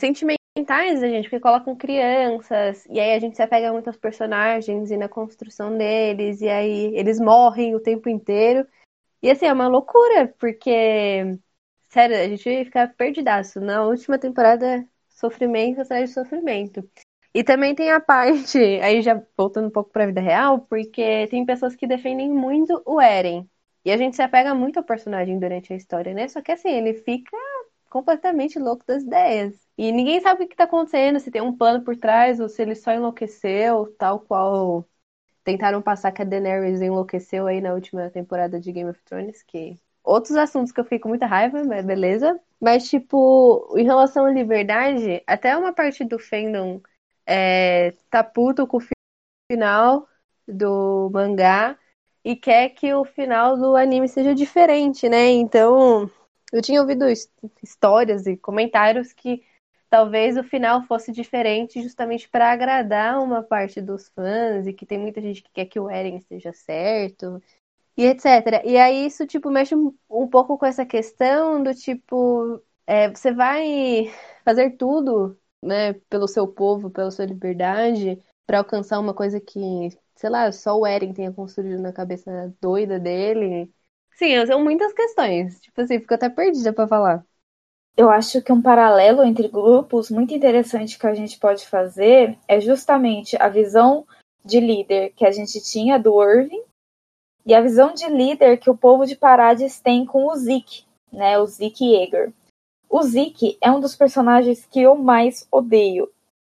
sentimentais 0.00 1.00
da 1.00 1.08
gente, 1.08 1.24
porque 1.24 1.40
colocam 1.40 1.76
crianças, 1.76 2.86
e 2.86 2.98
aí 2.98 3.14
a 3.14 3.18
gente 3.18 3.36
se 3.36 3.42
apega 3.42 3.72
muito 3.72 3.88
aos 3.88 3.96
personagens 3.96 4.90
e 4.90 4.96
na 4.96 5.08
construção 5.08 5.76
deles, 5.76 6.40
e 6.40 6.48
aí 6.48 6.96
eles 6.96 7.20
morrem 7.20 7.74
o 7.74 7.80
tempo 7.80 8.08
inteiro. 8.08 8.66
E 9.22 9.30
assim, 9.30 9.46
é 9.46 9.52
uma 9.52 9.68
loucura, 9.68 10.34
porque, 10.38 11.38
sério, 11.98 12.16
a 12.16 12.28
gente 12.28 12.64
fica 12.64 12.86
perdidaço. 12.86 13.60
Na 13.60 13.82
última 13.84 14.18
temporada 14.18 14.86
sofrimento 15.08 15.80
atrás 15.80 16.08
de 16.08 16.14
sofrimento. 16.14 16.88
E 17.34 17.42
também 17.42 17.74
tem 17.74 17.90
a 17.90 18.00
parte, 18.00 18.58
aí 18.80 19.02
já 19.02 19.20
voltando 19.36 19.66
um 19.68 19.70
pouco 19.70 19.90
para 19.90 20.04
a 20.04 20.06
vida 20.06 20.20
real, 20.20 20.60
porque 20.60 21.26
tem 21.28 21.44
pessoas 21.44 21.74
que 21.74 21.86
defendem 21.86 22.30
muito 22.30 22.80
o 22.86 23.00
Eren. 23.00 23.48
E 23.84 23.90
a 23.90 23.96
gente 23.96 24.16
se 24.16 24.22
apega 24.22 24.54
muito 24.54 24.78
ao 24.78 24.84
personagem 24.84 25.38
durante 25.38 25.72
a 25.72 25.76
história, 25.76 26.14
né? 26.14 26.28
Só 26.28 26.40
que 26.40 26.52
assim, 26.52 26.68
ele 26.68 26.94
fica 26.94 27.36
completamente 27.90 28.58
louco 28.58 28.84
das 28.86 29.02
ideias. 29.02 29.58
E 29.76 29.90
ninguém 29.92 30.20
sabe 30.20 30.44
o 30.44 30.48
que 30.48 30.54
está 30.54 30.64
acontecendo, 30.64 31.18
se 31.20 31.30
tem 31.30 31.42
um 31.42 31.56
plano 31.56 31.84
por 31.84 31.96
trás 31.96 32.38
ou 32.40 32.48
se 32.48 32.62
ele 32.62 32.74
só 32.74 32.92
enlouqueceu, 32.92 33.94
tal 33.98 34.20
qual 34.20 34.86
tentaram 35.44 35.82
passar 35.82 36.12
que 36.12 36.22
a 36.22 36.24
Daenerys 36.24 36.80
enlouqueceu 36.80 37.46
aí 37.46 37.60
na 37.60 37.72
última 37.74 38.10
temporada 38.10 38.60
de 38.60 38.70
Game 38.72 38.90
of 38.90 39.00
Thrones, 39.04 39.42
que 39.42 39.78
outros 40.08 40.36
assuntos 40.36 40.72
que 40.72 40.80
eu 40.80 40.84
fico 40.84 41.02
com 41.04 41.08
muita 41.10 41.26
raiva, 41.26 41.62
mas 41.64 41.84
beleza. 41.84 42.40
Mas, 42.60 42.88
tipo, 42.88 43.74
em 43.76 43.84
relação 43.84 44.24
à 44.24 44.30
liberdade, 44.32 45.22
até 45.26 45.56
uma 45.56 45.72
parte 45.72 46.04
do 46.04 46.18
fandom 46.18 46.80
é, 47.26 47.92
tá 48.10 48.24
puto 48.24 48.66
com 48.66 48.78
o 48.78 48.82
final 49.52 50.08
do 50.46 51.10
mangá 51.12 51.78
e 52.24 52.34
quer 52.34 52.70
que 52.70 52.92
o 52.94 53.04
final 53.04 53.56
do 53.56 53.76
anime 53.76 54.08
seja 54.08 54.34
diferente, 54.34 55.08
né? 55.08 55.28
Então, 55.28 56.10
eu 56.52 56.62
tinha 56.62 56.80
ouvido 56.80 57.04
histórias 57.62 58.26
e 58.26 58.36
comentários 58.36 59.12
que 59.12 59.44
talvez 59.90 60.36
o 60.36 60.42
final 60.42 60.82
fosse 60.82 61.12
diferente 61.12 61.82
justamente 61.82 62.28
para 62.28 62.50
agradar 62.50 63.20
uma 63.20 63.42
parte 63.42 63.80
dos 63.80 64.08
fãs 64.08 64.66
e 64.66 64.72
que 64.72 64.86
tem 64.86 64.98
muita 64.98 65.20
gente 65.20 65.42
que 65.42 65.50
quer 65.52 65.66
que 65.66 65.78
o 65.78 65.88
Eren 65.90 66.16
esteja 66.16 66.52
certo 66.52 67.40
e 67.98 68.06
etc. 68.06 68.62
E 68.64 68.78
aí 68.78 69.06
isso, 69.06 69.26
tipo, 69.26 69.50
mexe 69.50 69.74
um 69.74 70.28
pouco 70.28 70.56
com 70.56 70.64
essa 70.64 70.86
questão 70.86 71.60
do 71.60 71.74
tipo, 71.74 72.62
é, 72.86 73.08
você 73.10 73.32
vai 73.32 74.12
fazer 74.44 74.76
tudo, 74.76 75.36
né, 75.60 75.94
pelo 76.08 76.28
seu 76.28 76.46
povo, 76.46 76.90
pela 76.90 77.10
sua 77.10 77.24
liberdade, 77.24 78.22
para 78.46 78.58
alcançar 78.58 79.00
uma 79.00 79.12
coisa 79.12 79.40
que, 79.40 79.58
sei 80.14 80.30
lá, 80.30 80.50
só 80.52 80.78
o 80.78 80.86
Eren 80.86 81.12
tenha 81.12 81.32
construído 81.32 81.82
na 81.82 81.92
cabeça 81.92 82.54
doida 82.60 83.00
dele. 83.00 83.68
Sim, 84.12 84.46
são 84.46 84.62
muitas 84.62 84.92
questões. 84.92 85.60
Tipo 85.60 85.80
assim, 85.80 85.98
fico 85.98 86.14
até 86.14 86.28
perdida 86.28 86.72
para 86.72 86.86
falar. 86.86 87.26
Eu 87.96 88.08
acho 88.08 88.40
que 88.40 88.52
um 88.52 88.62
paralelo 88.62 89.24
entre 89.24 89.48
grupos 89.48 90.08
muito 90.08 90.32
interessante 90.32 90.96
que 90.96 91.06
a 91.06 91.14
gente 91.14 91.36
pode 91.36 91.66
fazer 91.66 92.38
é 92.46 92.60
justamente 92.60 93.36
a 93.42 93.48
visão 93.48 94.06
de 94.44 94.60
líder 94.60 95.10
que 95.16 95.26
a 95.26 95.32
gente 95.32 95.60
tinha 95.60 95.98
do 95.98 96.22
Irving 96.22 96.62
e 97.48 97.54
a 97.54 97.62
visão 97.62 97.94
de 97.94 98.06
líder 98.06 98.58
que 98.58 98.68
o 98.68 98.76
povo 98.76 99.06
de 99.06 99.16
Parades 99.16 99.80
tem 99.80 100.04
com 100.04 100.26
o 100.26 100.36
Zeke, 100.36 100.84
né, 101.10 101.38
o 101.38 101.46
Zeke 101.46 101.82
Yeager. 101.82 102.30
O 102.90 103.02
Zeke 103.02 103.56
é 103.62 103.70
um 103.70 103.80
dos 103.80 103.96
personagens 103.96 104.66
que 104.66 104.82
eu 104.82 104.94
mais 104.94 105.48
odeio. 105.50 106.10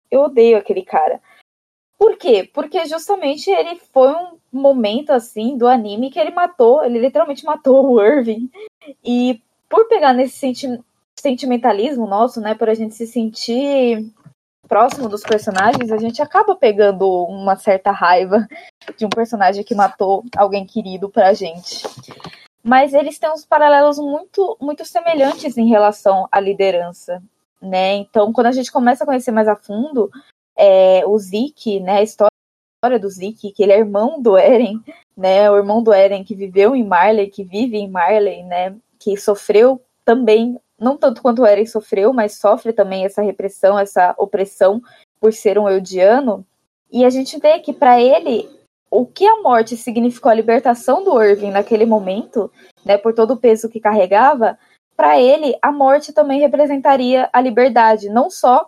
Eu 0.09 0.21
odeio 0.21 0.57
aquele 0.57 0.81
cara. 0.81 1.21
Por 1.99 2.17
quê? 2.17 2.49
Porque 2.51 2.83
justamente 2.87 3.51
ele 3.51 3.75
foi 3.93 4.11
um 4.11 4.39
momento 4.51 5.11
assim 5.11 5.55
do 5.55 5.67
anime 5.67 6.09
que 6.09 6.19
ele 6.19 6.31
matou, 6.31 6.83
ele 6.83 6.97
literalmente 6.97 7.45
matou 7.45 7.91
o 7.91 8.01
Irving. 8.03 8.49
E 9.05 9.39
por 9.69 9.87
pegar 9.87 10.13
nesse 10.13 10.35
senti 10.39 10.79
sentimentalismo 11.19 12.07
nosso, 12.07 12.41
né, 12.41 12.55
por 12.55 12.69
a 12.69 12.73
gente 12.73 12.95
se 12.95 13.05
sentir 13.05 14.11
próximo 14.67 15.07
dos 15.07 15.23
personagens, 15.23 15.91
a 15.91 15.97
gente 15.97 16.21
acaba 16.21 16.55
pegando 16.55 17.07
uma 17.25 17.55
certa 17.55 17.91
raiva 17.91 18.47
de 18.97 19.05
um 19.05 19.09
personagem 19.09 19.63
que 19.63 19.73
matou 19.75 20.23
alguém 20.35 20.65
querido 20.65 21.09
pra 21.09 21.33
gente. 21.33 21.87
Mas 22.63 22.93
eles 22.93 23.17
têm 23.17 23.31
uns 23.31 23.45
paralelos 23.45 23.97
muito, 23.97 24.57
muito 24.59 24.83
semelhantes 24.83 25.57
em 25.57 25.67
relação 25.67 26.27
à 26.31 26.39
liderança, 26.39 27.23
né? 27.61 27.95
Então, 27.95 28.33
quando 28.33 28.47
a 28.47 28.51
gente 28.51 28.71
começa 28.71 29.03
a 29.03 29.07
conhecer 29.07 29.31
mais 29.31 29.47
a 29.47 29.55
fundo 29.55 30.11
é, 30.57 31.03
o 31.05 31.17
Zeke, 31.17 31.79
né, 31.79 31.99
a 31.99 32.03
história 32.03 32.99
do 32.99 33.09
Zeke, 33.09 33.51
que 33.51 33.63
ele 33.63 33.71
é 33.71 33.77
irmão 33.77 34.21
do 34.21 34.37
Eren, 34.37 34.81
né, 35.15 35.49
o 35.49 35.55
irmão 35.55 35.81
do 35.81 35.93
Eren 35.93 36.23
que 36.23 36.35
viveu 36.35 36.75
em 36.75 36.83
Marley, 36.83 37.29
que 37.29 37.43
vive 37.43 37.77
em 37.77 37.89
Marley, 37.89 38.43
né, 38.43 38.75
que 38.99 39.15
sofreu 39.15 39.81
também 40.03 40.59
não 40.79 40.97
tanto 40.97 41.21
quanto 41.21 41.41
o 41.41 41.45
Eren 41.45 41.65
sofreu, 41.65 42.13
mas 42.13 42.35
sofre 42.35 42.73
também 42.73 43.05
essa 43.05 43.21
repressão, 43.21 43.77
essa 43.77 44.13
opressão 44.17 44.81
por 45.19 45.33
ser 45.33 45.57
um 45.57 45.67
Eldiano. 45.67 46.45
E 46.91 47.03
a 47.03 47.09
gente 47.09 47.39
vê 47.39 47.59
que 47.59 47.73
para 47.73 48.01
ele 48.01 48.49
o 48.89 49.05
que 49.05 49.27
a 49.27 49.41
morte 49.41 49.75
significou 49.75 50.31
a 50.31 50.35
libertação 50.35 51.03
do 51.03 51.21
Irving 51.21 51.51
naquele 51.51 51.85
momento, 51.85 52.51
né, 52.85 52.97
por 52.97 53.13
todo 53.13 53.31
o 53.31 53.37
peso 53.37 53.69
que 53.69 53.81
carregava, 53.81 54.57
para 54.95 55.19
ele 55.19 55.57
a 55.61 55.71
morte 55.71 56.13
também 56.13 56.39
representaria 56.39 57.29
a 57.33 57.41
liberdade, 57.41 58.09
não 58.09 58.29
só 58.29 58.67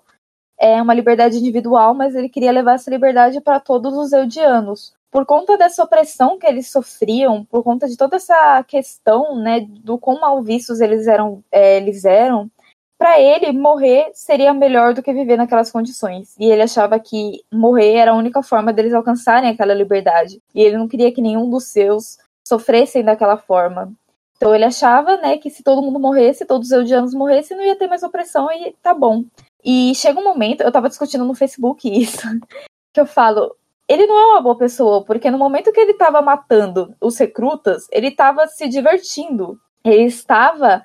é 0.59 0.81
uma 0.81 0.93
liberdade 0.93 1.37
individual, 1.37 1.93
mas 1.93 2.15
ele 2.15 2.27
queria 2.27 2.51
levar 2.51 2.73
essa 2.73 2.91
liberdade 2.91 3.39
para 3.39 3.61
todos 3.61 3.93
os 3.93 4.11
Eldianos 4.11 4.98
por 5.11 5.25
conta 5.25 5.57
dessa 5.57 5.83
opressão 5.83 6.37
que 6.37 6.45
eles 6.45 6.71
sofriam, 6.71 7.43
por 7.45 7.63
conta 7.63 7.87
de 7.87 7.97
toda 7.97 8.17
essa 8.17 8.63
questão, 8.63 9.35
né, 9.37 9.61
do 9.61 9.97
quão 9.97 10.19
mal 10.19 10.41
vistos 10.41 10.81
eles 10.81 11.07
eram, 11.07 11.43
é, 11.51 11.77
eles 11.77 12.05
eram, 12.05 12.49
para 12.97 13.19
ele 13.19 13.51
morrer 13.53 14.11
seria 14.13 14.53
melhor 14.53 14.93
do 14.93 15.01
que 15.01 15.13
viver 15.13 15.37
naquelas 15.37 15.71
condições. 15.71 16.35
E 16.37 16.51
ele 16.51 16.61
achava 16.61 16.99
que 16.99 17.41
morrer 17.51 17.93
era 17.93 18.11
a 18.11 18.15
única 18.15 18.43
forma 18.43 18.73
deles 18.73 18.93
alcançarem 18.93 19.49
aquela 19.49 19.73
liberdade. 19.73 20.41
E 20.53 20.61
ele 20.61 20.77
não 20.77 20.87
queria 20.87 21.11
que 21.11 21.21
nenhum 21.21 21.49
dos 21.49 21.63
seus 21.65 22.17
sofressem 22.45 23.03
daquela 23.03 23.37
forma. 23.37 23.93
Então 24.35 24.53
ele 24.53 24.65
achava, 24.65 25.17
né, 25.17 25.37
que 25.37 25.49
se 25.49 25.63
todo 25.63 25.81
mundo 25.81 25.99
morresse, 25.99 26.45
todos 26.45 26.67
os 26.67 26.73
eudianos 26.73 27.13
morressem, 27.13 27.55
não 27.55 27.63
ia 27.63 27.75
ter 27.75 27.87
mais 27.87 28.03
opressão 28.03 28.51
e 28.51 28.75
tá 28.81 28.93
bom. 28.93 29.23
E 29.63 29.93
chega 29.95 30.19
um 30.19 30.23
momento, 30.23 30.61
eu 30.61 30.71
tava 30.71 30.89
discutindo 30.89 31.25
no 31.25 31.35
Facebook 31.35 31.89
isso, 31.89 32.21
que 32.93 32.99
eu 32.99 33.05
falo, 33.05 33.55
ele 33.89 34.05
não 34.05 34.19
é 34.19 34.25
uma 34.27 34.41
boa 34.41 34.55
pessoa, 34.55 35.03
porque 35.03 35.31
no 35.31 35.37
momento 35.39 35.71
que 35.71 35.79
ele 35.79 35.93
estava 35.93 36.21
matando 36.21 36.95
os 37.01 37.17
recrutas, 37.17 37.87
ele 37.91 38.09
estava 38.09 38.45
se 38.45 38.69
divertindo. 38.69 39.59
Ele 39.83 40.03
estava. 40.03 40.83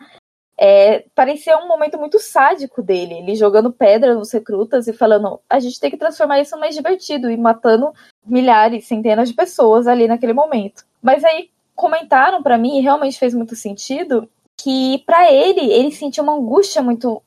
É, 0.57 1.05
parecia 1.14 1.59
um 1.59 1.68
momento 1.68 1.98
muito 1.98 2.18
sádico 2.18 2.80
dele, 2.80 3.14
ele 3.14 3.34
jogando 3.34 3.72
pedra 3.72 4.14
nos 4.14 4.32
recrutas 4.32 4.88
e 4.88 4.92
falando: 4.94 5.38
a 5.50 5.61
gente 5.61 5.78
tem 5.78 5.90
que 5.90 5.98
transformar 5.98 6.40
isso 6.40 6.59
mais 6.59 6.74
divertido 6.74 7.30
e 7.30 7.36
matando 7.36 7.92
milhares, 8.24 8.86
centenas 8.86 9.28
de 9.28 9.34
pessoas 9.34 9.86
ali 9.86 10.09
naquele 10.09 10.32
momento. 10.32 10.84
Mas 11.02 11.22
aí 11.24 11.50
comentaram 11.74 12.42
para 12.42 12.57
mim, 12.57 12.78
e 12.78 12.80
realmente 12.80 13.18
fez 13.18 13.34
muito 13.34 13.55
sentido, 13.55 14.28
que 14.57 15.02
para 15.05 15.30
ele 15.30 15.72
ele 15.72 15.92
sentia 15.92 16.22
uma 16.22 16.34
angústia 16.34 16.80
muito 16.80 17.22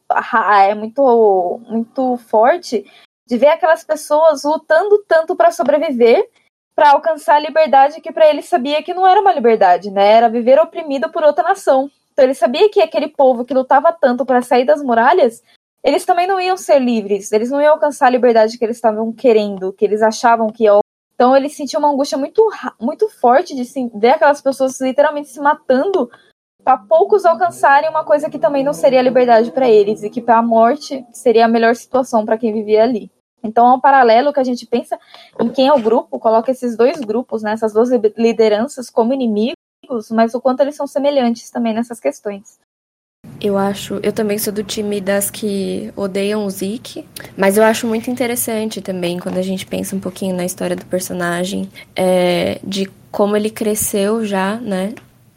é 0.63 0.73
muito 0.73 1.61
muito 1.67 2.17
forte 2.17 2.85
de 3.27 3.37
ver 3.37 3.47
aquelas 3.47 3.83
pessoas 3.83 4.43
lutando 4.43 5.03
tanto 5.07 5.35
para 5.35 5.51
sobreviver, 5.51 6.29
para 6.73 6.91
alcançar 6.91 7.35
a 7.35 7.39
liberdade 7.39 7.99
que 7.99 8.11
para 8.11 8.27
ele 8.27 8.41
sabia 8.41 8.81
que 8.81 8.93
não 8.93 9.05
era 9.05 9.19
uma 9.19 9.33
liberdade, 9.33 9.91
né? 9.91 10.13
Era 10.13 10.29
viver 10.29 10.59
oprimido 10.59 11.11
por 11.11 11.23
outra 11.23 11.43
nação. 11.43 11.89
Então 12.13 12.23
ele 12.23 12.33
sabia 12.33 12.69
que 12.69 12.81
aquele 12.81 13.09
povo 13.09 13.43
que 13.43 13.53
lutava 13.53 13.91
tanto 13.91 14.25
para 14.25 14.41
sair 14.41 14.65
das 14.65 14.81
muralhas, 14.81 15.43
eles 15.83 16.05
também 16.05 16.25
não 16.25 16.39
iam 16.39 16.55
ser 16.55 16.79
livres, 16.79 17.31
eles 17.31 17.51
não 17.51 17.61
iam 17.61 17.73
alcançar 17.73 18.07
a 18.07 18.11
liberdade 18.11 18.57
que 18.57 18.65
eles 18.65 18.77
estavam 18.77 19.11
querendo, 19.11 19.73
que 19.73 19.85
eles 19.85 20.01
achavam 20.01 20.47
que 20.47 20.63
iam. 20.63 20.79
Então 21.13 21.35
ele 21.35 21.49
sentiu 21.49 21.79
uma 21.79 21.89
angústia 21.89 22.17
muito, 22.17 22.47
muito 22.79 23.09
forte 23.09 23.55
de 23.55 23.63
ver 23.95 24.11
aquelas 24.11 24.41
pessoas 24.41 24.79
literalmente 24.79 25.29
se 25.29 25.39
matando 25.39 26.09
para 26.63 26.77
poucos 26.77 27.25
alcançarem 27.25 27.89
uma 27.89 28.03
coisa 28.03 28.29
que 28.29 28.37
também 28.37 28.63
não 28.63 28.73
seria 28.73 29.01
liberdade 29.01 29.51
para 29.51 29.69
eles 29.69 30.03
e 30.03 30.09
que 30.09 30.21
para 30.21 30.37
a 30.37 30.43
morte 30.43 31.05
seria 31.11 31.45
a 31.45 31.47
melhor 31.47 31.75
situação 31.75 32.25
para 32.25 32.37
quem 32.37 32.53
vivia 32.53 32.83
ali. 32.83 33.09
Então, 33.43 33.75
um 33.75 33.79
paralelo 33.79 34.33
que 34.33 34.39
a 34.39 34.43
gente 34.43 34.65
pensa 34.65 34.99
em 35.39 35.49
quem 35.49 35.67
é 35.67 35.73
o 35.73 35.81
grupo, 35.81 36.19
coloca 36.19 36.51
esses 36.51 36.75
dois 36.75 36.99
grupos, 36.99 37.43
né, 37.43 37.51
essas 37.51 37.73
duas 37.73 37.89
lideranças 38.17 38.89
como 38.89 39.13
inimigos, 39.13 39.55
mas 40.11 40.33
o 40.33 40.41
quanto 40.41 40.61
eles 40.61 40.75
são 40.75 40.87
semelhantes 40.87 41.49
também 41.49 41.73
nessas 41.73 41.99
questões. 41.99 42.59
Eu 43.39 43.57
acho, 43.57 43.99
eu 44.01 44.11
também 44.11 44.37
sou 44.37 44.51
do 44.51 44.63
time 44.63 44.99
das 44.99 45.29
que 45.29 45.91
odeiam 45.95 46.45
o 46.45 46.49
Zeke, 46.49 47.05
mas 47.37 47.57
eu 47.57 47.63
acho 47.63 47.85
muito 47.85 48.09
interessante 48.09 48.81
também 48.81 49.19
quando 49.19 49.37
a 49.37 49.41
gente 49.41 49.65
pensa 49.65 49.95
um 49.95 49.99
pouquinho 49.99 50.35
na 50.35 50.45
história 50.45 50.75
do 50.75 50.85
personagem, 50.85 51.69
é, 51.95 52.59
de 52.63 52.89
como 53.11 53.35
ele 53.35 53.49
cresceu 53.49 54.25
já, 54.25 54.55
né, 54.57 54.93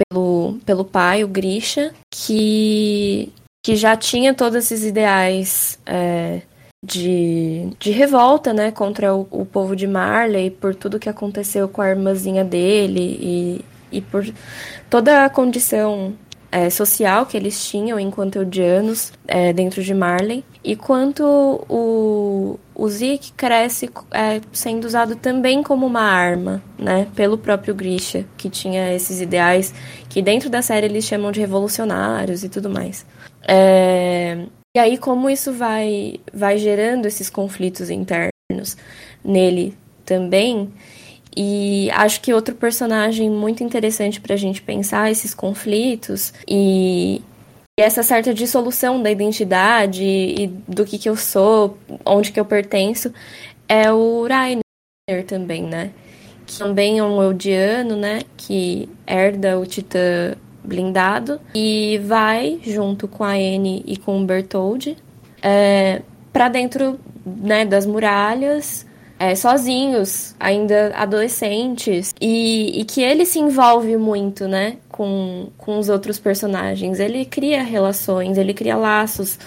pelo, 0.08 0.58
pelo 0.64 0.84
pai, 0.84 1.22
o 1.24 1.28
Grisha, 1.28 1.92
que, 2.10 3.32
que 3.62 3.76
já 3.76 3.96
tinha 3.96 4.32
todos 4.32 4.56
esses 4.56 4.82
ideais 4.84 5.78
é, 5.84 6.42
de, 6.82 7.68
de 7.78 7.90
revolta, 7.90 8.52
né, 8.52 8.70
contra 8.70 9.14
o, 9.14 9.26
o 9.30 9.44
povo 9.44 9.76
de 9.76 9.86
Marley, 9.86 10.50
por 10.50 10.74
tudo 10.74 10.98
que 10.98 11.08
aconteceu 11.08 11.68
com 11.68 11.82
a 11.82 11.90
irmãzinha 11.90 12.44
dele 12.44 13.18
e, 13.20 13.64
e 13.98 14.00
por 14.00 14.24
toda 14.88 15.24
a 15.24 15.30
condição 15.30 16.14
é, 16.50 16.68
social 16.68 17.26
que 17.26 17.36
eles 17.36 17.68
tinham 17.68 18.00
enquanto 18.00 18.36
eudianos 18.36 19.12
é, 19.28 19.52
dentro 19.52 19.82
de 19.82 19.94
Marley, 19.94 20.44
e 20.64 20.74
quanto 20.74 21.22
o, 21.68 22.58
o 22.74 22.88
Zeke 22.88 23.32
cresce 23.32 23.88
é, 24.10 24.40
sendo 24.52 24.86
usado 24.86 25.14
também 25.16 25.62
como 25.62 25.86
uma 25.86 26.02
arma, 26.02 26.62
né, 26.78 27.06
pelo 27.14 27.36
próprio 27.36 27.74
Grisha, 27.74 28.24
que 28.38 28.48
tinha 28.48 28.92
esses 28.92 29.20
ideais 29.20 29.72
que 30.08 30.22
dentro 30.22 30.48
da 30.48 30.62
série 30.62 30.86
eles 30.86 31.04
chamam 31.04 31.30
de 31.30 31.40
revolucionários 31.40 32.42
e 32.42 32.48
tudo 32.48 32.70
mais. 32.70 33.06
É, 33.46 34.46
e 34.76 34.80
aí 34.80 34.98
como 34.98 35.28
isso 35.28 35.52
vai, 35.52 36.20
vai 36.32 36.58
gerando 36.58 37.06
esses 37.06 37.28
conflitos 37.28 37.90
internos 37.90 38.76
nele 39.24 39.76
também, 40.04 40.72
e 41.36 41.88
acho 41.92 42.20
que 42.20 42.34
outro 42.34 42.54
personagem 42.54 43.30
muito 43.30 43.62
interessante 43.62 44.20
para 44.20 44.34
a 44.34 44.38
gente 44.38 44.60
pensar 44.60 45.10
esses 45.10 45.32
conflitos 45.32 46.32
e 46.48 47.22
essa 47.78 48.02
certa 48.02 48.34
dissolução 48.34 49.02
da 49.02 49.10
identidade 49.10 50.04
e 50.04 50.46
do 50.68 50.84
que, 50.84 50.98
que 50.98 51.08
eu 51.08 51.16
sou, 51.16 51.78
onde 52.04 52.32
que 52.32 52.40
eu 52.40 52.44
pertenço, 52.44 53.12
é 53.68 53.90
o 53.92 54.26
Rainer 54.26 55.24
também, 55.26 55.62
né? 55.62 55.92
Que 56.46 56.58
também 56.58 56.98
é 56.98 57.04
um 57.04 57.22
Eldiano, 57.22 57.96
né? 57.96 58.20
Que 58.36 58.88
herda 59.06 59.58
o 59.58 59.64
Titã 59.64 60.36
blindado 60.62 61.40
e 61.54 62.00
vai 62.04 62.60
junto 62.62 63.08
com 63.08 63.24
a 63.24 63.32
Anne 63.32 63.82
e 63.86 63.96
com 63.96 64.20
o 64.20 64.24
Bertold 64.24 64.96
é, 65.42 66.02
para 66.32 66.48
dentro 66.48 66.98
né, 67.24 67.64
das 67.64 67.86
muralhas 67.86 68.86
é, 69.20 69.34
sozinhos, 69.34 70.34
ainda 70.40 70.94
adolescentes, 70.96 72.14
e, 72.18 72.80
e, 72.80 72.84
que 72.86 73.02
ele 73.02 73.26
se 73.26 73.38
envolve 73.38 73.98
muito, 73.98 74.48
né, 74.48 74.78
com, 74.88 75.48
com 75.58 75.78
os 75.78 75.90
outros 75.90 76.18
personagens. 76.18 76.98
Ele 76.98 77.26
cria 77.26 77.62
relações, 77.62 78.38
ele 78.38 78.54
cria 78.54 78.76
laços 78.78 79.38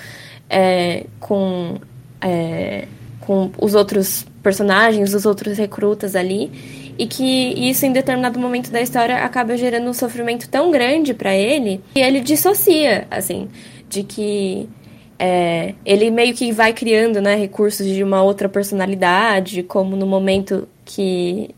é, 0.48 1.06
com, 1.20 1.78
é, 2.22 2.88
com 3.22 3.50
os 3.60 3.74
outros 3.74 4.28
personagens, 4.44 5.12
os 5.16 5.26
outros 5.26 5.58
recrutas 5.58 6.16
ali, 6.16 6.83
e 6.98 7.08
que 7.08 7.70
isso 7.70 7.86
em 7.86 7.92
determinado 7.92 8.40
momento 8.40 8.72
da 8.72 8.82
história 8.82 9.18
acaba 9.18 9.58
gerando 9.58 9.90
um 9.90 9.94
sofrimento 9.94 10.50
tão 10.50 10.72
grande 10.72 11.14
para 11.14 11.36
ele 11.36 11.82
que 11.94 12.00
ele 12.00 12.20
dissocia, 12.20 13.08
assim, 13.10 13.50
de 13.90 14.04
que 14.04 14.70
é, 15.18 15.74
ele 15.86 16.12
meio 16.12 16.34
que 16.34 16.52
vai 16.52 16.74
criando 16.74 17.22
né, 17.22 17.36
recursos 17.36 17.88
de 17.88 18.04
uma 18.04 18.22
outra 18.22 18.50
personalidade, 18.50 19.64
como 19.64 19.96
no 19.96 20.06
momento 20.06 20.68
que 20.86 21.50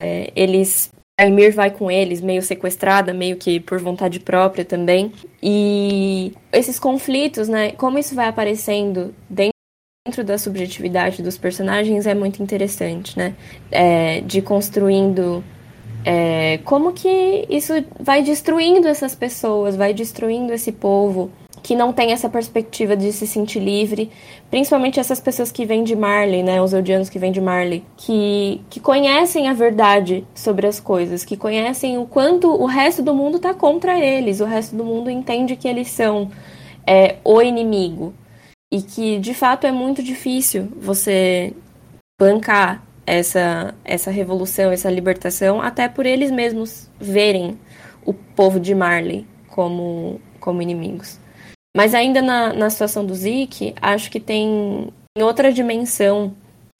é, 0.00 0.30
eles. 0.36 0.90
A 1.20 1.26
Emir 1.26 1.52
vai 1.52 1.68
com 1.68 1.90
eles, 1.90 2.20
meio 2.20 2.40
sequestrada, 2.42 3.12
meio 3.12 3.36
que 3.36 3.58
por 3.58 3.80
vontade 3.80 4.20
própria 4.20 4.64
também. 4.64 5.12
E 5.42 6.32
esses 6.52 6.78
conflitos, 6.78 7.48
né? 7.48 7.72
Como 7.72 7.98
isso 7.98 8.14
vai 8.14 8.28
aparecendo 8.28 9.12
dentro 9.28 9.57
da 10.16 10.38
subjetividade 10.38 11.22
dos 11.22 11.36
personagens 11.36 12.06
é 12.06 12.14
muito 12.14 12.42
interessante, 12.42 13.16
né? 13.18 13.34
É, 13.70 14.20
de 14.22 14.42
construindo 14.42 15.44
é, 16.04 16.58
como 16.64 16.92
que 16.92 17.46
isso 17.50 17.72
vai 18.00 18.22
destruindo 18.22 18.88
essas 18.88 19.14
pessoas, 19.14 19.76
vai 19.76 19.92
destruindo 19.92 20.52
esse 20.52 20.72
povo 20.72 21.30
que 21.62 21.74
não 21.74 21.92
tem 21.92 22.12
essa 22.12 22.28
perspectiva 22.28 22.96
de 22.96 23.12
se 23.12 23.26
sentir 23.26 23.58
livre, 23.58 24.10
principalmente 24.50 24.98
essas 24.98 25.20
pessoas 25.20 25.52
que 25.52 25.66
vêm 25.66 25.84
de 25.84 25.94
Marley, 25.94 26.42
né, 26.42 26.62
os 26.62 26.72
odianos 26.72 27.10
que 27.10 27.18
vêm 27.18 27.32
de 27.32 27.40
Marley, 27.40 27.84
que, 27.96 28.62
que 28.70 28.80
conhecem 28.80 29.48
a 29.48 29.52
verdade 29.52 30.24
sobre 30.34 30.66
as 30.66 30.80
coisas, 30.80 31.24
que 31.24 31.36
conhecem 31.36 31.98
o 31.98 32.06
quanto 32.06 32.48
o 32.48 32.64
resto 32.64 33.02
do 33.02 33.14
mundo 33.14 33.36
está 33.36 33.52
contra 33.52 33.98
eles, 33.98 34.40
o 34.40 34.44
resto 34.44 34.76
do 34.76 34.84
mundo 34.84 35.10
entende 35.10 35.56
que 35.56 35.68
eles 35.68 35.88
são 35.88 36.30
é, 36.86 37.16
o 37.24 37.42
inimigo 37.42 38.14
e 38.72 38.82
que 38.82 39.18
de 39.18 39.34
fato 39.34 39.66
é 39.66 39.72
muito 39.72 40.02
difícil 40.02 40.68
você 40.76 41.54
bancar 42.20 42.82
essa, 43.06 43.74
essa 43.84 44.10
revolução, 44.10 44.70
essa 44.70 44.90
libertação, 44.90 45.62
até 45.62 45.88
por 45.88 46.04
eles 46.04 46.30
mesmos 46.30 46.90
verem 47.00 47.58
o 48.04 48.12
povo 48.12 48.60
de 48.60 48.74
Marley 48.74 49.26
como, 49.48 50.20
como 50.38 50.60
inimigos. 50.60 51.18
Mas 51.76 51.94
ainda 51.94 52.20
na, 52.20 52.52
na 52.52 52.70
situação 52.70 53.04
do 53.04 53.14
Zeke, 53.14 53.74
acho 53.80 54.10
que 54.10 54.20
tem 54.20 54.92
outra 55.18 55.52
dimensão 55.52 56.34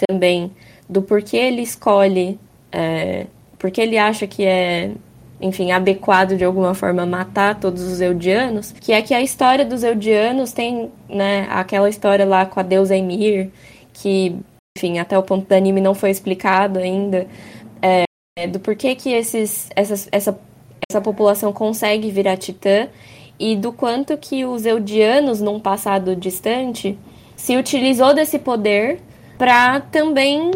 também 0.08 0.50
do 0.88 1.02
porquê 1.02 1.36
ele 1.36 1.62
escolhe, 1.62 2.38
é, 2.70 3.26
porque 3.58 3.80
ele 3.80 3.96
acha 3.96 4.26
que 4.26 4.44
é, 4.44 4.92
enfim, 5.40 5.70
adequado 5.70 6.36
de 6.36 6.44
alguma 6.44 6.74
forma 6.74 7.06
matar 7.06 7.58
todos 7.60 7.82
os 7.82 8.00
Eldianos, 8.00 8.72
que 8.72 8.92
é 8.92 9.00
que 9.00 9.14
a 9.14 9.22
história 9.22 9.64
dos 9.64 9.82
Eldianos 9.82 10.52
tem, 10.52 10.90
né, 11.08 11.46
aquela 11.50 11.88
história 11.88 12.24
lá 12.24 12.44
com 12.44 12.58
a 12.58 12.62
deusa 12.62 12.96
Emir, 12.96 13.50
que, 13.92 14.36
enfim, 14.76 14.98
até 14.98 15.16
o 15.16 15.22
ponto 15.22 15.46
do 15.46 15.52
anime 15.52 15.80
não 15.80 15.94
foi 15.94 16.10
explicado 16.10 16.78
ainda, 16.78 17.26
é, 17.80 18.46
do 18.48 18.58
porquê 18.58 18.94
que 18.94 19.12
esses, 19.12 19.68
essas, 19.76 20.08
essa, 20.10 20.38
essa 20.90 21.00
população 21.00 21.52
consegue 21.52 22.10
virar 22.10 22.36
titã 22.36 22.88
e 23.38 23.56
do 23.56 23.72
quanto 23.72 24.16
que 24.18 24.44
os 24.44 24.66
eudianos, 24.66 25.40
num 25.40 25.60
passado 25.60 26.16
distante, 26.16 26.98
se 27.36 27.56
utilizou 27.56 28.12
desse 28.12 28.38
poder 28.38 29.00
para 29.38 29.80
também 29.80 30.50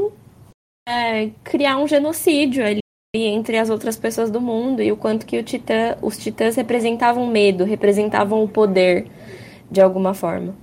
é, 0.88 1.30
criar 1.44 1.78
um 1.78 1.86
genocídio 1.86 2.64
ali 2.64 2.81
entre 3.14 3.58
as 3.58 3.68
outras 3.68 3.98
pessoas 3.98 4.30
do 4.30 4.40
mundo 4.40 4.80
e 4.80 4.90
o 4.90 4.96
quanto 4.96 5.26
que 5.26 5.42
titã, 5.42 5.98
os 6.00 6.16
titãs 6.16 6.56
representavam 6.56 7.26
medo, 7.26 7.62
representavam 7.62 8.42
o 8.42 8.48
poder 8.48 9.06
de 9.70 9.82
alguma 9.82 10.14
forma. 10.14 10.54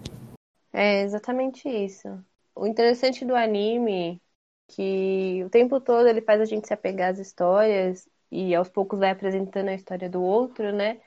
É 0.74 1.02
exatamente 1.04 1.70
isso. 1.70 2.08
O 2.56 2.66
interessante 2.66 3.24
do 3.24 3.36
anime 3.36 4.20
que 4.68 5.44
o 5.44 5.50
tempo 5.50 5.80
todo 5.80 6.08
ele 6.08 6.22
faz 6.22 6.42
a 6.42 6.46
gente 6.46 6.68
se 6.68 6.74
apegar 6.74 7.12
às 7.12 7.20
histórias 7.20 8.08
e 8.32 8.56
aos 8.56 8.70
poucos 8.70 8.98
vai 8.98 9.12
apresentando 9.12 9.70
a 9.70 9.76
história 9.76 10.10
do 10.10 10.22
outro, 10.22 10.72
né? 10.72 11.00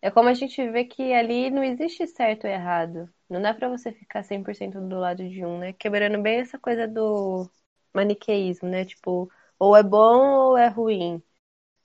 É 0.00 0.10
como 0.10 0.28
a 0.28 0.34
gente 0.34 0.68
vê 0.70 0.84
que 0.84 1.12
ali 1.12 1.50
não 1.50 1.64
existe 1.64 2.06
certo 2.06 2.44
ou 2.46 2.50
errado. 2.50 3.08
Não 3.28 3.42
dá 3.42 3.52
para 3.52 3.68
você 3.68 3.92
ficar 3.92 4.22
100% 4.22 4.80
do 4.80 4.98
lado 5.00 5.28
de 5.28 5.44
um, 5.44 5.58
né? 5.58 5.72
Quebrando 5.72 6.22
bem 6.22 6.40
essa 6.40 6.58
coisa 6.58 6.86
do 6.86 7.50
maniqueísmo, 7.92 8.68
né? 8.68 8.84
Tipo, 8.84 9.28
ou 9.58 9.76
é 9.76 9.82
bom 9.82 10.48
ou 10.48 10.56
é 10.56 10.68
ruim. 10.68 11.22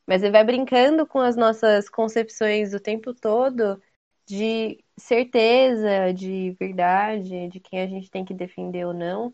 Mas 0.06 0.24
ele 0.24 0.32
vai 0.32 0.44
brincando 0.44 1.06
com 1.06 1.20
as 1.20 1.36
nossas 1.36 1.90
concepções 1.90 2.74
o 2.74 2.80
tempo 2.80 3.14
todo 3.14 3.82
de 4.26 4.84
certeza, 4.98 6.14
de 6.14 6.56
verdade, 6.60 7.48
de 7.50 7.60
quem 7.60 7.82
a 7.82 7.88
gente 7.88 8.10
tem 8.10 8.24
que 8.24 8.34
defender 8.34 8.86
ou 8.86 8.94
não. 8.94 9.34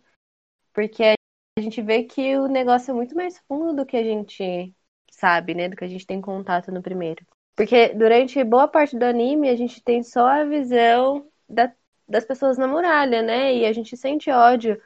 Porque 0.74 1.14
a 1.58 1.62
gente 1.62 1.82
vê 1.82 2.04
que 2.04 2.38
o 2.38 2.48
negócio 2.48 2.92
é 2.92 2.94
muito 2.94 3.16
mais 3.16 3.40
fundo 3.48 3.76
do 3.76 3.86
que 3.86 3.98
a 3.98 4.04
gente 4.04 4.74
sabe, 5.12 5.54
né? 5.54 5.70
Do 5.70 5.76
que 5.76 5.84
a 5.84 5.88
gente 5.88 6.06
tem 6.06 6.22
contato 6.22 6.72
no 6.72 6.82
primeiro. 6.82 7.26
Porque 7.56 7.90
durante 7.90 8.44
boa 8.44 8.68
parte 8.68 8.98
do 8.98 9.04
anime 9.04 9.50
a 9.50 9.56
gente 9.56 9.84
tem 9.84 10.04
só 10.04 10.28
a 10.28 10.44
visão 10.44 11.28
da, 11.50 11.74
das 12.08 12.24
pessoas 12.24 12.58
na 12.58 12.68
muralha, 12.68 13.22
né? 13.22 13.56
E 13.56 13.66
a 13.66 13.74
gente 13.74 13.98
sente 13.98 14.30
ódio 14.30 14.82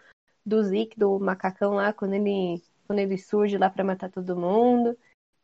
do 0.46 0.64
Zeke, 0.64 0.98
do 0.98 1.20
macacão 1.20 1.74
lá, 1.74 1.94
quando 1.94 2.14
ele, 2.14 2.62
quando 2.92 3.00
ele 3.00 3.18
surge 3.18 3.58
lá 3.58 3.70
para 3.70 3.84
matar 3.84 4.10
todo 4.12 4.36
mundo. 4.36 4.98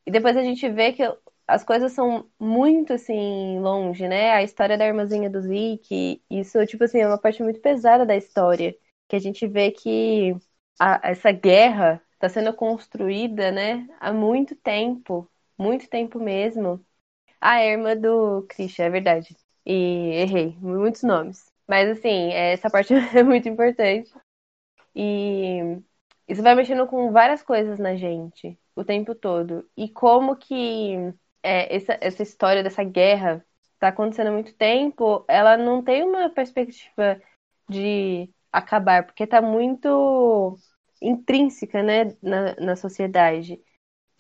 E 0.06 0.12
depois 0.12 0.38
a 0.38 0.44
gente 0.44 0.70
vê 0.70 0.94
que 0.94 1.04
as 1.48 1.64
coisas 1.64 1.94
são 1.94 2.30
muito 2.40 2.94
assim 2.94 3.60
longe, 3.60 4.08
né? 4.08 4.32
A 4.32 4.44
história 4.44 4.78
da 4.78 4.86
irmãzinha 4.88 5.30
do 5.30 5.42
Zeke, 5.42 6.22
isso 6.30 6.66
tipo 6.66 6.84
assim, 6.84 7.00
é 7.00 7.08
uma 7.08 7.18
parte 7.20 7.42
muito 7.44 7.62
pesada 7.62 8.06
da 8.06 8.16
história, 8.18 8.76
que 9.08 9.16
a 9.16 9.20
gente 9.20 9.48
vê 9.48 9.72
que 9.72 10.36
a, 10.80 11.00
essa 11.10 11.32
guerra 11.32 12.02
está 12.14 12.30
sendo 12.30 12.54
construída, 12.54 13.52
né, 13.52 13.88
há 14.00 14.12
muito 14.12 14.56
tempo, 14.56 15.30
muito 15.58 15.88
tempo 15.90 16.20
mesmo 16.20 16.84
é 17.42 17.72
irmã 17.72 17.96
do 17.96 18.44
Christian, 18.50 18.86
é 18.86 18.90
verdade. 18.90 19.36
E 19.66 19.74
errei, 20.24 20.56
muitos 20.60 21.04
nomes. 21.04 21.46
Mas 21.68 21.90
assim, 21.90 22.32
essa 22.34 22.70
parte 22.70 22.94
é 23.16 23.24
muito 23.24 23.48
importante. 23.50 24.12
E 24.96 25.80
isso 26.28 26.44
vai 26.44 26.56
mexendo 26.56 26.86
com 26.88 27.12
várias 27.12 27.42
coisas 27.42 27.80
na 27.80 27.96
gente 27.96 28.58
o 28.76 28.84
tempo 28.84 29.16
todo. 29.16 29.68
E 29.76 29.90
como 29.90 30.36
que 30.36 30.96
é, 31.42 31.76
essa, 31.76 31.98
essa 32.02 32.24
história 32.24 32.64
dessa 32.64 32.84
guerra 32.84 33.46
está 33.74 33.90
acontecendo 33.90 34.28
há 34.28 34.32
muito 34.32 34.54
tempo, 34.56 35.24
ela 35.28 35.56
não 35.58 35.84
tem 35.84 36.04
uma 36.04 36.30
perspectiva 36.30 37.22
de 37.70 38.30
acabar, 38.52 39.06
porque 39.06 39.24
está 39.24 39.42
muito 39.42 40.58
intrínseca 41.02 41.84
né, 41.84 42.16
na, 42.22 42.56
na 42.56 42.76
sociedade. 42.76 43.62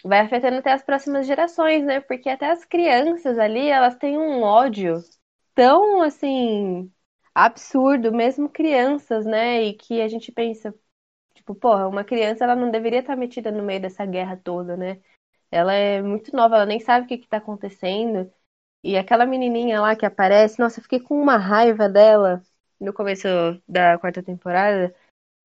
Vai 0.03 0.19
afetando 0.19 0.57
até 0.57 0.71
as 0.71 0.83
próximas 0.83 1.25
gerações, 1.27 1.83
né? 1.83 1.99
Porque 1.99 2.29
até 2.29 2.51
as 2.51 2.63
crianças 2.65 3.39
ali, 3.39 3.67
elas 3.67 3.95
têm 3.97 4.17
um 4.17 4.43
ódio 4.43 4.95
tão, 5.55 6.01
assim, 6.03 6.91
absurdo, 7.33 8.11
mesmo 8.13 8.49
crianças, 8.49 9.25
né? 9.25 9.63
E 9.63 9.73
que 9.73 10.01
a 10.01 10.07
gente 10.07 10.31
pensa, 10.31 10.73
tipo, 11.47 11.55
porra, 11.55 11.87
uma 11.87 12.03
criança, 12.03 12.43
ela 12.43 12.55
não 12.55 12.69
deveria 12.71 12.99
estar 12.99 13.15
metida 13.15 13.51
no 13.51 13.63
meio 13.63 13.81
dessa 13.81 14.05
guerra 14.05 14.37
toda, 14.37 14.75
né? 14.75 14.99
Ela 15.51 15.73
é 15.73 16.01
muito 16.01 16.35
nova, 16.35 16.57
ela 16.57 16.65
nem 16.65 16.79
sabe 16.79 17.05
o 17.05 17.09
que 17.09 17.15
está 17.15 17.37
acontecendo. 17.37 18.31
E 18.83 18.97
aquela 18.97 19.25
menininha 19.25 19.81
lá 19.81 19.95
que 19.95 20.05
aparece, 20.05 20.59
nossa, 20.59 20.79
eu 20.79 20.83
fiquei 20.83 20.99
com 20.99 21.21
uma 21.21 21.37
raiva 21.37 21.89
dela 21.89 22.43
no 22.79 22.93
começo 22.93 23.27
da 23.67 23.97
quarta 23.99 24.23
temporada. 24.23 24.95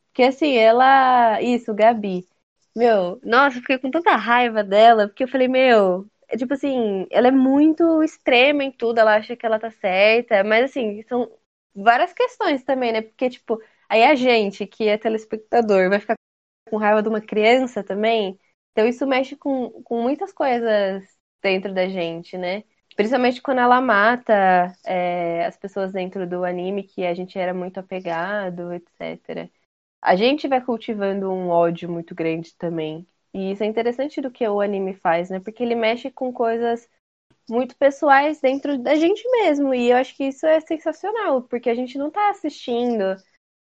Porque 0.09 0.25
assim, 0.25 0.57
ela. 0.57 1.41
Isso, 1.43 1.75
Gabi. 1.75 2.29
Meu, 2.77 3.21
nossa, 3.25 3.59
eu 3.59 3.63
fiquei 3.63 3.79
com 3.79 3.91
tanta 3.91 4.17
raiva 4.17 4.65
dela, 4.65 5.09
porque 5.09 5.25
eu 5.25 5.29
falei, 5.29 5.49
meu, 5.49 6.07
é 6.29 6.37
tipo 6.39 6.55
assim, 6.55 7.07
ela 7.11 7.29
é 7.29 7.31
muito 7.31 8.03
extrema 8.03 8.65
em 8.65 8.73
tudo, 8.73 8.99
ela 8.99 9.17
acha 9.17 9.37
que 9.37 9.45
ela 9.47 9.59
tá 9.59 9.71
certa, 9.71 10.45
mas 10.45 10.67
assim, 10.71 11.03
são 11.05 11.31
várias 11.75 12.13
questões 12.15 12.65
também, 12.65 12.93
né? 12.93 13.03
Porque, 13.03 13.31
tipo, 13.31 13.61
aí 13.93 14.05
a 14.05 14.15
gente, 14.15 14.67
que 14.67 14.89
é 14.89 14.97
telespectador, 14.97 15.91
vai 15.91 16.01
ficar 16.01 16.15
com 16.71 16.79
raiva 16.79 17.03
de 17.03 17.09
uma 17.11 17.21
criança 17.21 17.85
também. 17.85 18.39
Então 18.73 18.87
isso 18.87 19.07
mexe 19.07 19.37
com, 19.37 19.71
com 19.83 20.03
muitas 20.03 20.33
coisas 20.33 21.05
dentro 21.43 21.75
da 21.75 21.87
gente, 21.89 22.39
né? 22.39 22.65
Principalmente 22.97 23.43
quando 23.43 23.59
ela 23.59 23.81
mata 23.81 24.73
é, 24.85 25.45
as 25.47 25.57
pessoas 25.59 25.93
dentro 25.93 26.27
do 26.27 26.45
anime 26.45 26.83
que 26.85 27.05
a 27.05 27.15
gente 27.15 27.39
era 27.39 27.53
muito 27.53 27.79
apegado, 27.79 28.73
etc. 28.73 29.51
A 30.01 30.17
gente 30.17 30.49
vai 30.49 30.61
cultivando 30.65 31.31
um 31.31 31.49
ódio 31.51 31.91
muito 31.91 32.15
grande 32.15 32.55
também. 32.57 33.07
E 33.35 33.53
isso 33.53 33.63
é 33.63 33.67
interessante 33.67 34.21
do 34.21 34.31
que 34.31 34.47
o 34.49 34.61
anime 34.61 34.95
faz, 34.95 35.31
né? 35.31 35.41
Porque 35.41 35.63
ele 35.63 35.75
mexe 35.75 36.11
com 36.11 36.33
coisas 36.33 36.89
muito 37.49 37.77
pessoais 37.77 38.41
dentro 38.41 38.79
da 38.79 38.95
gente 38.95 39.29
mesmo. 39.31 39.75
E 39.75 39.91
eu 39.91 39.97
acho 39.99 40.17
que 40.17 40.25
isso 40.25 40.47
é 40.47 40.61
sensacional, 40.61 41.43
porque 41.43 41.71
a 41.71 41.75
gente 41.75 41.99
não 41.99 42.11
tá 42.11 42.31
assistindo 42.31 43.17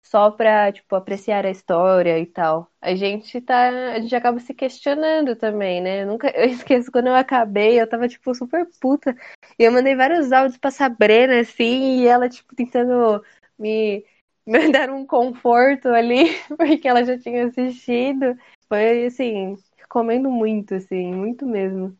só 0.03 0.29
pra, 0.31 0.71
tipo, 0.71 0.95
apreciar 0.95 1.45
a 1.45 1.49
história 1.51 2.19
e 2.19 2.25
tal. 2.25 2.69
A 2.81 2.93
gente 2.95 3.39
tá. 3.41 3.69
A 3.93 3.99
gente 3.99 4.15
acaba 4.15 4.39
se 4.39 4.53
questionando 4.53 5.35
também, 5.35 5.81
né? 5.81 6.03
Eu 6.03 6.07
nunca. 6.07 6.29
Eu 6.35 6.45
esqueço 6.49 6.91
quando 6.91 7.07
eu 7.07 7.15
acabei, 7.15 7.79
eu 7.79 7.87
tava, 7.89 8.07
tipo, 8.07 8.33
super 8.35 8.67
puta. 8.81 9.15
E 9.57 9.63
eu 9.63 9.71
mandei 9.71 9.95
vários 9.95 10.31
áudios 10.31 10.57
pra 10.57 10.71
Sabrina, 10.71 11.39
assim, 11.39 12.01
e 12.01 12.07
ela, 12.07 12.29
tipo, 12.29 12.55
tentando 12.55 13.23
me, 13.57 14.05
me 14.45 14.71
dar 14.71 14.89
um 14.89 15.05
conforto 15.05 15.87
ali, 15.89 16.25
porque 16.57 16.87
ela 16.87 17.03
já 17.03 17.17
tinha 17.17 17.45
assistido. 17.47 18.37
Foi 18.67 19.05
assim, 19.05 19.55
recomendo 19.77 20.29
muito, 20.29 20.75
assim, 20.75 21.13
muito 21.13 21.45
mesmo. 21.45 21.97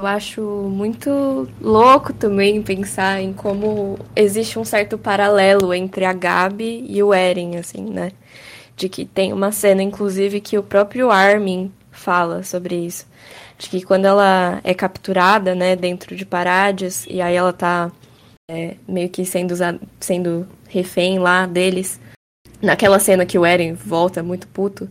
Eu 0.00 0.06
acho 0.06 0.40
muito 0.40 1.48
louco 1.60 2.12
também 2.12 2.62
pensar 2.62 3.20
em 3.20 3.32
como 3.32 3.98
existe 4.14 4.56
um 4.56 4.64
certo 4.64 4.96
paralelo 4.96 5.74
entre 5.74 6.04
a 6.04 6.12
Gabi 6.12 6.86
e 6.88 7.02
o 7.02 7.12
Eren, 7.12 7.56
assim, 7.56 7.82
né? 7.82 8.12
De 8.76 8.88
que 8.88 9.04
tem 9.04 9.32
uma 9.32 9.50
cena, 9.50 9.82
inclusive, 9.82 10.40
que 10.40 10.56
o 10.56 10.62
próprio 10.62 11.10
Armin 11.10 11.72
fala 11.90 12.44
sobre 12.44 12.76
isso. 12.76 13.08
De 13.58 13.68
que 13.68 13.82
quando 13.82 14.04
ela 14.04 14.60
é 14.62 14.72
capturada, 14.72 15.52
né, 15.56 15.74
dentro 15.74 16.14
de 16.14 16.24
Parades, 16.24 17.04
e 17.10 17.20
aí 17.20 17.34
ela 17.34 17.52
tá 17.52 17.90
é, 18.48 18.76
meio 18.86 19.08
que 19.08 19.24
sendo, 19.24 19.54
sendo 19.98 20.46
refém 20.68 21.18
lá 21.18 21.44
deles, 21.44 22.00
naquela 22.62 23.00
cena 23.00 23.26
que 23.26 23.36
o 23.36 23.44
Eren 23.44 23.74
volta 23.74 24.22
muito 24.22 24.46
puto, 24.46 24.88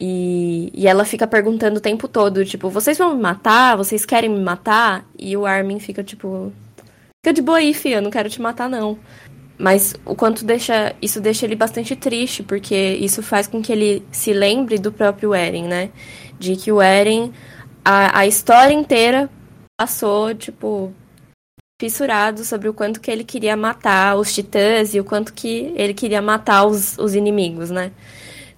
e, 0.00 0.70
e 0.74 0.86
ela 0.88 1.04
fica 1.04 1.26
perguntando 1.26 1.78
o 1.78 1.80
tempo 1.80 2.08
todo, 2.08 2.44
tipo, 2.44 2.68
vocês 2.68 2.98
vão 2.98 3.14
me 3.14 3.22
matar? 3.22 3.76
Vocês 3.76 4.04
querem 4.04 4.30
me 4.30 4.40
matar? 4.40 5.06
E 5.18 5.36
o 5.36 5.46
Armin 5.46 5.78
fica, 5.78 6.02
tipo, 6.02 6.52
fica 7.24 7.32
de 7.32 7.40
boa 7.40 7.58
aí, 7.58 7.74
eu 7.84 8.02
não 8.02 8.10
quero 8.10 8.28
te 8.28 8.42
matar, 8.42 8.68
não. 8.68 8.98
Mas 9.56 9.94
o 10.04 10.14
quanto 10.16 10.44
deixa. 10.44 10.94
Isso 11.00 11.20
deixa 11.20 11.46
ele 11.46 11.54
bastante 11.54 11.94
triste, 11.94 12.42
porque 12.42 12.74
isso 12.74 13.22
faz 13.22 13.46
com 13.46 13.62
que 13.62 13.72
ele 13.72 14.04
se 14.10 14.32
lembre 14.32 14.78
do 14.78 14.92
próprio 14.92 15.32
Eren, 15.32 15.68
né? 15.68 15.90
De 16.38 16.56
que 16.56 16.72
o 16.72 16.82
Eren, 16.82 17.32
a, 17.84 18.20
a 18.20 18.26
história 18.26 18.74
inteira 18.74 19.30
passou, 19.76 20.34
tipo, 20.34 20.92
fissurado 21.80 22.44
sobre 22.44 22.68
o 22.68 22.74
quanto 22.74 23.00
que 23.00 23.10
ele 23.10 23.24
queria 23.24 23.56
matar 23.56 24.16
os 24.16 24.34
titãs 24.34 24.94
e 24.94 25.00
o 25.00 25.04
quanto 25.04 25.32
que 25.32 25.72
ele 25.76 25.94
queria 25.94 26.20
matar 26.20 26.66
os, 26.66 26.98
os 26.98 27.14
inimigos, 27.14 27.70
né? 27.70 27.92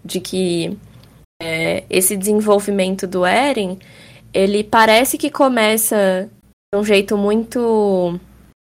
De 0.02 0.18
que 0.20 0.78
é, 1.40 1.84
esse 1.90 2.16
desenvolvimento 2.16 3.06
do 3.06 3.24
Eren, 3.24 3.78
ele 4.32 4.64
parece 4.64 5.18
que 5.18 5.30
começa 5.30 6.28
de 6.72 6.78
um 6.78 6.84
jeito 6.84 7.16
muito 7.16 8.18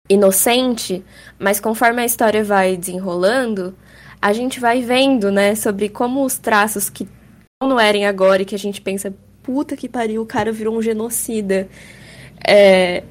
inocente, 0.09 1.03
mas 1.39 1.59
conforme 1.59 2.01
a 2.01 2.05
história 2.05 2.43
vai 2.43 2.75
desenrolando, 2.75 3.75
a 4.21 4.33
gente 4.33 4.59
vai 4.59 4.81
vendo, 4.81 5.31
né, 5.31 5.55
sobre 5.55 5.89
como 5.89 6.23
os 6.23 6.37
traços 6.37 6.89
que 6.89 7.03
estão 7.03 7.69
no 7.69 7.79
Eren 7.79 8.05
agora 8.05 8.41
e 8.41 8.45
que 8.45 8.55
a 8.55 8.59
gente 8.59 8.81
pensa, 8.81 9.13
puta 9.41 9.77
que 9.77 9.87
pariu, 9.89 10.21
o 10.21 10.25
cara 10.25 10.51
virou 10.51 10.77
um 10.77 10.81
genocida, 10.81 11.67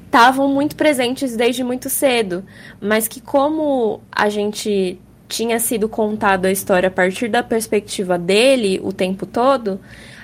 estavam 0.05 0.49
é, 0.49 0.53
muito 0.53 0.75
presentes 0.75 1.35
desde 1.35 1.63
muito 1.63 1.89
cedo, 1.89 2.45
mas 2.79 3.07
que 3.07 3.19
como 3.19 4.01
a 4.11 4.29
gente 4.29 4.99
tinha 5.27 5.59
sido 5.59 5.89
contado 5.89 6.45
a 6.45 6.51
história 6.51 6.87
a 6.87 6.91
partir 6.91 7.27
da 7.27 7.43
perspectiva 7.43 8.17
dele 8.17 8.79
o 8.83 8.93
tempo 8.93 9.25
todo, 9.25 9.79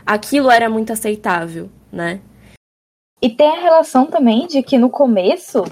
aquilo 0.05 0.49
era 0.49 0.69
muito 0.69 0.93
aceitável, 0.93 1.69
né? 1.91 2.21
E 3.21 3.29
tem 3.29 3.49
a 3.49 3.61
relação 3.61 4.05
também 4.05 4.47
de 4.47 4.63
que 4.63 4.77
no 4.77 4.89
começo, 4.89 5.63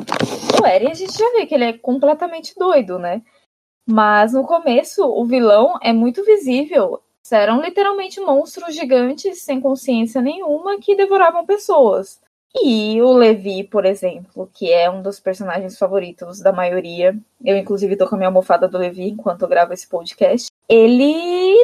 o 0.62 0.66
Eren 0.66 0.92
a 0.92 0.94
gente 0.94 1.18
já 1.18 1.32
vê 1.32 1.46
que 1.46 1.56
ele 1.56 1.64
é 1.64 1.78
completamente 1.78 2.54
doido, 2.58 3.00
né? 3.00 3.22
Mas 3.88 4.34
no 4.34 4.44
começo, 4.46 5.06
o 5.06 5.26
vilão 5.26 5.80
é 5.82 5.94
muito 5.94 6.24
visível. 6.26 7.02
Eram 7.32 7.62
literalmente 7.62 8.20
monstros 8.20 8.76
gigantes 8.76 9.44
sem 9.44 9.62
consciência 9.62 10.22
nenhuma 10.22 10.78
que 10.80 10.96
devoravam 10.96 11.46
pessoas. 11.46 12.22
E 12.56 13.02
o 13.02 13.14
Levi, 13.14 13.64
por 13.64 13.86
exemplo, 13.86 14.50
que 14.54 14.72
é 14.72 14.90
um 14.90 15.02
dos 15.02 15.20
personagens 15.20 15.78
favoritos 15.78 16.40
da 16.40 16.52
maioria, 16.52 17.16
eu 17.44 17.58
inclusive 17.58 17.96
tô 17.96 18.08
com 18.08 18.16
a 18.16 18.18
minha 18.18 18.30
almofada 18.30 18.68
do 18.68 18.78
Levi 18.78 19.10
enquanto 19.10 19.44
eu 19.44 19.48
gravo 19.48 19.74
esse 19.74 19.88
podcast, 19.88 20.50
ele 20.68 21.56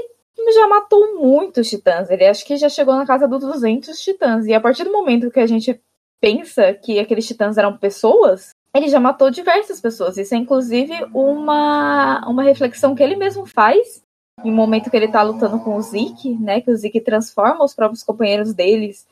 já 0.54 0.68
matou 0.68 1.20
muitos 1.20 1.70
titãs, 1.70 2.10
ele 2.10 2.26
acho 2.26 2.46
que 2.46 2.58
já 2.58 2.70
chegou 2.70 2.96
na 2.96 3.08
casa 3.08 3.28
dos 3.28 3.40
200 3.40 4.00
titãs, 4.00 4.46
e 4.46 4.54
a 4.54 4.60
partir 4.60 4.84
do 4.84 4.92
momento 4.92 5.32
que 5.32 5.40
a 5.40 5.48
gente 5.48 5.80
pensa 6.22 6.74
que 6.74 7.00
aqueles 7.00 7.28
titãs 7.28 7.58
eram 7.58 7.78
pessoas, 7.78 8.52
ele 8.74 8.88
já 8.88 9.00
matou 9.00 9.30
diversas 9.30 9.80
pessoas. 9.80 10.18
Isso 10.18 10.34
é 10.34 10.38
inclusive 10.38 10.94
uma, 11.14 12.28
uma 12.28 12.44
reflexão 12.44 12.96
que 12.96 13.04
ele 13.04 13.16
mesmo 13.16 13.46
faz 13.46 14.02
em 14.44 14.50
um 14.50 14.56
momento 14.56 14.90
que 14.90 14.98
ele 14.98 15.08
tá 15.08 15.22
lutando 15.22 15.60
com 15.60 15.76
o 15.76 15.82
Zeke, 15.82 16.34
né? 16.40 16.60
Que 16.62 16.72
o 16.72 16.76
Zeke 16.76 17.00
transforma 17.00 17.64
os 17.64 17.76
próprios 17.76 18.04
companheiros 18.04 18.54
deles 18.54 19.08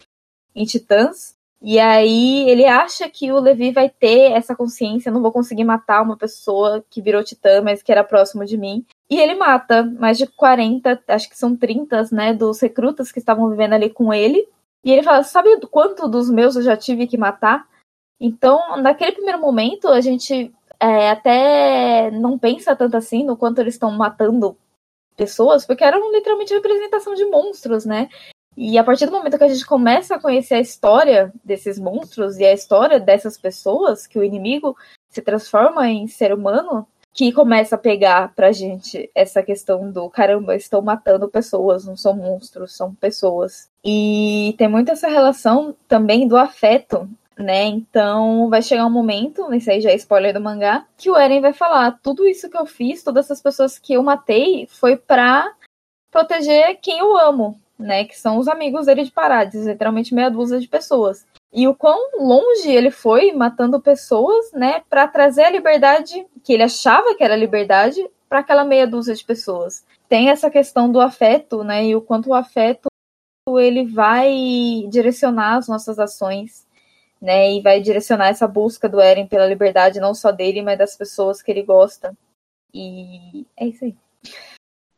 em 0.56 0.66
titãs. 0.66 1.36
E 1.62 1.80
aí 1.80 2.50
ele 2.50 2.66
acha 2.66 3.08
que 3.08 3.32
o 3.32 3.40
Levi 3.40 3.72
vai 3.72 3.88
ter 3.88 4.32
essa 4.32 4.56
consciência, 4.56 5.12
não 5.12 5.22
vou 5.22 5.32
conseguir 5.32 5.64
matar 5.64 6.02
uma 6.02 6.18
pessoa 6.18 6.84
que 6.90 7.02
virou 7.02 7.24
titã, 7.24 7.62
mas 7.62 7.84
que 7.84 7.92
era 7.92 8.04
próximo 8.04 8.44
de 8.44 8.58
mim. 8.58 8.84
E 9.08 9.20
ele 9.20 9.36
mata 9.36 9.84
mais 9.84 10.18
de 10.18 10.26
40, 10.26 11.04
acho 11.08 11.30
que 11.30 11.38
são 11.38 11.56
30, 11.56 12.08
né, 12.12 12.34
dos 12.34 12.60
recrutas 12.60 13.12
que 13.12 13.20
estavam 13.20 13.48
vivendo 13.50 13.74
ali 13.74 13.92
com 13.92 14.12
ele. 14.12 14.48
E 14.84 14.92
ele 14.92 15.04
fala: 15.04 15.22
"Sabe 15.24 15.60
quanto 15.68 16.08
dos 16.08 16.32
meus 16.32 16.56
eu 16.56 16.64
já 16.64 16.76
tive 16.76 17.06
que 17.06 17.18
matar?" 17.18 17.68
Então, 18.20 18.78
naquele 18.78 19.12
primeiro 19.12 19.40
momento, 19.40 19.88
a 19.88 20.02
gente 20.02 20.52
é, 20.80 21.12
até 21.12 22.10
não 22.12 22.40
pensa 22.40 22.76
tanto 22.76 22.98
assim 22.98 23.24
no 23.24 23.38
quanto 23.38 23.60
eles 23.62 23.76
estão 23.76 23.92
matando 23.92 24.58
pessoas, 25.16 25.66
porque 25.66 25.84
eram 25.84 26.12
literalmente 26.12 26.54
representação 26.54 27.14
de 27.14 27.26
monstros, 27.26 27.86
né? 27.86 28.10
E 28.56 28.78
a 28.78 28.84
partir 28.84 29.06
do 29.06 29.12
momento 29.12 29.38
que 29.38 29.44
a 29.44 29.48
gente 29.48 29.66
começa 29.66 30.16
a 30.16 30.20
conhecer 30.20 30.56
a 30.56 30.60
história 30.60 31.32
desses 31.44 31.80
monstros 31.80 32.38
e 32.38 32.46
a 32.46 32.54
história 32.54 33.00
dessas 33.00 33.38
pessoas, 33.38 34.06
que 34.06 34.20
o 34.20 34.24
inimigo 34.24 34.76
se 35.10 35.22
transforma 35.22 35.90
em 35.90 36.08
ser 36.08 36.34
humano, 36.34 36.86
que 37.14 37.32
começa 37.32 37.76
a 37.76 37.80
pegar 37.80 38.34
pra 38.36 38.52
gente 38.52 39.10
essa 39.14 39.44
questão 39.44 39.92
do 39.92 40.10
caramba, 40.10 40.56
estão 40.56 40.82
matando 40.82 41.28
pessoas, 41.30 41.86
não 41.86 41.98
são 41.98 42.16
monstros, 42.16 42.76
são 42.76 42.94
pessoas. 42.96 43.70
E 43.84 44.56
tem 44.58 44.68
muito 44.68 44.92
essa 44.92 45.08
relação 45.08 45.76
também 45.88 46.28
do 46.28 46.38
afeto 46.38 47.10
né? 47.38 47.66
Então 47.66 48.50
vai 48.50 48.62
chegar 48.62 48.86
um 48.86 48.92
momento, 48.92 49.52
esse 49.54 49.70
aí 49.72 49.82
já 49.82 49.90
é 49.90 49.96
spoiler 49.96 50.34
do 50.34 50.42
mangá, 50.42 50.86
que 50.98 51.10
o 51.10 51.18
Eren 51.18 51.42
vai 51.42 51.54
falar: 51.54 52.00
tudo 52.02 52.28
isso 52.28 52.50
que 52.50 52.58
eu 52.58 52.66
fiz, 52.66 53.04
todas 53.04 53.26
essas 53.26 53.42
pessoas 53.42 53.80
que 53.80 53.94
eu 53.94 54.04
matei, 54.04 54.68
foi 54.68 54.96
pra 54.96 55.52
proteger 56.12 56.78
quem 56.82 57.00
eu 57.00 57.18
amo, 57.18 57.60
né? 57.82 58.06
Que 58.06 58.18
são 58.18 58.38
os 58.38 58.48
amigos 58.48 58.86
dele 58.86 59.04
de 59.04 59.12
Parades, 59.12 59.66
literalmente 59.66 60.14
meia 60.14 60.30
dúzia 60.30 60.60
de 60.60 60.68
pessoas. 60.68 61.26
E 61.54 61.68
o 61.68 61.76
quão 61.76 62.18
longe 62.18 62.72
ele 62.72 62.92
foi 62.92 63.34
matando 63.34 63.82
pessoas, 63.82 64.54
né, 64.54 64.84
para 64.90 65.06
trazer 65.08 65.44
a 65.44 65.50
liberdade 65.50 66.26
que 66.44 66.54
ele 66.54 66.64
achava 66.64 67.14
que 67.14 67.24
era 67.24 67.36
liberdade 67.36 68.10
para 68.30 68.40
aquela 68.40 68.64
meia 68.64 68.88
dúzia 68.88 69.14
de 69.14 69.26
pessoas. 69.26 69.86
Tem 70.08 70.30
essa 70.30 70.50
questão 70.50 70.90
do 70.90 71.02
afeto, 71.02 71.62
né, 71.64 71.86
e 71.86 71.96
o 71.96 72.02
quanto 72.02 72.30
o 72.30 72.34
afeto 72.34 72.88
ele 73.60 73.86
vai 73.86 74.88
direcionar 74.90 75.58
as 75.58 75.68
nossas 75.68 76.00
ações, 76.00 76.66
né, 77.22 77.52
e 77.52 77.62
vai 77.62 77.82
direcionar 77.82 78.30
essa 78.30 78.48
busca 78.48 78.88
do 78.88 79.02
Eren 79.02 79.28
pela 79.28 79.46
liberdade 79.46 80.00
não 80.00 80.14
só 80.14 80.32
dele, 80.32 80.62
mas 80.62 80.78
das 80.78 80.96
pessoas 80.96 81.42
que 81.42 81.52
ele 81.52 81.64
gosta. 81.64 82.16
E 82.74 83.46
é 83.58 83.68
isso 83.68 83.84
aí. 83.84 83.96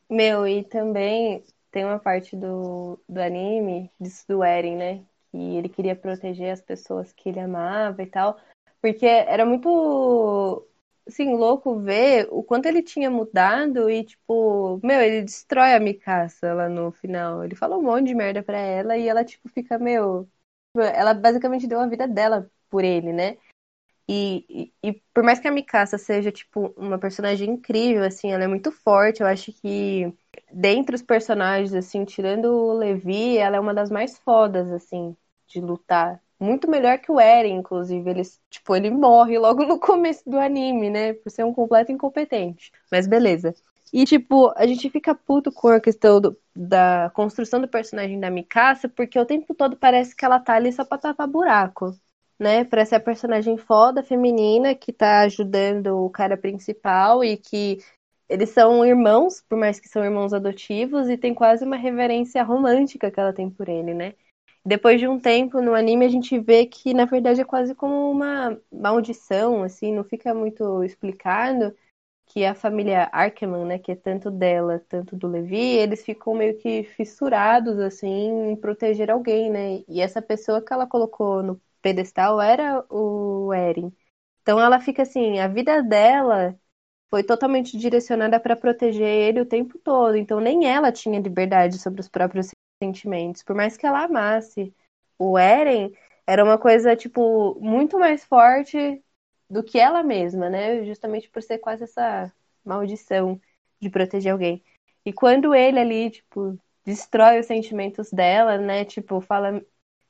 Meu, 0.08 0.48
e 0.48 0.64
também 0.64 1.44
tem 1.74 1.84
uma 1.84 2.00
parte 2.00 2.36
do, 2.38 3.00
do 3.10 3.20
anime, 3.20 3.92
disso 4.00 4.26
do 4.28 4.44
Eren, 4.44 4.78
né? 4.78 5.06
Que 5.32 5.38
ele 5.58 5.68
queria 5.68 5.96
proteger 5.96 6.54
as 6.54 6.62
pessoas 6.62 7.12
que 7.12 7.30
ele 7.30 7.40
amava 7.40 8.04
e 8.04 8.06
tal. 8.06 8.40
Porque 8.80 9.08
era 9.08 9.44
muito, 9.46 10.68
assim, 11.08 11.36
louco 11.36 11.80
ver 11.80 12.28
o 12.32 12.44
quanto 12.44 12.68
ele 12.68 12.84
tinha 12.84 13.10
mudado 13.10 13.90
e, 13.90 14.04
tipo, 14.04 14.80
meu, 14.84 15.02
ele 15.02 15.24
destrói 15.24 15.74
a 15.74 15.80
Mikasa 15.80 16.54
lá 16.54 16.70
no 16.70 16.92
final. 16.92 17.44
Ele 17.44 17.56
fala 17.56 17.78
um 17.78 17.82
monte 17.82 18.08
de 18.08 18.16
merda 18.16 18.44
pra 18.44 18.58
ela 18.60 18.96
e 18.96 19.08
ela, 19.10 19.26
tipo, 19.26 19.50
fica, 19.50 19.80
meu. 19.80 20.30
Ela 20.78 21.14
basicamente 21.14 21.68
deu 21.68 21.80
a 21.80 21.88
vida 21.88 22.08
dela 22.08 22.50
por 22.70 22.84
ele, 22.84 23.12
né? 23.14 23.38
E, 24.08 24.74
e, 24.84 24.94
por 25.14 25.24
mais 25.24 25.40
que 25.40 25.48
a 25.48 25.52
Mikasa 25.52 25.98
seja, 25.98 26.32
tipo, 26.32 26.74
uma 26.78 27.00
personagem 27.00 27.50
incrível, 27.50 28.04
assim, 28.04 28.32
ela 28.32 28.44
é 28.44 28.48
muito 28.48 28.72
forte, 28.72 29.22
eu 29.22 29.28
acho 29.28 29.54
que 29.54 30.14
dentre 30.52 30.96
os 30.96 31.02
personagens, 31.02 31.74
assim, 31.74 32.04
tirando 32.04 32.46
o 32.46 32.74
Levi, 32.74 33.38
ela 33.38 33.56
é 33.58 33.60
uma 33.60 33.74
das 33.74 33.90
mais 33.90 34.18
fodas, 34.20 34.70
assim, 34.72 35.16
de 35.48 35.62
lutar. 35.62 36.22
Muito 36.40 36.70
melhor 36.70 37.00
que 37.00 37.12
o 37.12 37.20
Eren, 37.20 37.56
inclusive. 37.56 38.10
Ele, 38.10 38.22
tipo, 38.50 38.76
ele 38.76 38.90
morre 38.92 39.38
logo 39.40 39.64
no 39.66 39.80
começo 39.80 40.30
do 40.30 40.38
anime, 40.38 40.90
né? 40.90 41.14
Por 41.14 41.30
ser 41.32 41.46
um 41.46 41.54
completo 41.54 41.92
incompetente. 41.92 42.72
Mas 42.92 43.08
beleza. 43.08 43.56
E, 43.94 44.06
tipo, 44.06 44.52
a 44.58 44.66
gente 44.66 44.90
fica 44.90 45.14
puto 45.16 45.52
com 45.52 45.68
a 45.70 45.80
questão 45.80 46.20
do, 46.20 46.38
da 46.56 47.10
construção 47.14 47.62
do 47.62 47.68
personagem 47.68 48.20
da 48.20 48.30
Mikasa, 48.30 48.90
porque 48.90 49.18
o 49.20 49.26
tempo 49.26 49.54
todo 49.54 49.78
parece 49.78 50.16
que 50.16 50.26
ela 50.26 50.40
tá 50.40 50.56
ali 50.56 50.74
só 50.74 50.84
pra 50.84 50.98
tapar 50.98 51.28
buraco 51.28 51.96
né, 52.40 52.64
para 52.64 52.86
ser 52.86 52.96
a 52.96 53.00
personagem 53.00 53.58
foda 53.58 54.04
feminina 54.04 54.76
que 54.76 54.92
tá 54.92 55.22
ajudando 55.22 56.06
o 56.06 56.10
cara 56.10 56.38
principal 56.38 57.24
e 57.24 57.38
que 57.38 57.80
eles 58.28 58.50
são 58.50 58.86
irmãos, 58.86 59.42
por 59.48 59.58
mais 59.58 59.80
que 59.80 59.88
são 59.88 60.04
irmãos 60.04 60.34
adotivos, 60.34 61.10
e 61.10 61.18
tem 61.18 61.34
quase 61.34 61.66
uma 61.66 61.76
reverência 61.76 62.44
romântica 62.44 63.12
que 63.12 63.20
ela 63.20 63.34
tem 63.34 63.50
por 63.50 63.70
ele, 63.70 63.94
né? 63.94 64.14
Depois 64.66 65.00
de 65.00 65.08
um 65.08 65.20
tempo 65.20 65.62
no 65.62 65.74
anime 65.76 66.06
a 66.06 66.10
gente 66.10 66.40
vê 66.40 66.66
que 66.66 66.94
na 66.94 67.06
verdade 67.06 67.42
é 67.42 67.46
quase 67.46 67.76
como 67.76 68.10
uma 68.10 68.58
maldição, 68.72 69.64
assim, 69.64 69.94
não 69.94 70.04
fica 70.04 70.34
muito 70.34 70.84
explicado 70.84 71.76
que 72.28 72.46
a 72.46 72.56
família 72.56 73.10
Arkeman, 73.12 73.66
né, 73.66 73.80
que 73.80 73.92
é 73.92 73.96
tanto 73.96 74.32
dela, 74.32 74.84
tanto 74.90 75.16
do 75.16 75.28
Levi, 75.28 75.58
eles 75.78 76.04
ficam 76.04 76.34
meio 76.34 76.58
que 76.58 76.84
fissurados 76.84 77.78
assim 77.80 78.52
em 78.52 78.56
proteger 78.56 79.12
alguém, 79.12 79.50
né? 79.52 79.84
E 79.88 80.02
essa 80.02 80.22
pessoa 80.22 80.62
que 80.62 80.74
ela 80.74 80.88
colocou 80.88 81.44
no 81.44 81.62
pedestal 81.84 82.42
era 82.42 82.86
o 82.92 83.54
Eren. 83.54 83.94
Então 84.44 84.60
ela 84.60 84.80
fica 84.82 85.04
assim, 85.04 85.40
a 85.40 85.48
vida 85.48 85.84
dela 85.84 86.60
foi 87.10 87.24
totalmente 87.24 87.78
direcionada 87.78 88.40
para 88.40 88.56
proteger 88.56 89.08
ele 89.08 89.42
o 89.42 89.46
tempo 89.46 89.78
todo. 89.80 90.18
Então 90.18 90.40
nem 90.40 90.68
ela 90.68 90.92
tinha 90.92 91.20
liberdade 91.20 91.80
sobre 91.80 92.02
os 92.02 92.10
próprios 92.10 92.50
sentimentos, 92.84 93.44
por 93.44 93.56
mais 93.56 93.78
que 93.78 93.86
ela 93.88 94.04
amasse 94.06 94.74
o 95.18 95.38
Eren, 95.38 95.94
era 96.28 96.44
uma 96.44 96.58
coisa 96.58 96.96
tipo 96.96 97.58
muito 97.62 98.00
mais 98.00 98.26
forte 98.26 99.04
do 99.50 99.64
que 99.64 99.80
ela 99.80 100.04
mesma, 100.04 100.50
né? 100.50 100.84
Justamente 100.86 101.30
por 101.30 101.42
ser 101.44 101.60
quase 101.60 101.84
essa 101.84 102.32
maldição 102.66 103.40
de 103.80 103.90
proteger 103.90 104.32
alguém. 104.34 104.64
E 105.06 105.14
quando 105.14 105.54
ele 105.54 105.80
ali, 105.80 106.10
tipo, 106.12 106.58
destrói 106.86 107.40
os 107.40 107.46
sentimentos 107.46 108.12
dela, 108.12 108.58
né? 108.58 108.86
Tipo, 108.86 109.22
fala 109.22 109.62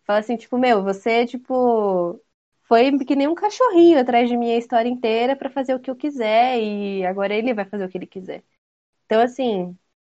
Fala 0.05 0.19
assim, 0.19 0.35
tipo, 0.37 0.57
meu, 0.57 0.83
você, 0.83 1.25
tipo, 1.25 2.19
foi 2.63 2.97
que 3.05 3.15
nem 3.15 3.27
um 3.27 3.35
cachorrinho 3.35 3.99
atrás 3.99 4.29
de 4.29 4.35
mim 4.37 4.51
a 4.51 4.57
história 4.57 4.89
inteira 4.89 5.35
para 5.35 5.49
fazer 5.49 5.73
o 5.75 5.79
que 5.79 5.89
eu 5.89 5.95
quiser 5.95 6.59
e 6.61 7.05
agora 7.05 7.33
ele 7.35 7.53
vai 7.53 7.65
fazer 7.65 7.85
o 7.85 7.89
que 7.89 7.97
ele 7.97 8.07
quiser. 8.07 8.43
Então, 9.05 9.21
assim, 9.21 9.77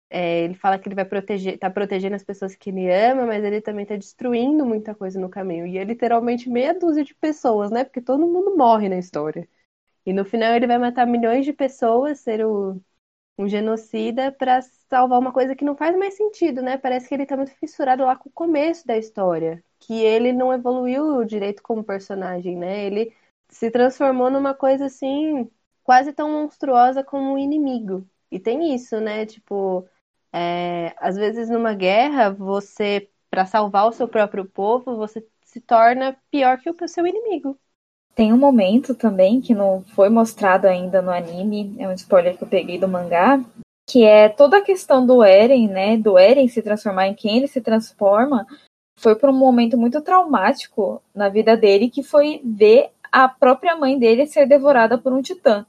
é, 0.10 0.42
ele 0.44 0.56
fala 0.56 0.80
que 0.80 0.88
ele 0.88 0.96
vai 0.96 1.06
proteger, 1.06 1.58
tá 1.60 1.70
protegendo 1.70 2.16
as 2.16 2.24
pessoas 2.24 2.56
que 2.56 2.70
ele 2.70 2.92
ama, 2.92 3.26
mas 3.26 3.44
ele 3.44 3.62
também 3.62 3.86
tá 3.86 3.96
destruindo 3.98 4.66
muita 4.66 4.96
coisa 4.96 5.20
no 5.20 5.30
caminho. 5.30 5.68
E 5.68 5.78
é 5.78 5.84
literalmente 5.84 6.50
meia 6.50 6.74
dúzia 6.78 7.04
de 7.04 7.16
pessoas, 7.16 7.72
né? 7.72 7.84
Porque 7.86 8.02
todo 8.02 8.28
mundo 8.28 8.56
morre 8.58 8.90
na 8.90 8.98
história. 8.98 9.48
E 10.06 10.14
no 10.14 10.26
final 10.26 10.56
ele 10.56 10.68
vai 10.68 10.78
matar 10.80 11.06
milhões 11.08 11.46
de 11.46 11.54
pessoas, 11.54 12.20
ser 12.22 12.46
o, 12.46 12.82
um 13.38 13.48
genocida, 13.48 14.32
para 14.32 14.62
salvar 14.90 15.20
uma 15.20 15.32
coisa 15.34 15.56
que 15.56 15.66
não 15.66 15.76
faz 15.76 15.98
mais 15.98 16.16
sentido, 16.16 16.62
né? 16.62 16.78
Parece 16.78 17.08
que 17.08 17.14
ele 17.16 17.26
tá 17.26 17.36
muito 17.36 17.52
fissurado 17.56 18.04
lá 18.04 18.16
com 18.16 18.30
o 18.30 18.32
começo 18.32 18.86
da 18.86 18.98
história 18.98 19.64
que 19.80 20.02
ele 20.02 20.32
não 20.32 20.54
evoluiu 20.54 21.26
direito 21.26 21.62
como 21.62 21.84
personagem, 21.84 22.58
né? 22.58 22.86
Ele 22.86 23.14
se 23.50 23.70
transformou 23.70 24.30
numa 24.32 24.54
coisa 24.54 24.86
assim, 24.86 25.50
quase 25.84 26.14
tão 26.14 26.32
monstruosa 26.32 27.04
como 27.04 27.34
um 27.34 27.38
inimigo. 27.38 28.08
E 28.32 28.40
tem 28.40 28.74
isso, 28.74 29.00
né? 29.00 29.26
Tipo, 29.26 29.88
é, 30.32 30.94
às 30.98 31.16
vezes 31.16 31.50
numa 31.50 31.74
guerra, 31.74 32.32
você, 32.32 33.10
para 33.30 33.46
salvar 33.46 33.88
o 33.88 33.92
seu 33.92 34.08
próprio 34.08 34.46
povo, 34.46 34.96
você 34.96 35.26
se 35.44 35.62
torna 35.62 36.18
pior 36.32 36.60
que 36.60 36.70
o 36.70 36.88
seu 36.88 37.06
inimigo. 37.06 37.60
Tem 38.16 38.32
um 38.32 38.38
momento 38.38 38.94
também 38.94 39.42
que 39.42 39.56
não 39.56 39.84
foi 39.96 40.10
mostrado 40.10 40.68
ainda 40.68 41.02
no 41.02 41.10
anime, 41.10 41.76
é 41.80 41.88
um 41.88 41.94
spoiler 41.94 42.38
que 42.38 42.44
eu 42.44 42.48
peguei 42.48 42.78
do 42.78 42.88
mangá, 42.88 43.44
que 43.90 44.04
é 44.04 44.30
toda 44.30 44.58
a 44.58 44.62
questão 44.62 45.06
do 45.06 45.24
Eren, 45.24 45.68
né? 45.68 45.98
Do 45.98 46.18
Eren 46.18 46.48
se 46.48 46.62
transformar 46.62 47.08
em 47.08 47.16
quem 47.16 47.38
ele 47.38 47.48
se 47.48 47.60
transforma, 47.60 48.46
foi 49.00 49.16
por 49.16 49.30
um 49.30 49.34
momento 49.34 49.78
muito 49.78 50.00
traumático 50.02 51.02
na 51.14 51.28
vida 51.28 51.58
dele, 51.58 51.90
que 51.90 52.04
foi 52.04 52.40
ver 52.44 52.92
a 53.12 53.28
própria 53.28 53.76
mãe 53.76 53.98
dele 53.98 54.26
ser 54.26 54.48
devorada 54.48 54.98
por 54.98 55.12
um 55.12 55.22
titã. 55.22 55.66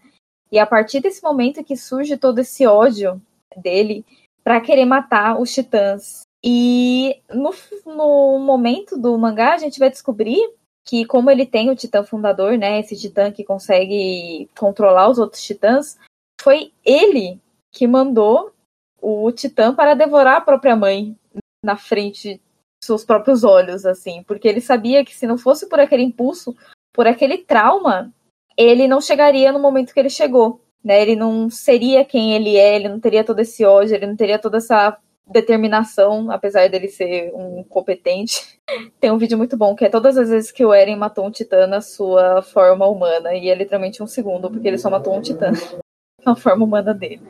E 0.53 0.59
a 0.59 0.67
partir 0.67 1.01
desse 1.01 1.23
momento 1.23 1.65
que 1.65 1.77
surge 1.77 2.17
todo 2.17 2.39
esse 2.39 2.67
ódio 2.67 3.21
dele 3.57 4.05
para 4.43 4.61
querer 4.61 4.85
matar 4.85 5.41
os 5.41 5.53
titãs. 5.53 6.23
E 6.45 7.21
no, 7.33 7.53
no 7.87 8.39
momento 8.39 8.99
do 8.99 9.17
mangá, 9.19 9.55
a 9.55 9.59
gente 9.59 9.79
vai 9.79 9.91
descobrir 9.91 10.39
que, 10.85 11.05
como 11.07 11.31
ele 11.31 11.47
tem 11.47 11.71
o 11.71 11.77
titã 11.77 12.05
fundador, 12.05 12.59
né, 12.59 12.81
esse 12.81 12.97
titã 12.97 13.33
que 13.33 13.43
consegue 13.43 14.49
controlar 14.59 15.09
os 15.09 15.19
outros 15.19 15.43
titãs, 15.43 15.99
foi 16.41 16.73
ele 16.85 17.41
que 17.73 17.87
mandou 17.87 18.53
o 19.01 19.31
titã 19.33 19.75
para 19.75 19.95
devorar 19.95 20.37
a 20.37 20.41
própria 20.41 20.77
mãe 20.77 21.17
na 21.65 21.77
frente 21.77 22.41
seus 22.85 23.05
próprios 23.05 23.45
olhos, 23.45 23.87
assim, 23.87 24.23
porque 24.25 24.47
ele 24.47 24.61
sabia 24.61 25.05
que 25.05 25.15
se 25.15 25.27
não 25.27 25.39
fosse 25.39 25.69
por 25.69 25.81
aquele 25.81 26.03
impulso, 26.03 26.55
por 26.93 27.07
aquele 27.07 27.39
trauma, 27.39 28.13
ele 28.57 28.87
não 28.87 29.01
chegaria 29.01 29.51
no 29.51 29.59
momento 29.59 29.93
que 29.93 29.99
ele 29.99 30.11
chegou, 30.11 30.61
né? 30.83 31.01
Ele 31.01 31.17
não 31.17 31.49
seria 31.49 32.05
quem 32.05 32.35
ele 32.35 32.57
é, 32.57 32.77
ele 32.77 32.89
não 32.89 33.01
teria 33.01 33.25
todo 33.25 33.41
esse 33.41 33.65
ódio, 33.65 33.95
ele 33.95 34.07
não 34.07 34.17
teria 34.17 34.39
toda 34.39 34.59
essa 34.59 34.97
determinação, 35.27 36.31
apesar 36.31 36.69
dele 36.69 36.89
ser 36.89 37.33
um 37.35 37.65
competente. 37.65 38.61
Tem 39.01 39.11
um 39.11 39.19
vídeo 39.19 39.39
muito 39.39 39.57
bom 39.57 39.75
que 39.75 39.85
é 39.85 39.89
todas 39.89 40.17
as 40.17 40.29
vezes 40.29 40.53
que 40.53 40.65
o 40.65 40.73
Eren 40.73 40.97
matou 40.97 41.27
um 41.27 41.31
titã 41.31 41.67
na 41.67 41.81
sua 41.81 42.43
forma 42.43 42.87
humana, 42.87 43.35
e 43.35 43.49
é 43.49 43.55
literalmente 43.55 44.03
um 44.03 44.07
segundo, 44.07 44.51
porque 44.51 44.69
ele 44.69 44.79
só 44.79 44.91
matou 44.91 45.17
um 45.17 45.23
titã 45.23 45.51
na 46.25 46.37
forma 46.37 46.65
humana 46.65 46.93
dele. 46.93 47.23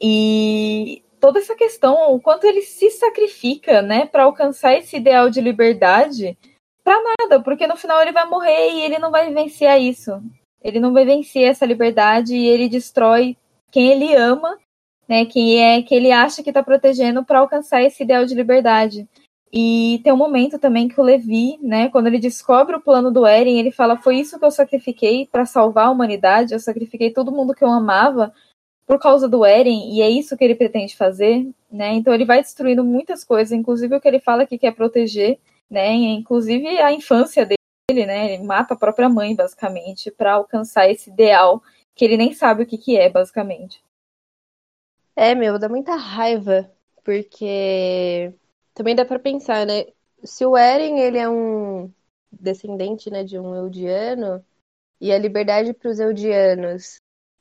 E 0.00 1.02
toda 1.20 1.38
essa 1.38 1.54
questão, 1.54 2.12
o 2.12 2.20
quanto 2.20 2.44
ele 2.44 2.62
se 2.62 2.90
sacrifica, 2.90 3.80
né, 3.80 4.06
para 4.06 4.24
alcançar 4.24 4.74
esse 4.74 4.96
ideal 4.96 5.30
de 5.30 5.40
liberdade, 5.40 6.36
para 6.82 7.00
nada, 7.20 7.40
porque 7.40 7.66
no 7.66 7.76
final 7.76 8.02
ele 8.02 8.10
vai 8.10 8.26
morrer 8.28 8.72
e 8.72 8.80
ele 8.82 8.98
não 8.98 9.12
vai 9.12 9.28
vivenciar 9.28 9.80
isso. 9.80 10.20
Ele 10.60 10.80
não 10.80 10.92
vai 10.92 11.04
vencer 11.04 11.44
essa 11.44 11.64
liberdade 11.64 12.34
e 12.34 12.48
ele 12.48 12.68
destrói 12.68 13.36
quem 13.70 13.90
ele 13.90 14.14
ama, 14.14 14.58
né, 15.12 15.26
quem 15.26 15.62
é 15.62 15.82
que 15.82 15.94
ele 15.94 16.10
acha 16.10 16.42
que 16.42 16.48
está 16.48 16.62
protegendo 16.62 17.22
para 17.22 17.40
alcançar 17.40 17.82
esse 17.82 18.02
ideal 18.02 18.24
de 18.24 18.34
liberdade. 18.34 19.06
E 19.52 20.00
tem 20.02 20.10
um 20.10 20.16
momento 20.16 20.58
também 20.58 20.88
que 20.88 20.98
o 20.98 21.04
Levi, 21.04 21.58
né, 21.60 21.90
quando 21.90 22.06
ele 22.06 22.18
descobre 22.18 22.74
o 22.74 22.80
plano 22.80 23.10
do 23.10 23.26
Eren, 23.26 23.58
ele 23.58 23.70
fala: 23.70 23.98
"Foi 23.98 24.16
isso 24.16 24.38
que 24.38 24.44
eu 24.46 24.50
sacrifiquei 24.50 25.28
para 25.30 25.44
salvar 25.44 25.88
a 25.88 25.90
humanidade, 25.90 26.54
eu 26.54 26.58
sacrifiquei 26.58 27.10
todo 27.12 27.30
mundo 27.30 27.54
que 27.54 27.62
eu 27.62 27.70
amava 27.70 28.32
por 28.86 28.98
causa 28.98 29.28
do 29.28 29.44
Eren, 29.44 29.94
e 29.94 30.00
é 30.00 30.08
isso 30.08 30.34
que 30.34 30.44
ele 30.44 30.54
pretende 30.54 30.96
fazer, 30.96 31.46
né? 31.70 31.92
Então 31.92 32.14
ele 32.14 32.24
vai 32.24 32.40
destruindo 32.40 32.82
muitas 32.82 33.22
coisas, 33.22 33.52
inclusive 33.52 33.94
o 33.94 34.00
que 34.00 34.08
ele 34.08 34.18
fala 34.18 34.46
que 34.46 34.56
quer 34.56 34.74
proteger, 34.74 35.38
né? 35.70 35.92
Inclusive 35.92 36.66
a 36.78 36.90
infância 36.90 37.44
dele, 37.44 37.58
ele, 37.90 38.06
né? 38.06 38.32
Ele 38.32 38.44
mata 38.44 38.72
a 38.72 38.78
própria 38.78 39.10
mãe, 39.10 39.34
basicamente, 39.34 40.10
para 40.10 40.32
alcançar 40.34 40.88
esse 40.90 41.10
ideal 41.10 41.62
que 41.94 42.02
ele 42.04 42.16
nem 42.16 42.32
sabe 42.32 42.62
o 42.62 42.66
que, 42.66 42.78
que 42.78 42.96
é, 42.96 43.10
basicamente. 43.10 43.82
É, 45.14 45.34
meu, 45.34 45.58
dá 45.58 45.68
muita 45.68 45.94
raiva, 45.94 46.70
porque 47.04 48.32
também 48.74 48.94
dá 48.94 49.04
para 49.04 49.18
pensar, 49.18 49.66
né? 49.66 49.86
Se 50.24 50.44
o 50.46 50.56
Eren, 50.56 50.98
ele 51.00 51.18
é 51.18 51.28
um 51.28 51.92
descendente, 52.30 53.10
né, 53.10 53.22
de 53.24 53.38
um 53.38 53.54
Eldiano, 53.54 54.44
e 55.00 55.12
a 55.12 55.18
liberdade 55.18 55.74
para 55.74 55.90
os 55.90 56.00
Eldianos 56.00 56.96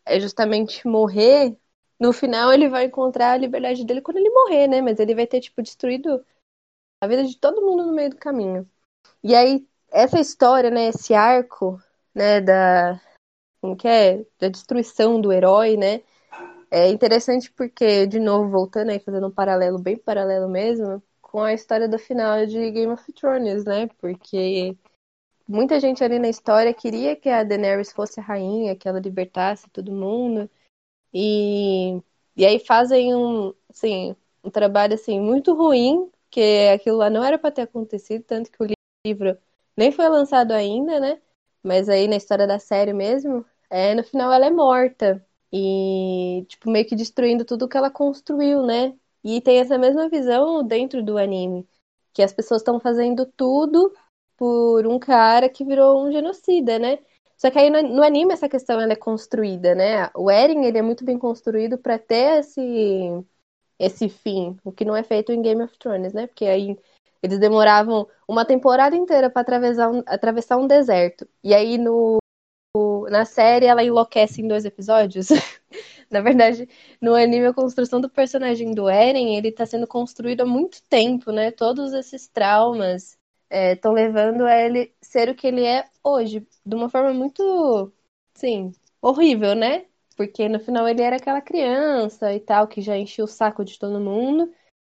é 0.05 0.19
justamente 0.19 0.85
morrer, 0.87 1.57
no 1.99 2.11
final 2.11 2.51
ele 2.51 2.67
vai 2.67 2.85
encontrar 2.85 3.33
a 3.33 3.37
liberdade 3.37 3.85
dele 3.85 4.01
quando 4.01 4.17
ele 4.17 4.29
morrer, 4.29 4.67
né? 4.67 4.81
Mas 4.81 4.99
ele 4.99 5.15
vai 5.15 5.27
ter, 5.27 5.39
tipo, 5.41 5.61
destruído 5.61 6.25
a 7.01 7.07
vida 7.07 7.23
de 7.23 7.37
todo 7.37 7.61
mundo 7.61 7.85
no 7.85 7.93
meio 7.93 8.09
do 8.09 8.17
caminho. 8.17 8.69
E 9.23 9.35
aí, 9.35 9.67
essa 9.91 10.19
história, 10.19 10.71
né, 10.71 10.87
esse 10.87 11.13
arco, 11.13 11.81
né, 12.13 12.41
da, 12.41 12.99
como 13.61 13.75
que 13.77 13.87
é? 13.87 14.25
Da 14.39 14.49
destruição 14.49 15.21
do 15.21 15.31
herói, 15.31 15.77
né? 15.77 16.01
É 16.73 16.89
interessante 16.89 17.51
porque, 17.51 18.07
de 18.07 18.19
novo, 18.19 18.49
voltando 18.49 18.91
aí, 18.91 18.99
fazendo 18.99 19.27
um 19.27 19.31
paralelo, 19.31 19.77
bem 19.79 19.97
paralelo 19.97 20.47
mesmo, 20.49 21.03
com 21.21 21.41
a 21.41 21.53
história 21.53 21.87
do 21.87 21.99
final 21.99 22.45
de 22.45 22.71
Game 22.71 22.91
of 22.93 23.11
Thrones, 23.13 23.65
né? 23.65 23.87
Porque 23.99 24.77
muita 25.47 25.79
gente 25.79 26.03
ali 26.03 26.19
na 26.19 26.29
história 26.29 26.73
queria 26.73 27.15
que 27.15 27.29
a 27.29 27.43
Daenerys 27.43 27.91
fosse 27.93 28.19
a 28.19 28.23
rainha, 28.23 28.75
que 28.75 28.87
ela 28.87 28.99
libertasse 28.99 29.69
todo 29.71 29.91
mundo. 29.93 30.49
E, 31.13 32.01
e 32.35 32.45
aí 32.45 32.59
fazem 32.59 33.15
um, 33.15 33.53
assim, 33.69 34.15
um 34.43 34.49
trabalho 34.51 34.95
assim 34.95 35.19
muito 35.19 35.53
ruim, 35.55 36.11
que 36.29 36.69
aquilo 36.69 36.97
lá 36.97 37.09
não 37.09 37.23
era 37.23 37.39
para 37.39 37.51
ter 37.51 37.63
acontecido, 37.63 38.23
tanto 38.25 38.51
que 38.51 38.63
o 38.63 38.67
livro 39.05 39.37
nem 39.77 39.91
foi 39.91 40.09
lançado 40.09 40.51
ainda, 40.53 40.99
né? 40.99 41.21
Mas 41.63 41.89
aí 41.89 42.07
na 42.07 42.17
história 42.17 42.47
da 42.47 42.59
série 42.59 42.93
mesmo, 42.93 43.45
é, 43.69 43.95
no 43.95 44.03
final 44.03 44.31
ela 44.33 44.45
é 44.47 44.51
morta. 44.51 45.25
E, 45.53 46.45
tipo, 46.47 46.69
meio 46.69 46.85
que 46.85 46.95
destruindo 46.95 47.43
tudo 47.45 47.67
que 47.67 47.77
ela 47.77 47.91
construiu, 47.91 48.65
né? 48.65 48.93
E 49.23 49.41
tem 49.41 49.59
essa 49.59 49.77
mesma 49.77 50.09
visão 50.09 50.63
dentro 50.65 51.03
do 51.03 51.17
anime. 51.17 51.67
Que 52.13 52.23
as 52.23 52.33
pessoas 52.33 52.61
estão 52.61 52.79
fazendo 52.79 53.25
tudo 53.25 53.93
por 54.37 54.87
um 54.87 54.97
cara 54.97 55.49
que 55.49 55.63
virou 55.63 56.05
um 56.05 56.11
genocida, 56.11 56.79
né? 56.79 56.99
Só 57.37 57.49
que 57.49 57.57
aí 57.59 57.69
no, 57.69 57.81
no 57.81 58.03
anime 58.03 58.33
essa 58.33 58.47
questão 58.47 58.79
ela 58.79 58.93
é 58.93 58.95
construída, 58.95 59.75
né? 59.75 60.09
O 60.15 60.29
Eren, 60.29 60.63
ele 60.65 60.77
é 60.77 60.81
muito 60.81 61.03
bem 61.03 61.17
construído 61.17 61.77
para 61.77 61.97
ter 61.97 62.39
esse, 62.39 62.61
esse 63.79 64.09
fim, 64.09 64.57
o 64.63 64.71
que 64.71 64.85
não 64.85 64.95
é 64.95 65.03
feito 65.03 65.31
em 65.31 65.41
Game 65.41 65.61
of 65.63 65.77
Thrones, 65.79 66.13
né? 66.13 66.27
Porque 66.27 66.45
aí 66.45 66.77
eles 67.23 67.39
demoravam 67.39 68.07
uma 68.27 68.45
temporada 68.45 68.95
inteira 68.95 69.29
para 69.29 69.41
atravessar 69.41 69.89
um, 69.91 70.03
atravessar 70.05 70.57
um 70.57 70.67
deserto. 70.67 71.27
E 71.43 71.53
aí 71.53 71.77
no 71.77 72.20
na 73.09 73.25
série 73.25 73.65
ela 73.65 73.83
enlouquece 73.83 74.41
em 74.41 74.47
dois 74.47 74.65
episódios. 74.65 75.27
na 76.09 76.21
verdade, 76.21 76.67
no 77.01 77.13
anime 77.15 77.47
a 77.47 77.53
construção 77.53 77.99
do 78.01 78.09
personagem 78.09 78.73
do 78.73 78.89
Eren, 78.89 79.35
ele 79.35 79.51
tá 79.51 79.65
sendo 79.65 79.87
construído 79.87 80.41
há 80.41 80.45
muito 80.45 80.81
tempo, 80.83 81.31
né? 81.31 81.51
Todos 81.51 81.93
esses 81.93 82.27
traumas 82.27 83.17
estão 83.49 83.97
é, 83.97 84.03
levando 84.03 84.45
a 84.45 84.55
ele 84.55 84.93
ser 85.01 85.29
o 85.29 85.35
que 85.35 85.47
ele 85.47 85.65
é 85.65 85.85
hoje, 86.03 86.47
de 86.65 86.75
uma 86.75 86.89
forma 86.89 87.13
muito, 87.13 87.91
sim, 88.33 88.71
horrível, 89.01 89.55
né? 89.55 89.85
Porque 90.15 90.47
no 90.47 90.59
final 90.59 90.87
ele 90.87 91.01
era 91.01 91.17
aquela 91.17 91.41
criança 91.41 92.33
e 92.33 92.39
tal, 92.39 92.67
que 92.67 92.81
já 92.81 92.97
enchia 92.97 93.23
o 93.23 93.27
saco 93.27 93.65
de 93.65 93.77
todo 93.77 93.99
mundo, 93.99 94.51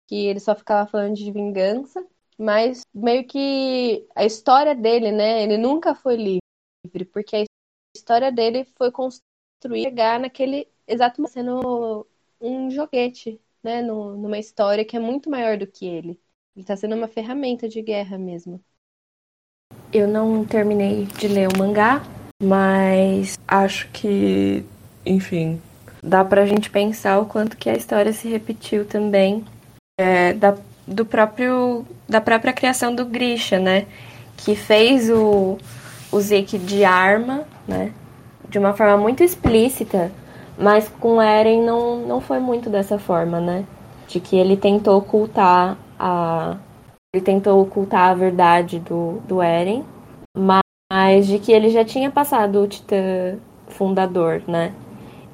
que 0.08 0.26
ele 0.26 0.40
só 0.40 0.54
ficava 0.54 0.88
falando 0.88 1.14
de 1.16 1.32
vingança, 1.32 2.04
mas 2.38 2.82
meio 2.94 3.26
que 3.26 4.06
a 4.14 4.24
história 4.24 4.74
dele, 4.74 5.10
né? 5.12 5.42
Ele 5.42 5.56
nunca 5.56 5.94
foi 5.94 6.16
livre, 6.16 7.04
porque 7.12 7.36
a 7.36 7.44
história 8.04 8.30
dele 8.30 8.66
foi 8.76 8.90
construir, 8.92 9.84
chegar 9.84 10.20
naquele 10.20 10.68
exato 10.86 11.26
sendo 11.26 12.06
um 12.38 12.70
joguete, 12.70 13.40
né? 13.62 13.80
No, 13.80 14.14
numa 14.14 14.38
história 14.38 14.84
que 14.84 14.94
é 14.94 15.00
muito 15.00 15.30
maior 15.30 15.56
do 15.56 15.66
que 15.66 15.86
ele. 15.86 16.20
Ele 16.54 16.62
está 16.62 16.76
sendo 16.76 16.94
uma 16.94 17.08
ferramenta 17.08 17.66
de 17.66 17.80
guerra 17.80 18.18
mesmo. 18.18 18.62
Eu 19.90 20.06
não 20.06 20.44
terminei 20.44 21.06
de 21.06 21.26
ler 21.26 21.48
o 21.48 21.58
mangá, 21.58 22.02
mas 22.42 23.38
acho 23.48 23.90
que, 23.90 24.62
enfim, 25.06 25.62
dá 26.02 26.22
pra 26.22 26.44
gente 26.44 26.68
pensar 26.68 27.18
o 27.18 27.26
quanto 27.26 27.56
que 27.56 27.70
a 27.70 27.76
história 27.76 28.12
se 28.12 28.28
repetiu 28.28 28.86
também 28.86 29.44
é, 29.98 30.34
da, 30.34 30.58
do 30.86 31.06
próprio, 31.06 31.86
da 32.06 32.20
própria 32.20 32.52
criação 32.52 32.94
do 32.94 33.06
Grisha, 33.06 33.58
né? 33.58 33.86
Que 34.36 34.54
fez 34.54 35.08
o, 35.08 35.58
o 36.14 36.20
Zeke 36.20 36.56
de 36.56 36.84
arma, 36.84 37.42
né? 37.66 37.92
De 38.48 38.56
uma 38.56 38.72
forma 38.72 38.96
muito 38.96 39.24
explícita, 39.24 40.12
mas 40.56 40.88
com 40.88 41.20
Eren 41.20 41.62
não, 41.62 42.06
não 42.06 42.20
foi 42.20 42.38
muito 42.38 42.70
dessa 42.70 43.00
forma, 43.00 43.40
né? 43.40 43.64
De 44.06 44.20
que 44.20 44.36
ele 44.36 44.56
tentou 44.56 44.98
ocultar 44.98 45.76
a. 45.98 46.56
Ele 47.12 47.24
tentou 47.24 47.60
ocultar 47.60 48.10
a 48.10 48.14
verdade 48.14 48.78
do, 48.78 49.20
do 49.26 49.42
Eren, 49.42 49.84
mas 50.36 51.26
de 51.26 51.40
que 51.40 51.52
ele 51.52 51.70
já 51.70 51.84
tinha 51.84 52.10
passado 52.10 52.60
o 52.60 52.68
Titã 52.68 53.36
fundador, 53.66 54.40
né? 54.46 54.72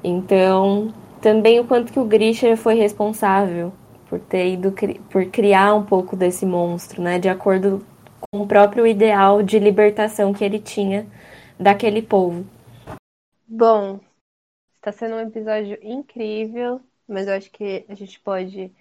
Então, 0.03 0.91
também 1.21 1.59
o 1.59 1.65
quanto 1.65 1.93
que 1.93 1.99
o 1.99 2.05
Grisha 2.05 2.57
foi 2.57 2.73
responsável 2.73 3.71
por 4.09 4.19
ter 4.19 4.53
ido 4.53 4.73
por 5.09 5.25
criar 5.25 5.75
um 5.75 5.83
pouco 5.83 6.15
desse 6.15 6.43
monstro, 6.45 7.03
né? 7.03 7.19
De 7.19 7.29
acordo 7.29 7.85
com 8.29 8.41
o 8.41 8.47
próprio 8.47 8.85
ideal 8.85 9.41
de 9.41 9.57
libertação 9.59 10.33
que 10.33 10.43
ele 10.43 10.59
tinha 10.59 11.07
daquele 11.59 12.01
povo. 12.01 12.45
Bom, 13.47 13.99
está 14.75 14.91
sendo 14.91 15.15
um 15.15 15.19
episódio 15.19 15.77
incrível, 15.81 16.81
mas 17.07 17.27
eu 17.27 17.33
acho 17.33 17.51
que 17.51 17.85
a 17.89 17.95
gente 17.95 18.19
pode 18.19 18.71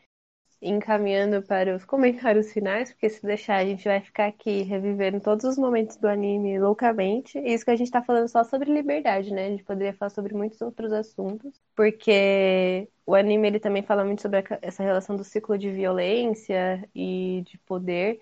encaminhando 0.62 1.42
para 1.42 1.74
os 1.74 1.84
comentários 1.84 2.52
finais, 2.52 2.92
porque 2.92 3.08
se 3.08 3.22
deixar 3.22 3.56
a 3.56 3.64
gente 3.64 3.84
vai 3.84 4.00
ficar 4.00 4.26
aqui 4.26 4.62
revivendo 4.62 5.20
todos 5.20 5.44
os 5.44 5.56
momentos 5.56 5.96
do 5.96 6.06
anime 6.06 6.58
loucamente. 6.58 7.38
E 7.38 7.54
isso 7.54 7.64
que 7.64 7.70
a 7.70 7.76
gente 7.76 7.86
está 7.86 8.02
falando 8.02 8.28
só 8.28 8.44
sobre 8.44 8.72
liberdade, 8.72 9.32
né? 9.32 9.46
A 9.46 9.50
gente 9.50 9.64
poderia 9.64 9.94
falar 9.94 10.10
sobre 10.10 10.34
muitos 10.34 10.60
outros 10.60 10.92
assuntos, 10.92 11.58
porque 11.74 12.86
o 13.06 13.14
anime 13.14 13.48
ele 13.48 13.60
também 13.60 13.82
fala 13.82 14.04
muito 14.04 14.20
sobre 14.20 14.44
essa 14.60 14.82
relação 14.82 15.16
do 15.16 15.24
ciclo 15.24 15.56
de 15.56 15.70
violência 15.70 16.86
e 16.94 17.42
de 17.46 17.58
poder, 17.60 18.20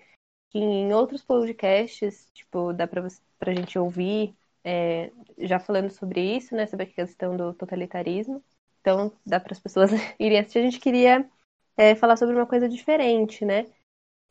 que 0.49 0.59
em 0.59 0.93
outros 0.93 1.23
podcasts, 1.23 2.29
tipo, 2.33 2.73
dá 2.73 2.87
para 2.87 3.05
a 3.41 3.53
gente 3.53 3.77
ouvir 3.77 4.35
é, 4.63 5.11
já 5.37 5.59
falando 5.59 5.89
sobre 5.91 6.21
isso, 6.37 6.55
né? 6.55 6.65
Sobre 6.67 6.85
a 6.85 6.89
questão 6.89 7.35
do 7.37 7.53
totalitarismo. 7.53 8.43
Então, 8.81 9.11
dá 9.25 9.39
para 9.39 9.53
as 9.53 9.59
pessoas 9.59 9.91
irem 10.19 10.39
assistir. 10.39 10.59
A 10.59 10.63
gente 10.63 10.79
queria 10.79 11.29
é, 11.77 11.95
falar 11.95 12.17
sobre 12.17 12.35
uma 12.35 12.45
coisa 12.47 12.67
diferente, 12.69 13.45
né? 13.45 13.65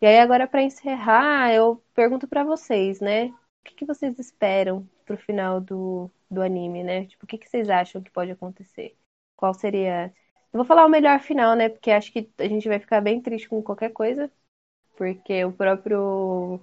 E 0.00 0.06
aí 0.06 0.18
agora 0.18 0.46
para 0.46 0.62
encerrar, 0.62 1.52
eu 1.52 1.82
pergunto 1.94 2.28
para 2.28 2.44
vocês, 2.44 3.00
né? 3.00 3.26
O 3.26 3.34
que, 3.64 3.74
que 3.74 3.84
vocês 3.86 4.18
esperam 4.18 4.88
pro 5.04 5.16
final 5.16 5.60
do, 5.60 6.10
do 6.30 6.42
anime, 6.42 6.84
né? 6.84 7.06
Tipo, 7.06 7.24
o 7.24 7.26
que, 7.28 7.38
que 7.38 7.48
vocês 7.48 7.68
acham 7.68 8.02
que 8.02 8.10
pode 8.10 8.30
acontecer? 8.30 8.96
Qual 9.36 9.52
seria. 9.54 10.12
Eu 10.52 10.58
vou 10.58 10.64
falar 10.64 10.86
o 10.86 10.88
melhor 10.88 11.20
final, 11.20 11.56
né? 11.56 11.68
Porque 11.68 11.90
acho 11.90 12.12
que 12.12 12.30
a 12.38 12.48
gente 12.48 12.68
vai 12.68 12.78
ficar 12.78 13.00
bem 13.00 13.20
triste 13.20 13.48
com 13.48 13.62
qualquer 13.62 13.92
coisa. 13.92 14.30
Porque 14.98 15.44
o 15.44 15.52
próprio 15.52 16.60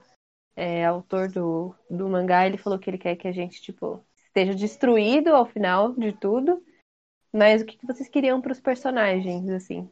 é, 0.57 0.85
autor 0.85 1.29
do, 1.29 1.73
do 1.89 2.09
mangá, 2.09 2.45
ele 2.45 2.57
falou 2.57 2.77
que 2.77 2.89
ele 2.89 2.97
quer 2.97 3.15
que 3.15 3.29
a 3.29 3.31
gente, 3.31 3.61
tipo, 3.61 4.03
esteja 4.27 4.53
destruído 4.53 5.29
ao 5.29 5.45
final 5.45 5.93
de 5.93 6.11
tudo. 6.11 6.61
Mas 7.31 7.61
o 7.61 7.65
que, 7.65 7.77
vocês 7.87 8.09
queriam 8.09 8.41
para 8.41 8.51
os 8.51 8.59
personagens, 8.59 9.49
assim? 9.49 9.89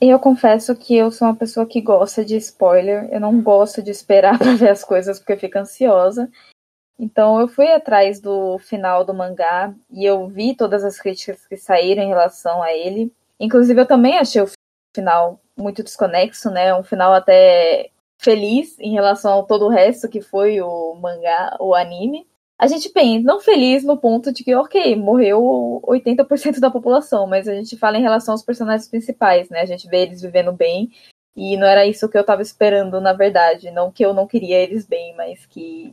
Eu 0.00 0.20
confesso 0.20 0.76
que 0.76 0.94
eu 0.94 1.10
sou 1.10 1.26
uma 1.26 1.34
pessoa 1.34 1.66
que 1.66 1.80
gosta 1.80 2.24
de 2.24 2.36
spoiler. 2.36 3.12
Eu 3.12 3.18
não 3.18 3.42
gosto 3.42 3.82
de 3.82 3.90
esperar 3.90 4.38
para 4.38 4.54
ver 4.54 4.68
as 4.68 4.84
coisas 4.84 5.18
porque 5.18 5.32
eu 5.32 5.38
fico 5.38 5.58
ansiosa. 5.58 6.30
Então 6.96 7.40
eu 7.40 7.48
fui 7.48 7.66
atrás 7.72 8.20
do 8.20 8.58
final 8.58 9.04
do 9.04 9.12
mangá 9.12 9.74
e 9.90 10.04
eu 10.04 10.28
vi 10.28 10.54
todas 10.54 10.84
as 10.84 11.00
críticas 11.00 11.44
que 11.48 11.56
saíram 11.56 12.04
em 12.04 12.08
relação 12.08 12.62
a 12.62 12.72
ele. 12.72 13.12
Inclusive 13.40 13.80
eu 13.80 13.86
também 13.86 14.18
achei 14.18 14.40
o 14.40 14.46
final 14.94 15.40
muito 15.56 15.82
desconexo, 15.82 16.50
né? 16.50 16.74
Um 16.74 16.82
final 16.82 17.12
até 17.12 17.90
feliz 18.18 18.78
em 18.78 18.92
relação 18.92 19.40
a 19.40 19.42
todo 19.42 19.66
o 19.66 19.70
resto 19.70 20.08
que 20.08 20.20
foi 20.20 20.60
o 20.60 20.94
mangá, 20.94 21.56
o 21.58 21.74
anime 21.74 22.26
a 22.60 22.66
gente 22.66 22.90
pensa, 22.90 23.24
não 23.24 23.40
feliz 23.40 23.82
no 23.82 23.96
ponto 23.96 24.30
de 24.30 24.44
que, 24.44 24.54
ok, 24.54 24.94
morreu 24.94 25.80
80% 25.82 26.60
da 26.60 26.70
população, 26.70 27.26
mas 27.26 27.48
a 27.48 27.54
gente 27.54 27.74
fala 27.74 27.96
em 27.96 28.02
relação 28.02 28.34
aos 28.34 28.42
personagens 28.42 28.86
principais, 28.86 29.48
né? 29.48 29.62
A 29.62 29.64
gente 29.64 29.88
vê 29.88 30.02
eles 30.02 30.20
vivendo 30.20 30.52
bem, 30.52 30.90
e 31.34 31.56
não 31.56 31.66
era 31.66 31.86
isso 31.86 32.06
que 32.06 32.18
eu 32.18 32.24
tava 32.24 32.42
esperando, 32.42 33.00
na 33.00 33.14
verdade. 33.14 33.70
Não 33.70 33.90
que 33.90 34.04
eu 34.04 34.12
não 34.12 34.26
queria 34.26 34.58
eles 34.58 34.84
bem, 34.86 35.16
mas 35.16 35.46
que 35.46 35.90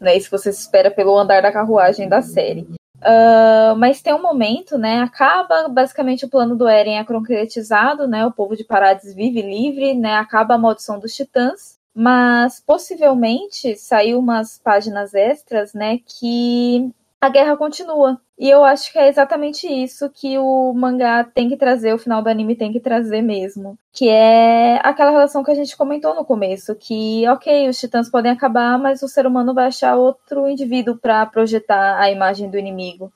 não 0.00 0.08
é 0.08 0.16
isso 0.16 0.30
que 0.30 0.38
você 0.38 0.48
espera 0.48 0.90
pelo 0.90 1.18
andar 1.18 1.42
da 1.42 1.52
carruagem 1.52 2.08
da 2.08 2.22
série. 2.22 2.66
Uh, 3.02 3.76
mas 3.76 4.02
tem 4.02 4.14
um 4.14 4.22
momento, 4.22 4.78
né? 4.78 5.00
Acaba 5.00 5.68
basicamente 5.68 6.24
o 6.24 6.28
plano 6.30 6.56
do 6.56 6.66
Eren 6.68 6.98
é 6.98 7.04
concretizado, 7.04 8.08
né? 8.08 8.26
O 8.26 8.32
povo 8.32 8.56
de 8.56 8.64
Parades 8.64 9.14
vive 9.14 9.42
livre, 9.42 9.94
né? 9.94 10.14
Acaba 10.16 10.54
a 10.54 10.58
maldição 10.58 10.98
dos 10.98 11.14
titãs. 11.14 11.78
mas 11.94 12.60
possivelmente 12.60 13.74
saiu 13.76 14.18
umas 14.18 14.58
páginas 14.58 15.14
extras, 15.14 15.72
né, 15.72 15.98
que 16.04 16.92
a 17.26 17.28
guerra 17.28 17.56
continua. 17.56 18.20
E 18.38 18.48
eu 18.48 18.64
acho 18.64 18.92
que 18.92 18.98
é 18.98 19.08
exatamente 19.08 19.66
isso 19.66 20.08
que 20.10 20.38
o 20.38 20.72
mangá 20.72 21.24
tem 21.24 21.48
que 21.48 21.56
trazer, 21.56 21.92
o 21.92 21.98
final 21.98 22.22
do 22.22 22.28
anime 22.28 22.54
tem 22.54 22.72
que 22.72 22.80
trazer 22.80 23.20
mesmo. 23.20 23.76
Que 23.92 24.08
é 24.08 24.76
aquela 24.82 25.10
relação 25.10 25.42
que 25.42 25.50
a 25.50 25.54
gente 25.54 25.76
comentou 25.76 26.14
no 26.14 26.24
começo, 26.24 26.74
que, 26.76 27.26
ok, 27.28 27.68
os 27.68 27.78
titãs 27.78 28.10
podem 28.10 28.30
acabar, 28.30 28.78
mas 28.78 29.02
o 29.02 29.08
ser 29.08 29.26
humano 29.26 29.52
vai 29.52 29.66
achar 29.66 29.96
outro 29.96 30.48
indivíduo 30.48 30.96
para 30.96 31.26
projetar 31.26 31.98
a 31.98 32.10
imagem 32.10 32.48
do 32.48 32.58
inimigo. 32.58 33.12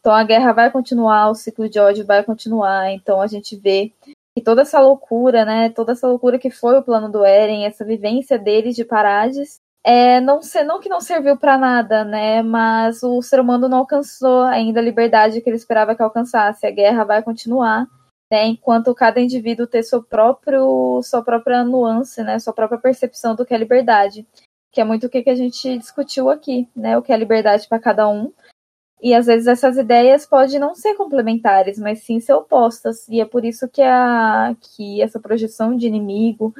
Então 0.00 0.12
a 0.12 0.24
guerra 0.24 0.52
vai 0.52 0.70
continuar, 0.70 1.30
o 1.30 1.34
ciclo 1.34 1.68
de 1.68 1.78
ódio 1.78 2.04
vai 2.04 2.24
continuar, 2.24 2.90
então 2.90 3.20
a 3.20 3.28
gente 3.28 3.54
vê 3.56 3.92
que 4.34 4.42
toda 4.42 4.62
essa 4.62 4.80
loucura, 4.80 5.44
né, 5.44 5.68
toda 5.68 5.92
essa 5.92 6.08
loucura 6.08 6.38
que 6.38 6.50
foi 6.50 6.76
o 6.76 6.82
plano 6.82 7.08
do 7.08 7.24
Eren, 7.24 7.64
essa 7.64 7.84
vivência 7.84 8.36
deles 8.36 8.74
de 8.74 8.84
Parades, 8.84 9.60
é, 9.84 10.20
não, 10.20 10.40
não 10.64 10.80
que 10.80 10.88
não 10.88 11.00
serviu 11.00 11.36
para 11.36 11.58
nada, 11.58 12.04
né? 12.04 12.40
Mas 12.42 13.02
o 13.02 13.20
ser 13.20 13.40
humano 13.40 13.68
não 13.68 13.78
alcançou 13.78 14.42
ainda 14.44 14.78
a 14.78 14.82
liberdade 14.82 15.40
que 15.40 15.50
ele 15.50 15.56
esperava 15.56 15.94
que 15.96 16.02
alcançasse. 16.02 16.66
A 16.66 16.70
guerra 16.70 17.04
vai 17.04 17.22
continuar, 17.22 17.88
né? 18.30 18.46
Enquanto 18.46 18.94
cada 18.94 19.20
indivíduo 19.20 19.66
ter 19.66 19.82
seu 19.82 20.02
próprio, 20.02 21.02
sua 21.02 21.22
própria 21.22 21.64
nuance, 21.64 22.22
né? 22.22 22.38
Sua 22.38 22.52
própria 22.52 22.78
percepção 22.78 23.34
do 23.34 23.44
que 23.44 23.52
é 23.52 23.58
liberdade, 23.58 24.26
que 24.70 24.80
é 24.80 24.84
muito 24.84 25.06
o 25.06 25.10
que 25.10 25.28
a 25.28 25.34
gente 25.34 25.76
discutiu 25.78 26.30
aqui, 26.30 26.68
né? 26.76 26.96
O 26.96 27.02
que 27.02 27.12
é 27.12 27.16
liberdade 27.16 27.66
para 27.68 27.80
cada 27.80 28.08
um. 28.08 28.32
E 29.02 29.12
às 29.14 29.26
vezes 29.26 29.48
essas 29.48 29.76
ideias 29.76 30.24
podem 30.24 30.60
não 30.60 30.76
ser 30.76 30.94
complementares, 30.94 31.76
mas 31.76 32.04
sim 32.04 32.20
ser 32.20 32.34
opostas. 32.34 33.08
E 33.08 33.20
é 33.20 33.24
por 33.24 33.44
isso 33.44 33.68
que, 33.68 33.82
a, 33.82 34.54
que 34.60 35.02
essa 35.02 35.18
projeção 35.18 35.76
de 35.76 35.88
inimigo, 35.88 36.54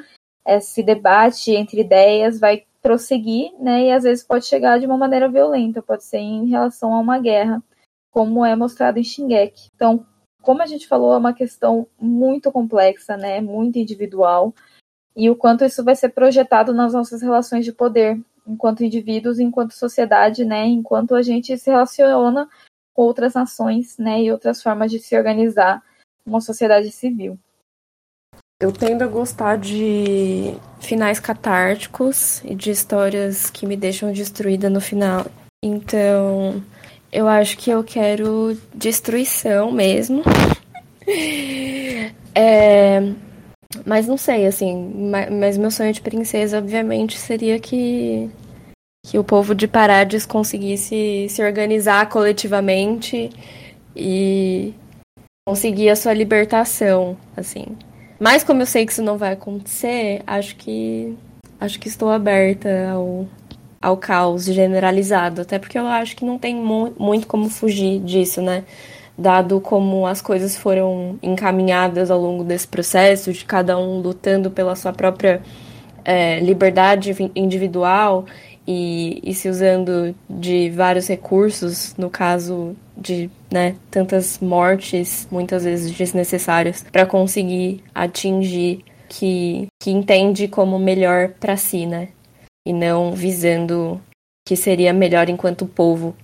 esse 0.44 0.82
debate 0.82 1.52
entre 1.52 1.82
ideias 1.82 2.40
vai 2.40 2.64
prosseguir, 2.82 3.52
né? 3.60 3.84
E 3.86 3.92
às 3.92 4.02
vezes 4.02 4.24
pode 4.24 4.44
chegar 4.44 4.78
de 4.78 4.86
uma 4.86 4.98
maneira 4.98 5.28
violenta, 5.28 5.80
pode 5.80 6.04
ser 6.04 6.18
em 6.18 6.48
relação 6.48 6.92
a 6.92 6.98
uma 6.98 7.18
guerra, 7.18 7.62
como 8.10 8.44
é 8.44 8.54
mostrado 8.56 8.98
em 8.98 9.04
Shingeki. 9.04 9.68
Então, 9.74 10.04
como 10.42 10.60
a 10.60 10.66
gente 10.66 10.88
falou, 10.88 11.14
é 11.14 11.18
uma 11.18 11.32
questão 11.32 11.86
muito 11.98 12.50
complexa, 12.50 13.16
né? 13.16 13.40
Muito 13.40 13.78
individual. 13.78 14.52
E 15.14 15.30
o 15.30 15.36
quanto 15.36 15.64
isso 15.64 15.84
vai 15.84 15.94
ser 15.94 16.08
projetado 16.08 16.74
nas 16.74 16.92
nossas 16.92 17.22
relações 17.22 17.64
de 17.64 17.72
poder, 17.72 18.20
enquanto 18.46 18.84
indivíduos, 18.84 19.38
enquanto 19.38 19.72
sociedade, 19.72 20.44
né? 20.44 20.66
Enquanto 20.66 21.14
a 21.14 21.22
gente 21.22 21.56
se 21.56 21.70
relaciona 21.70 22.48
com 22.92 23.02
outras 23.02 23.34
nações, 23.34 23.96
né? 23.98 24.22
E 24.22 24.32
outras 24.32 24.60
formas 24.60 24.90
de 24.90 24.98
se 24.98 25.16
organizar 25.16 25.82
uma 26.26 26.40
sociedade 26.40 26.90
civil. 26.90 27.38
Eu 28.62 28.70
tendo 28.70 29.02
a 29.02 29.08
gostar 29.08 29.58
de 29.58 30.54
finais 30.78 31.18
catárticos 31.18 32.40
e 32.44 32.54
de 32.54 32.70
histórias 32.70 33.50
que 33.50 33.66
me 33.66 33.76
deixam 33.76 34.12
destruída 34.12 34.70
no 34.70 34.80
final. 34.80 35.26
Então, 35.60 36.62
eu 37.10 37.26
acho 37.26 37.58
que 37.58 37.70
eu 37.70 37.82
quero 37.82 38.56
destruição 38.72 39.72
mesmo. 39.72 40.22
é, 42.36 43.00
mas 43.84 44.06
não 44.06 44.16
sei, 44.16 44.46
assim. 44.46 45.10
Mas 45.40 45.58
meu 45.58 45.72
sonho 45.72 45.92
de 45.92 46.00
princesa, 46.00 46.58
obviamente, 46.58 47.18
seria 47.18 47.58
que, 47.58 48.30
que 49.04 49.18
o 49.18 49.24
povo 49.24 49.56
de 49.56 49.66
Parades 49.66 50.24
conseguisse 50.24 51.26
se 51.28 51.42
organizar 51.42 52.08
coletivamente 52.08 53.28
e 53.96 54.72
conseguir 55.44 55.88
a 55.88 55.96
sua 55.96 56.14
libertação, 56.14 57.16
assim. 57.36 57.76
Mas 58.22 58.44
como 58.44 58.62
eu 58.62 58.66
sei 58.66 58.86
que 58.86 58.92
isso 58.92 59.02
não 59.02 59.18
vai 59.18 59.32
acontecer, 59.32 60.22
acho 60.24 60.54
que 60.54 61.12
acho 61.58 61.76
que 61.80 61.88
estou 61.88 62.08
aberta 62.08 62.68
ao, 62.92 63.26
ao 63.80 63.96
caos 63.96 64.44
generalizado, 64.44 65.40
até 65.40 65.58
porque 65.58 65.76
eu 65.76 65.88
acho 65.88 66.14
que 66.14 66.24
não 66.24 66.38
tem 66.38 66.54
mu 66.54 66.92
muito 66.96 67.26
como 67.26 67.50
fugir 67.50 67.98
disso, 67.98 68.40
né? 68.40 68.62
Dado 69.18 69.60
como 69.60 70.06
as 70.06 70.22
coisas 70.22 70.56
foram 70.56 71.18
encaminhadas 71.20 72.12
ao 72.12 72.20
longo 72.20 72.44
desse 72.44 72.68
processo, 72.68 73.32
de 73.32 73.44
cada 73.44 73.76
um 73.76 74.00
lutando 74.00 74.52
pela 74.52 74.76
sua 74.76 74.92
própria 74.92 75.42
é, 76.04 76.38
liberdade 76.38 77.12
individual 77.34 78.24
e, 78.66 79.20
e 79.24 79.34
se 79.34 79.48
usando 79.48 80.14
de 80.28 80.70
vários 80.70 81.08
recursos, 81.08 81.94
no 81.96 82.08
caso 82.08 82.76
de 82.96 83.30
né, 83.50 83.76
tantas 83.90 84.38
mortes, 84.38 85.26
muitas 85.30 85.64
vezes 85.64 85.92
desnecessárias, 85.92 86.82
para 86.82 87.06
conseguir 87.06 87.82
atingir 87.94 88.84
que, 89.08 89.66
que 89.80 89.90
entende 89.90 90.48
como 90.48 90.78
melhor 90.78 91.30
para 91.34 91.56
si, 91.56 91.86
né? 91.86 92.10
E 92.66 92.72
não 92.72 93.12
visando 93.12 94.00
que 94.46 94.56
seria 94.56 94.92
melhor 94.92 95.28
enquanto 95.28 95.66
povo. 95.66 96.16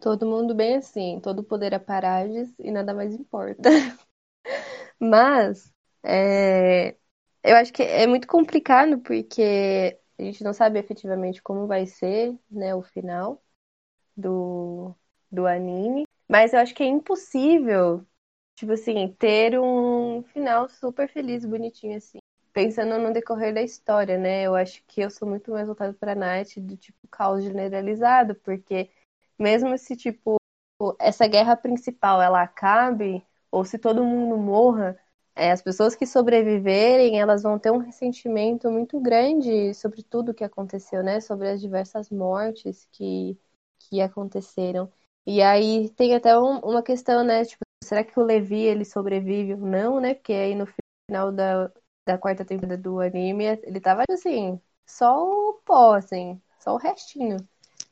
Todo 0.00 0.26
mundo 0.26 0.54
bem 0.54 0.76
assim, 0.76 1.20
todo 1.22 1.42
poder 1.42 1.74
a 1.74 1.80
Parades 1.80 2.52
e 2.58 2.70
nada 2.70 2.92
mais 2.92 3.14
importa. 3.14 3.70
Mas 5.00 5.72
é, 6.04 6.96
eu 7.42 7.56
acho 7.56 7.72
que 7.72 7.82
é 7.82 8.06
muito 8.06 8.26
complicado 8.26 8.98
porque 8.98 9.98
a 10.18 10.22
gente 10.22 10.42
não 10.42 10.52
sabe 10.52 10.78
efetivamente 10.78 11.42
como 11.42 11.66
vai 11.66 11.86
ser 11.86 12.38
né, 12.50 12.74
o 12.74 12.82
final 12.82 13.42
do, 14.16 14.94
do 15.30 15.46
anime. 15.46 16.04
Mas 16.28 16.52
eu 16.52 16.60
acho 16.60 16.74
que 16.74 16.82
é 16.82 16.86
impossível, 16.86 18.04
tipo 18.54 18.72
assim, 18.72 19.14
ter 19.18 19.58
um 19.58 20.22
final 20.32 20.68
super 20.68 21.08
feliz, 21.08 21.44
bonitinho, 21.44 21.96
assim. 21.96 22.18
Pensando 22.52 22.98
no 22.98 23.12
decorrer 23.12 23.52
da 23.52 23.62
história, 23.62 24.18
né? 24.18 24.42
Eu 24.42 24.54
acho 24.54 24.82
que 24.86 25.00
eu 25.02 25.10
sou 25.10 25.28
muito 25.28 25.50
mais 25.50 25.66
voltada 25.66 25.92
pra 25.92 26.14
Night 26.14 26.58
do 26.60 26.76
tipo 26.76 27.06
caos 27.08 27.44
generalizado, 27.44 28.34
porque 28.36 28.90
mesmo 29.38 29.76
se, 29.76 29.94
tipo, 29.94 30.36
essa 30.98 31.26
guerra 31.26 31.54
principal 31.54 32.20
ela 32.20 32.42
acabe, 32.42 33.24
ou 33.50 33.64
se 33.64 33.78
todo 33.78 34.04
mundo 34.04 34.36
morra, 34.38 34.98
é, 35.36 35.52
as 35.52 35.62
pessoas 35.62 35.94
que 35.96 36.06
sobreviverem, 36.06 37.20
elas 37.20 37.42
vão 37.44 37.58
ter 37.58 37.70
um 37.72 37.78
ressentimento 37.78 38.70
muito 38.70 39.00
grande 39.00 39.74
sobre 39.74 40.02
tudo 40.02 40.34
que 40.34 40.44
aconteceu, 40.44 41.02
né? 41.04 41.20
Sobre 41.20 41.48
as 41.50 41.60
diversas 41.60 42.10
mortes 42.10 42.88
que, 42.92 43.38
que 43.78 44.00
aconteceram. 44.00 44.90
E 45.26 45.42
aí 45.42 45.90
tem 45.90 46.14
até 46.14 46.38
um, 46.38 46.58
uma 46.60 46.82
questão, 46.82 47.22
né? 47.24 47.44
Tipo, 47.44 47.64
será 47.84 48.02
que 48.04 48.18
o 48.18 48.22
Levi 48.24 48.62
ele 48.62 48.84
sobrevive 48.84 49.54
ou 49.54 49.60
não, 49.60 50.00
né? 50.00 50.14
Porque 50.14 50.32
aí 50.32 50.54
no 50.54 50.66
final 50.66 51.32
da, 51.32 51.70
da 52.06 52.18
quarta 52.18 52.44
temporada 52.44 52.78
do 52.82 53.00
anime, 53.00 53.44
ele 53.64 53.80
tava 53.80 54.04
assim, 54.10 54.60
só 54.86 55.22
o 55.24 55.54
pó, 55.64 55.94
assim, 55.94 56.40
só 56.60 56.74
o 56.74 56.78
restinho. 56.78 57.36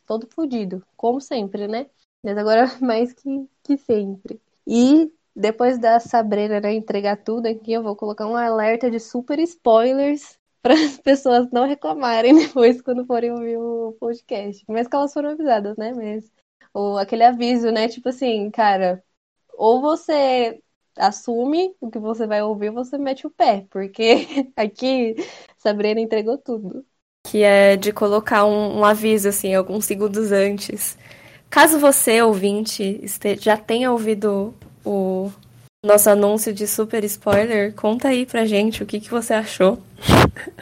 Todo 0.06 0.28
fodido, 0.28 0.86
como 0.96 1.20
sempre, 1.20 1.66
né? 1.68 1.90
Mas 2.22 2.36
agora 2.38 2.66
mais 2.80 3.12
que, 3.12 3.48
que 3.62 3.76
sempre. 3.78 4.40
E 4.66 5.12
depois 5.34 5.78
da 5.78 5.98
Sabrina 5.98 6.60
né, 6.60 6.72
entregar 6.74 7.16
tudo 7.16 7.46
aqui, 7.46 7.72
eu 7.72 7.82
vou 7.82 7.96
colocar 7.96 8.26
um 8.26 8.36
alerta 8.36 8.90
de 8.90 9.00
super 9.00 9.38
spoilers 9.40 10.38
para 10.62 10.74
as 10.74 10.98
pessoas 10.98 11.50
não 11.50 11.66
reclamarem 11.66 12.34
depois 12.46 12.80
quando 12.80 13.04
forem 13.04 13.32
ouvir 13.32 13.58
o 13.58 13.96
podcast. 14.00 14.64
Mas 14.68 14.86
que 14.86 14.94
elas 14.96 15.12
foram 15.12 15.30
avisadas, 15.30 15.76
né? 15.76 15.92
Mas 15.92 16.30
ou 16.72 16.98
aquele 16.98 17.24
aviso, 17.24 17.70
né? 17.70 17.88
Tipo 17.88 18.08
assim, 18.08 18.50
cara, 18.50 19.02
ou 19.52 19.80
você 19.80 20.60
assume 20.96 21.74
o 21.80 21.90
que 21.90 21.98
você 21.98 22.26
vai 22.26 22.42
ouvir, 22.42 22.68
ou 22.70 22.74
você 22.74 22.98
mete 22.98 23.26
o 23.26 23.30
pé, 23.30 23.66
porque 23.70 24.26
aqui 24.56 25.16
Sabrina 25.58 26.00
entregou 26.00 26.38
tudo. 26.38 26.84
Que 27.26 27.42
é 27.42 27.76
de 27.76 27.92
colocar 27.92 28.44
um, 28.44 28.80
um 28.80 28.84
aviso, 28.84 29.28
assim, 29.28 29.54
alguns 29.54 29.86
segundos 29.86 30.30
antes. 30.30 30.98
Caso 31.48 31.78
você, 31.78 32.20
ouvinte, 32.20 33.00
já 33.40 33.56
tenha 33.56 33.90
ouvido 33.90 34.54
o 34.84 35.30
nosso 35.84 36.08
anúncio 36.10 36.52
de 36.52 36.66
super 36.66 37.04
spoiler, 37.04 37.74
conta 37.74 38.08
aí 38.08 38.24
pra 38.24 38.46
gente 38.46 38.82
o 38.82 38.86
que, 38.86 39.00
que 39.00 39.10
você 39.10 39.34
achou 39.34 39.78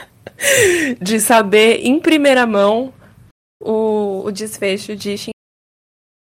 de 1.01 1.20
saber 1.20 1.86
em 1.86 2.01
primeira 2.01 2.47
mão 2.47 2.93
o, 3.61 4.24
o 4.24 4.32
desfecho 4.32 4.97
de 4.97 5.32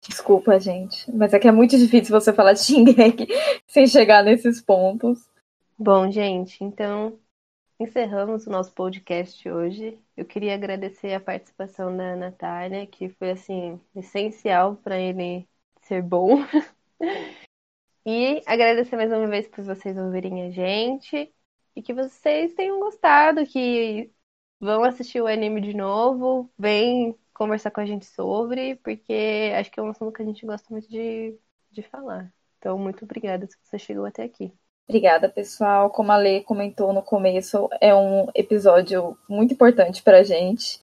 Desculpa, 0.08 0.58
gente, 0.58 1.10
mas 1.12 1.32
é 1.32 1.38
que 1.38 1.46
é 1.46 1.52
muito 1.52 1.78
difícil 1.78 2.18
você 2.18 2.32
falar 2.32 2.54
de 2.54 2.60
Shingeki 2.60 3.28
sem 3.68 3.86
chegar 3.86 4.24
nesses 4.24 4.60
pontos. 4.60 5.28
Bom, 5.78 6.10
gente, 6.10 6.62
então 6.62 7.16
encerramos 7.78 8.46
o 8.46 8.50
nosso 8.50 8.72
podcast 8.72 9.48
hoje. 9.48 9.96
Eu 10.16 10.24
queria 10.24 10.54
agradecer 10.54 11.14
a 11.14 11.20
participação 11.20 11.96
da 11.96 12.16
Natália, 12.16 12.86
que 12.86 13.08
foi 13.10 13.30
assim 13.30 13.80
essencial 13.94 14.76
para 14.76 14.98
ele 14.98 15.46
ser 15.82 16.02
bom. 16.02 16.44
e 18.04 18.42
agradecer 18.46 18.96
mais 18.96 19.10
uma 19.12 19.26
vez 19.26 19.48
por 19.48 19.64
vocês 19.64 19.96
ouvirem 19.96 20.46
a 20.46 20.50
gente 20.50 21.32
e 21.74 21.82
que 21.82 21.94
vocês 21.94 22.52
tenham 22.54 22.80
gostado, 22.80 23.46
que 23.46 24.12
vão 24.60 24.84
assistir 24.84 25.20
o 25.20 25.26
anime 25.26 25.60
de 25.60 25.74
novo, 25.74 26.50
vem 26.58 27.16
conversar 27.32 27.70
com 27.70 27.80
a 27.80 27.86
gente 27.86 28.06
sobre, 28.06 28.76
porque 28.76 29.52
acho 29.56 29.70
que 29.70 29.80
é 29.80 29.82
um 29.82 29.90
assunto 29.90 30.12
que 30.12 30.22
a 30.22 30.24
gente 30.24 30.46
gosta 30.46 30.66
muito 30.70 30.88
de, 30.88 31.36
de 31.70 31.82
falar. 31.82 32.32
Então, 32.58 32.78
muito 32.78 33.04
obrigada 33.04 33.46
se 33.46 33.56
você 33.62 33.78
chegou 33.78 34.04
até 34.04 34.22
aqui. 34.22 34.52
Obrigada, 34.88 35.28
pessoal. 35.28 35.90
Como 35.90 36.12
a 36.12 36.16
Lê 36.16 36.42
comentou 36.42 36.92
no 36.92 37.02
começo, 37.02 37.68
é 37.80 37.94
um 37.94 38.28
episódio 38.34 39.16
muito 39.28 39.54
importante 39.54 40.02
pra 40.02 40.22
gente. 40.22 40.80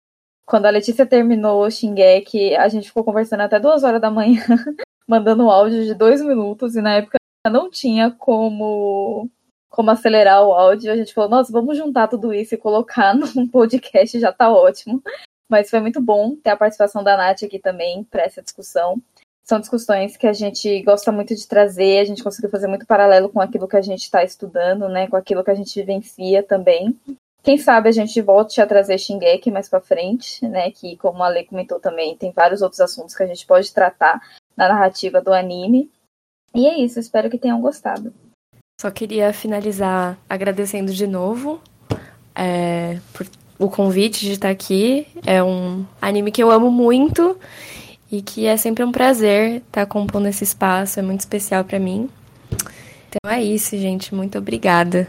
Quando 0.46 0.66
a 0.66 0.70
Letícia 0.70 1.04
terminou 1.04 1.64
o 1.64 1.70
Shingeki, 1.70 2.54
a 2.54 2.68
gente 2.68 2.88
ficou 2.88 3.02
conversando 3.02 3.40
até 3.40 3.58
duas 3.58 3.82
horas 3.82 4.00
da 4.00 4.10
manhã, 4.10 4.42
mandando 5.06 5.44
um 5.44 5.50
áudio 5.50 5.84
de 5.84 5.94
dois 5.94 6.20
minutos, 6.20 6.76
e 6.76 6.82
na 6.82 6.94
época 6.94 7.18
não 7.50 7.70
tinha 7.70 8.10
como, 8.10 9.28
como 9.68 9.90
acelerar 9.90 10.42
o 10.42 10.52
áudio. 10.52 10.92
A 10.92 10.96
gente 10.96 11.14
falou, 11.14 11.30
nossa, 11.30 11.52
vamos 11.52 11.76
juntar 11.76 12.08
tudo 12.08 12.32
isso 12.32 12.54
e 12.54 12.58
colocar 12.58 13.14
num 13.34 13.46
podcast, 13.46 14.18
já 14.18 14.32
tá 14.32 14.50
ótimo. 14.50 15.02
Mas 15.48 15.70
foi 15.70 15.80
muito 15.80 16.00
bom 16.00 16.34
ter 16.36 16.50
a 16.50 16.56
participação 16.56 17.04
da 17.04 17.16
Nath 17.16 17.44
aqui 17.44 17.58
também 17.58 18.02
para 18.04 18.22
essa 18.22 18.42
discussão. 18.42 19.00
São 19.44 19.60
discussões 19.60 20.16
que 20.16 20.26
a 20.26 20.32
gente 20.32 20.82
gosta 20.82 21.12
muito 21.12 21.32
de 21.32 21.46
trazer, 21.46 22.00
a 22.00 22.04
gente 22.04 22.24
conseguiu 22.24 22.50
fazer 22.50 22.66
muito 22.66 22.84
paralelo 22.84 23.28
com 23.28 23.40
aquilo 23.40 23.68
que 23.68 23.76
a 23.76 23.82
gente 23.82 24.02
está 24.02 24.24
estudando, 24.24 24.88
né, 24.88 25.06
com 25.06 25.16
aquilo 25.16 25.44
que 25.44 25.50
a 25.52 25.54
gente 25.54 25.78
vivencia 25.78 26.42
também. 26.42 26.98
Quem 27.44 27.56
sabe 27.56 27.88
a 27.88 27.92
gente 27.92 28.20
volte 28.20 28.60
a 28.60 28.66
trazer 28.66 28.98
Shingeki 28.98 29.52
mais 29.52 29.68
para 29.68 29.80
frente, 29.80 30.48
né? 30.48 30.72
Que, 30.72 30.96
como 30.96 31.22
a 31.22 31.28
Lei 31.28 31.44
comentou 31.44 31.78
também, 31.78 32.16
tem 32.16 32.32
vários 32.32 32.60
outros 32.60 32.80
assuntos 32.80 33.14
que 33.14 33.22
a 33.22 33.26
gente 33.26 33.46
pode 33.46 33.72
tratar 33.72 34.20
na 34.56 34.68
narrativa 34.68 35.20
do 35.20 35.32
anime. 35.32 35.90
E 36.54 36.66
é 36.66 36.78
isso, 36.78 36.98
espero 36.98 37.30
que 37.30 37.38
tenham 37.38 37.60
gostado. 37.60 38.12
Só 38.80 38.90
queria 38.90 39.32
finalizar 39.32 40.18
agradecendo 40.28 40.92
de 40.92 41.06
novo 41.06 41.60
é, 42.34 42.98
por 43.12 43.26
o 43.58 43.70
convite 43.70 44.24
de 44.24 44.32
estar 44.32 44.50
aqui. 44.50 45.06
É 45.24 45.42
um 45.42 45.84
anime 46.00 46.30
que 46.30 46.42
eu 46.42 46.50
amo 46.50 46.70
muito 46.70 47.38
e 48.10 48.22
que 48.22 48.46
é 48.46 48.56
sempre 48.56 48.84
um 48.84 48.92
prazer 48.92 49.62
estar 49.66 49.86
compondo 49.86 50.28
esse 50.28 50.44
espaço, 50.44 51.00
é 51.00 51.02
muito 51.02 51.20
especial 51.20 51.64
para 51.64 51.78
mim. 51.78 52.08
Então 53.08 53.30
é 53.30 53.42
isso, 53.42 53.76
gente. 53.76 54.14
Muito 54.14 54.38
obrigada. 54.38 55.08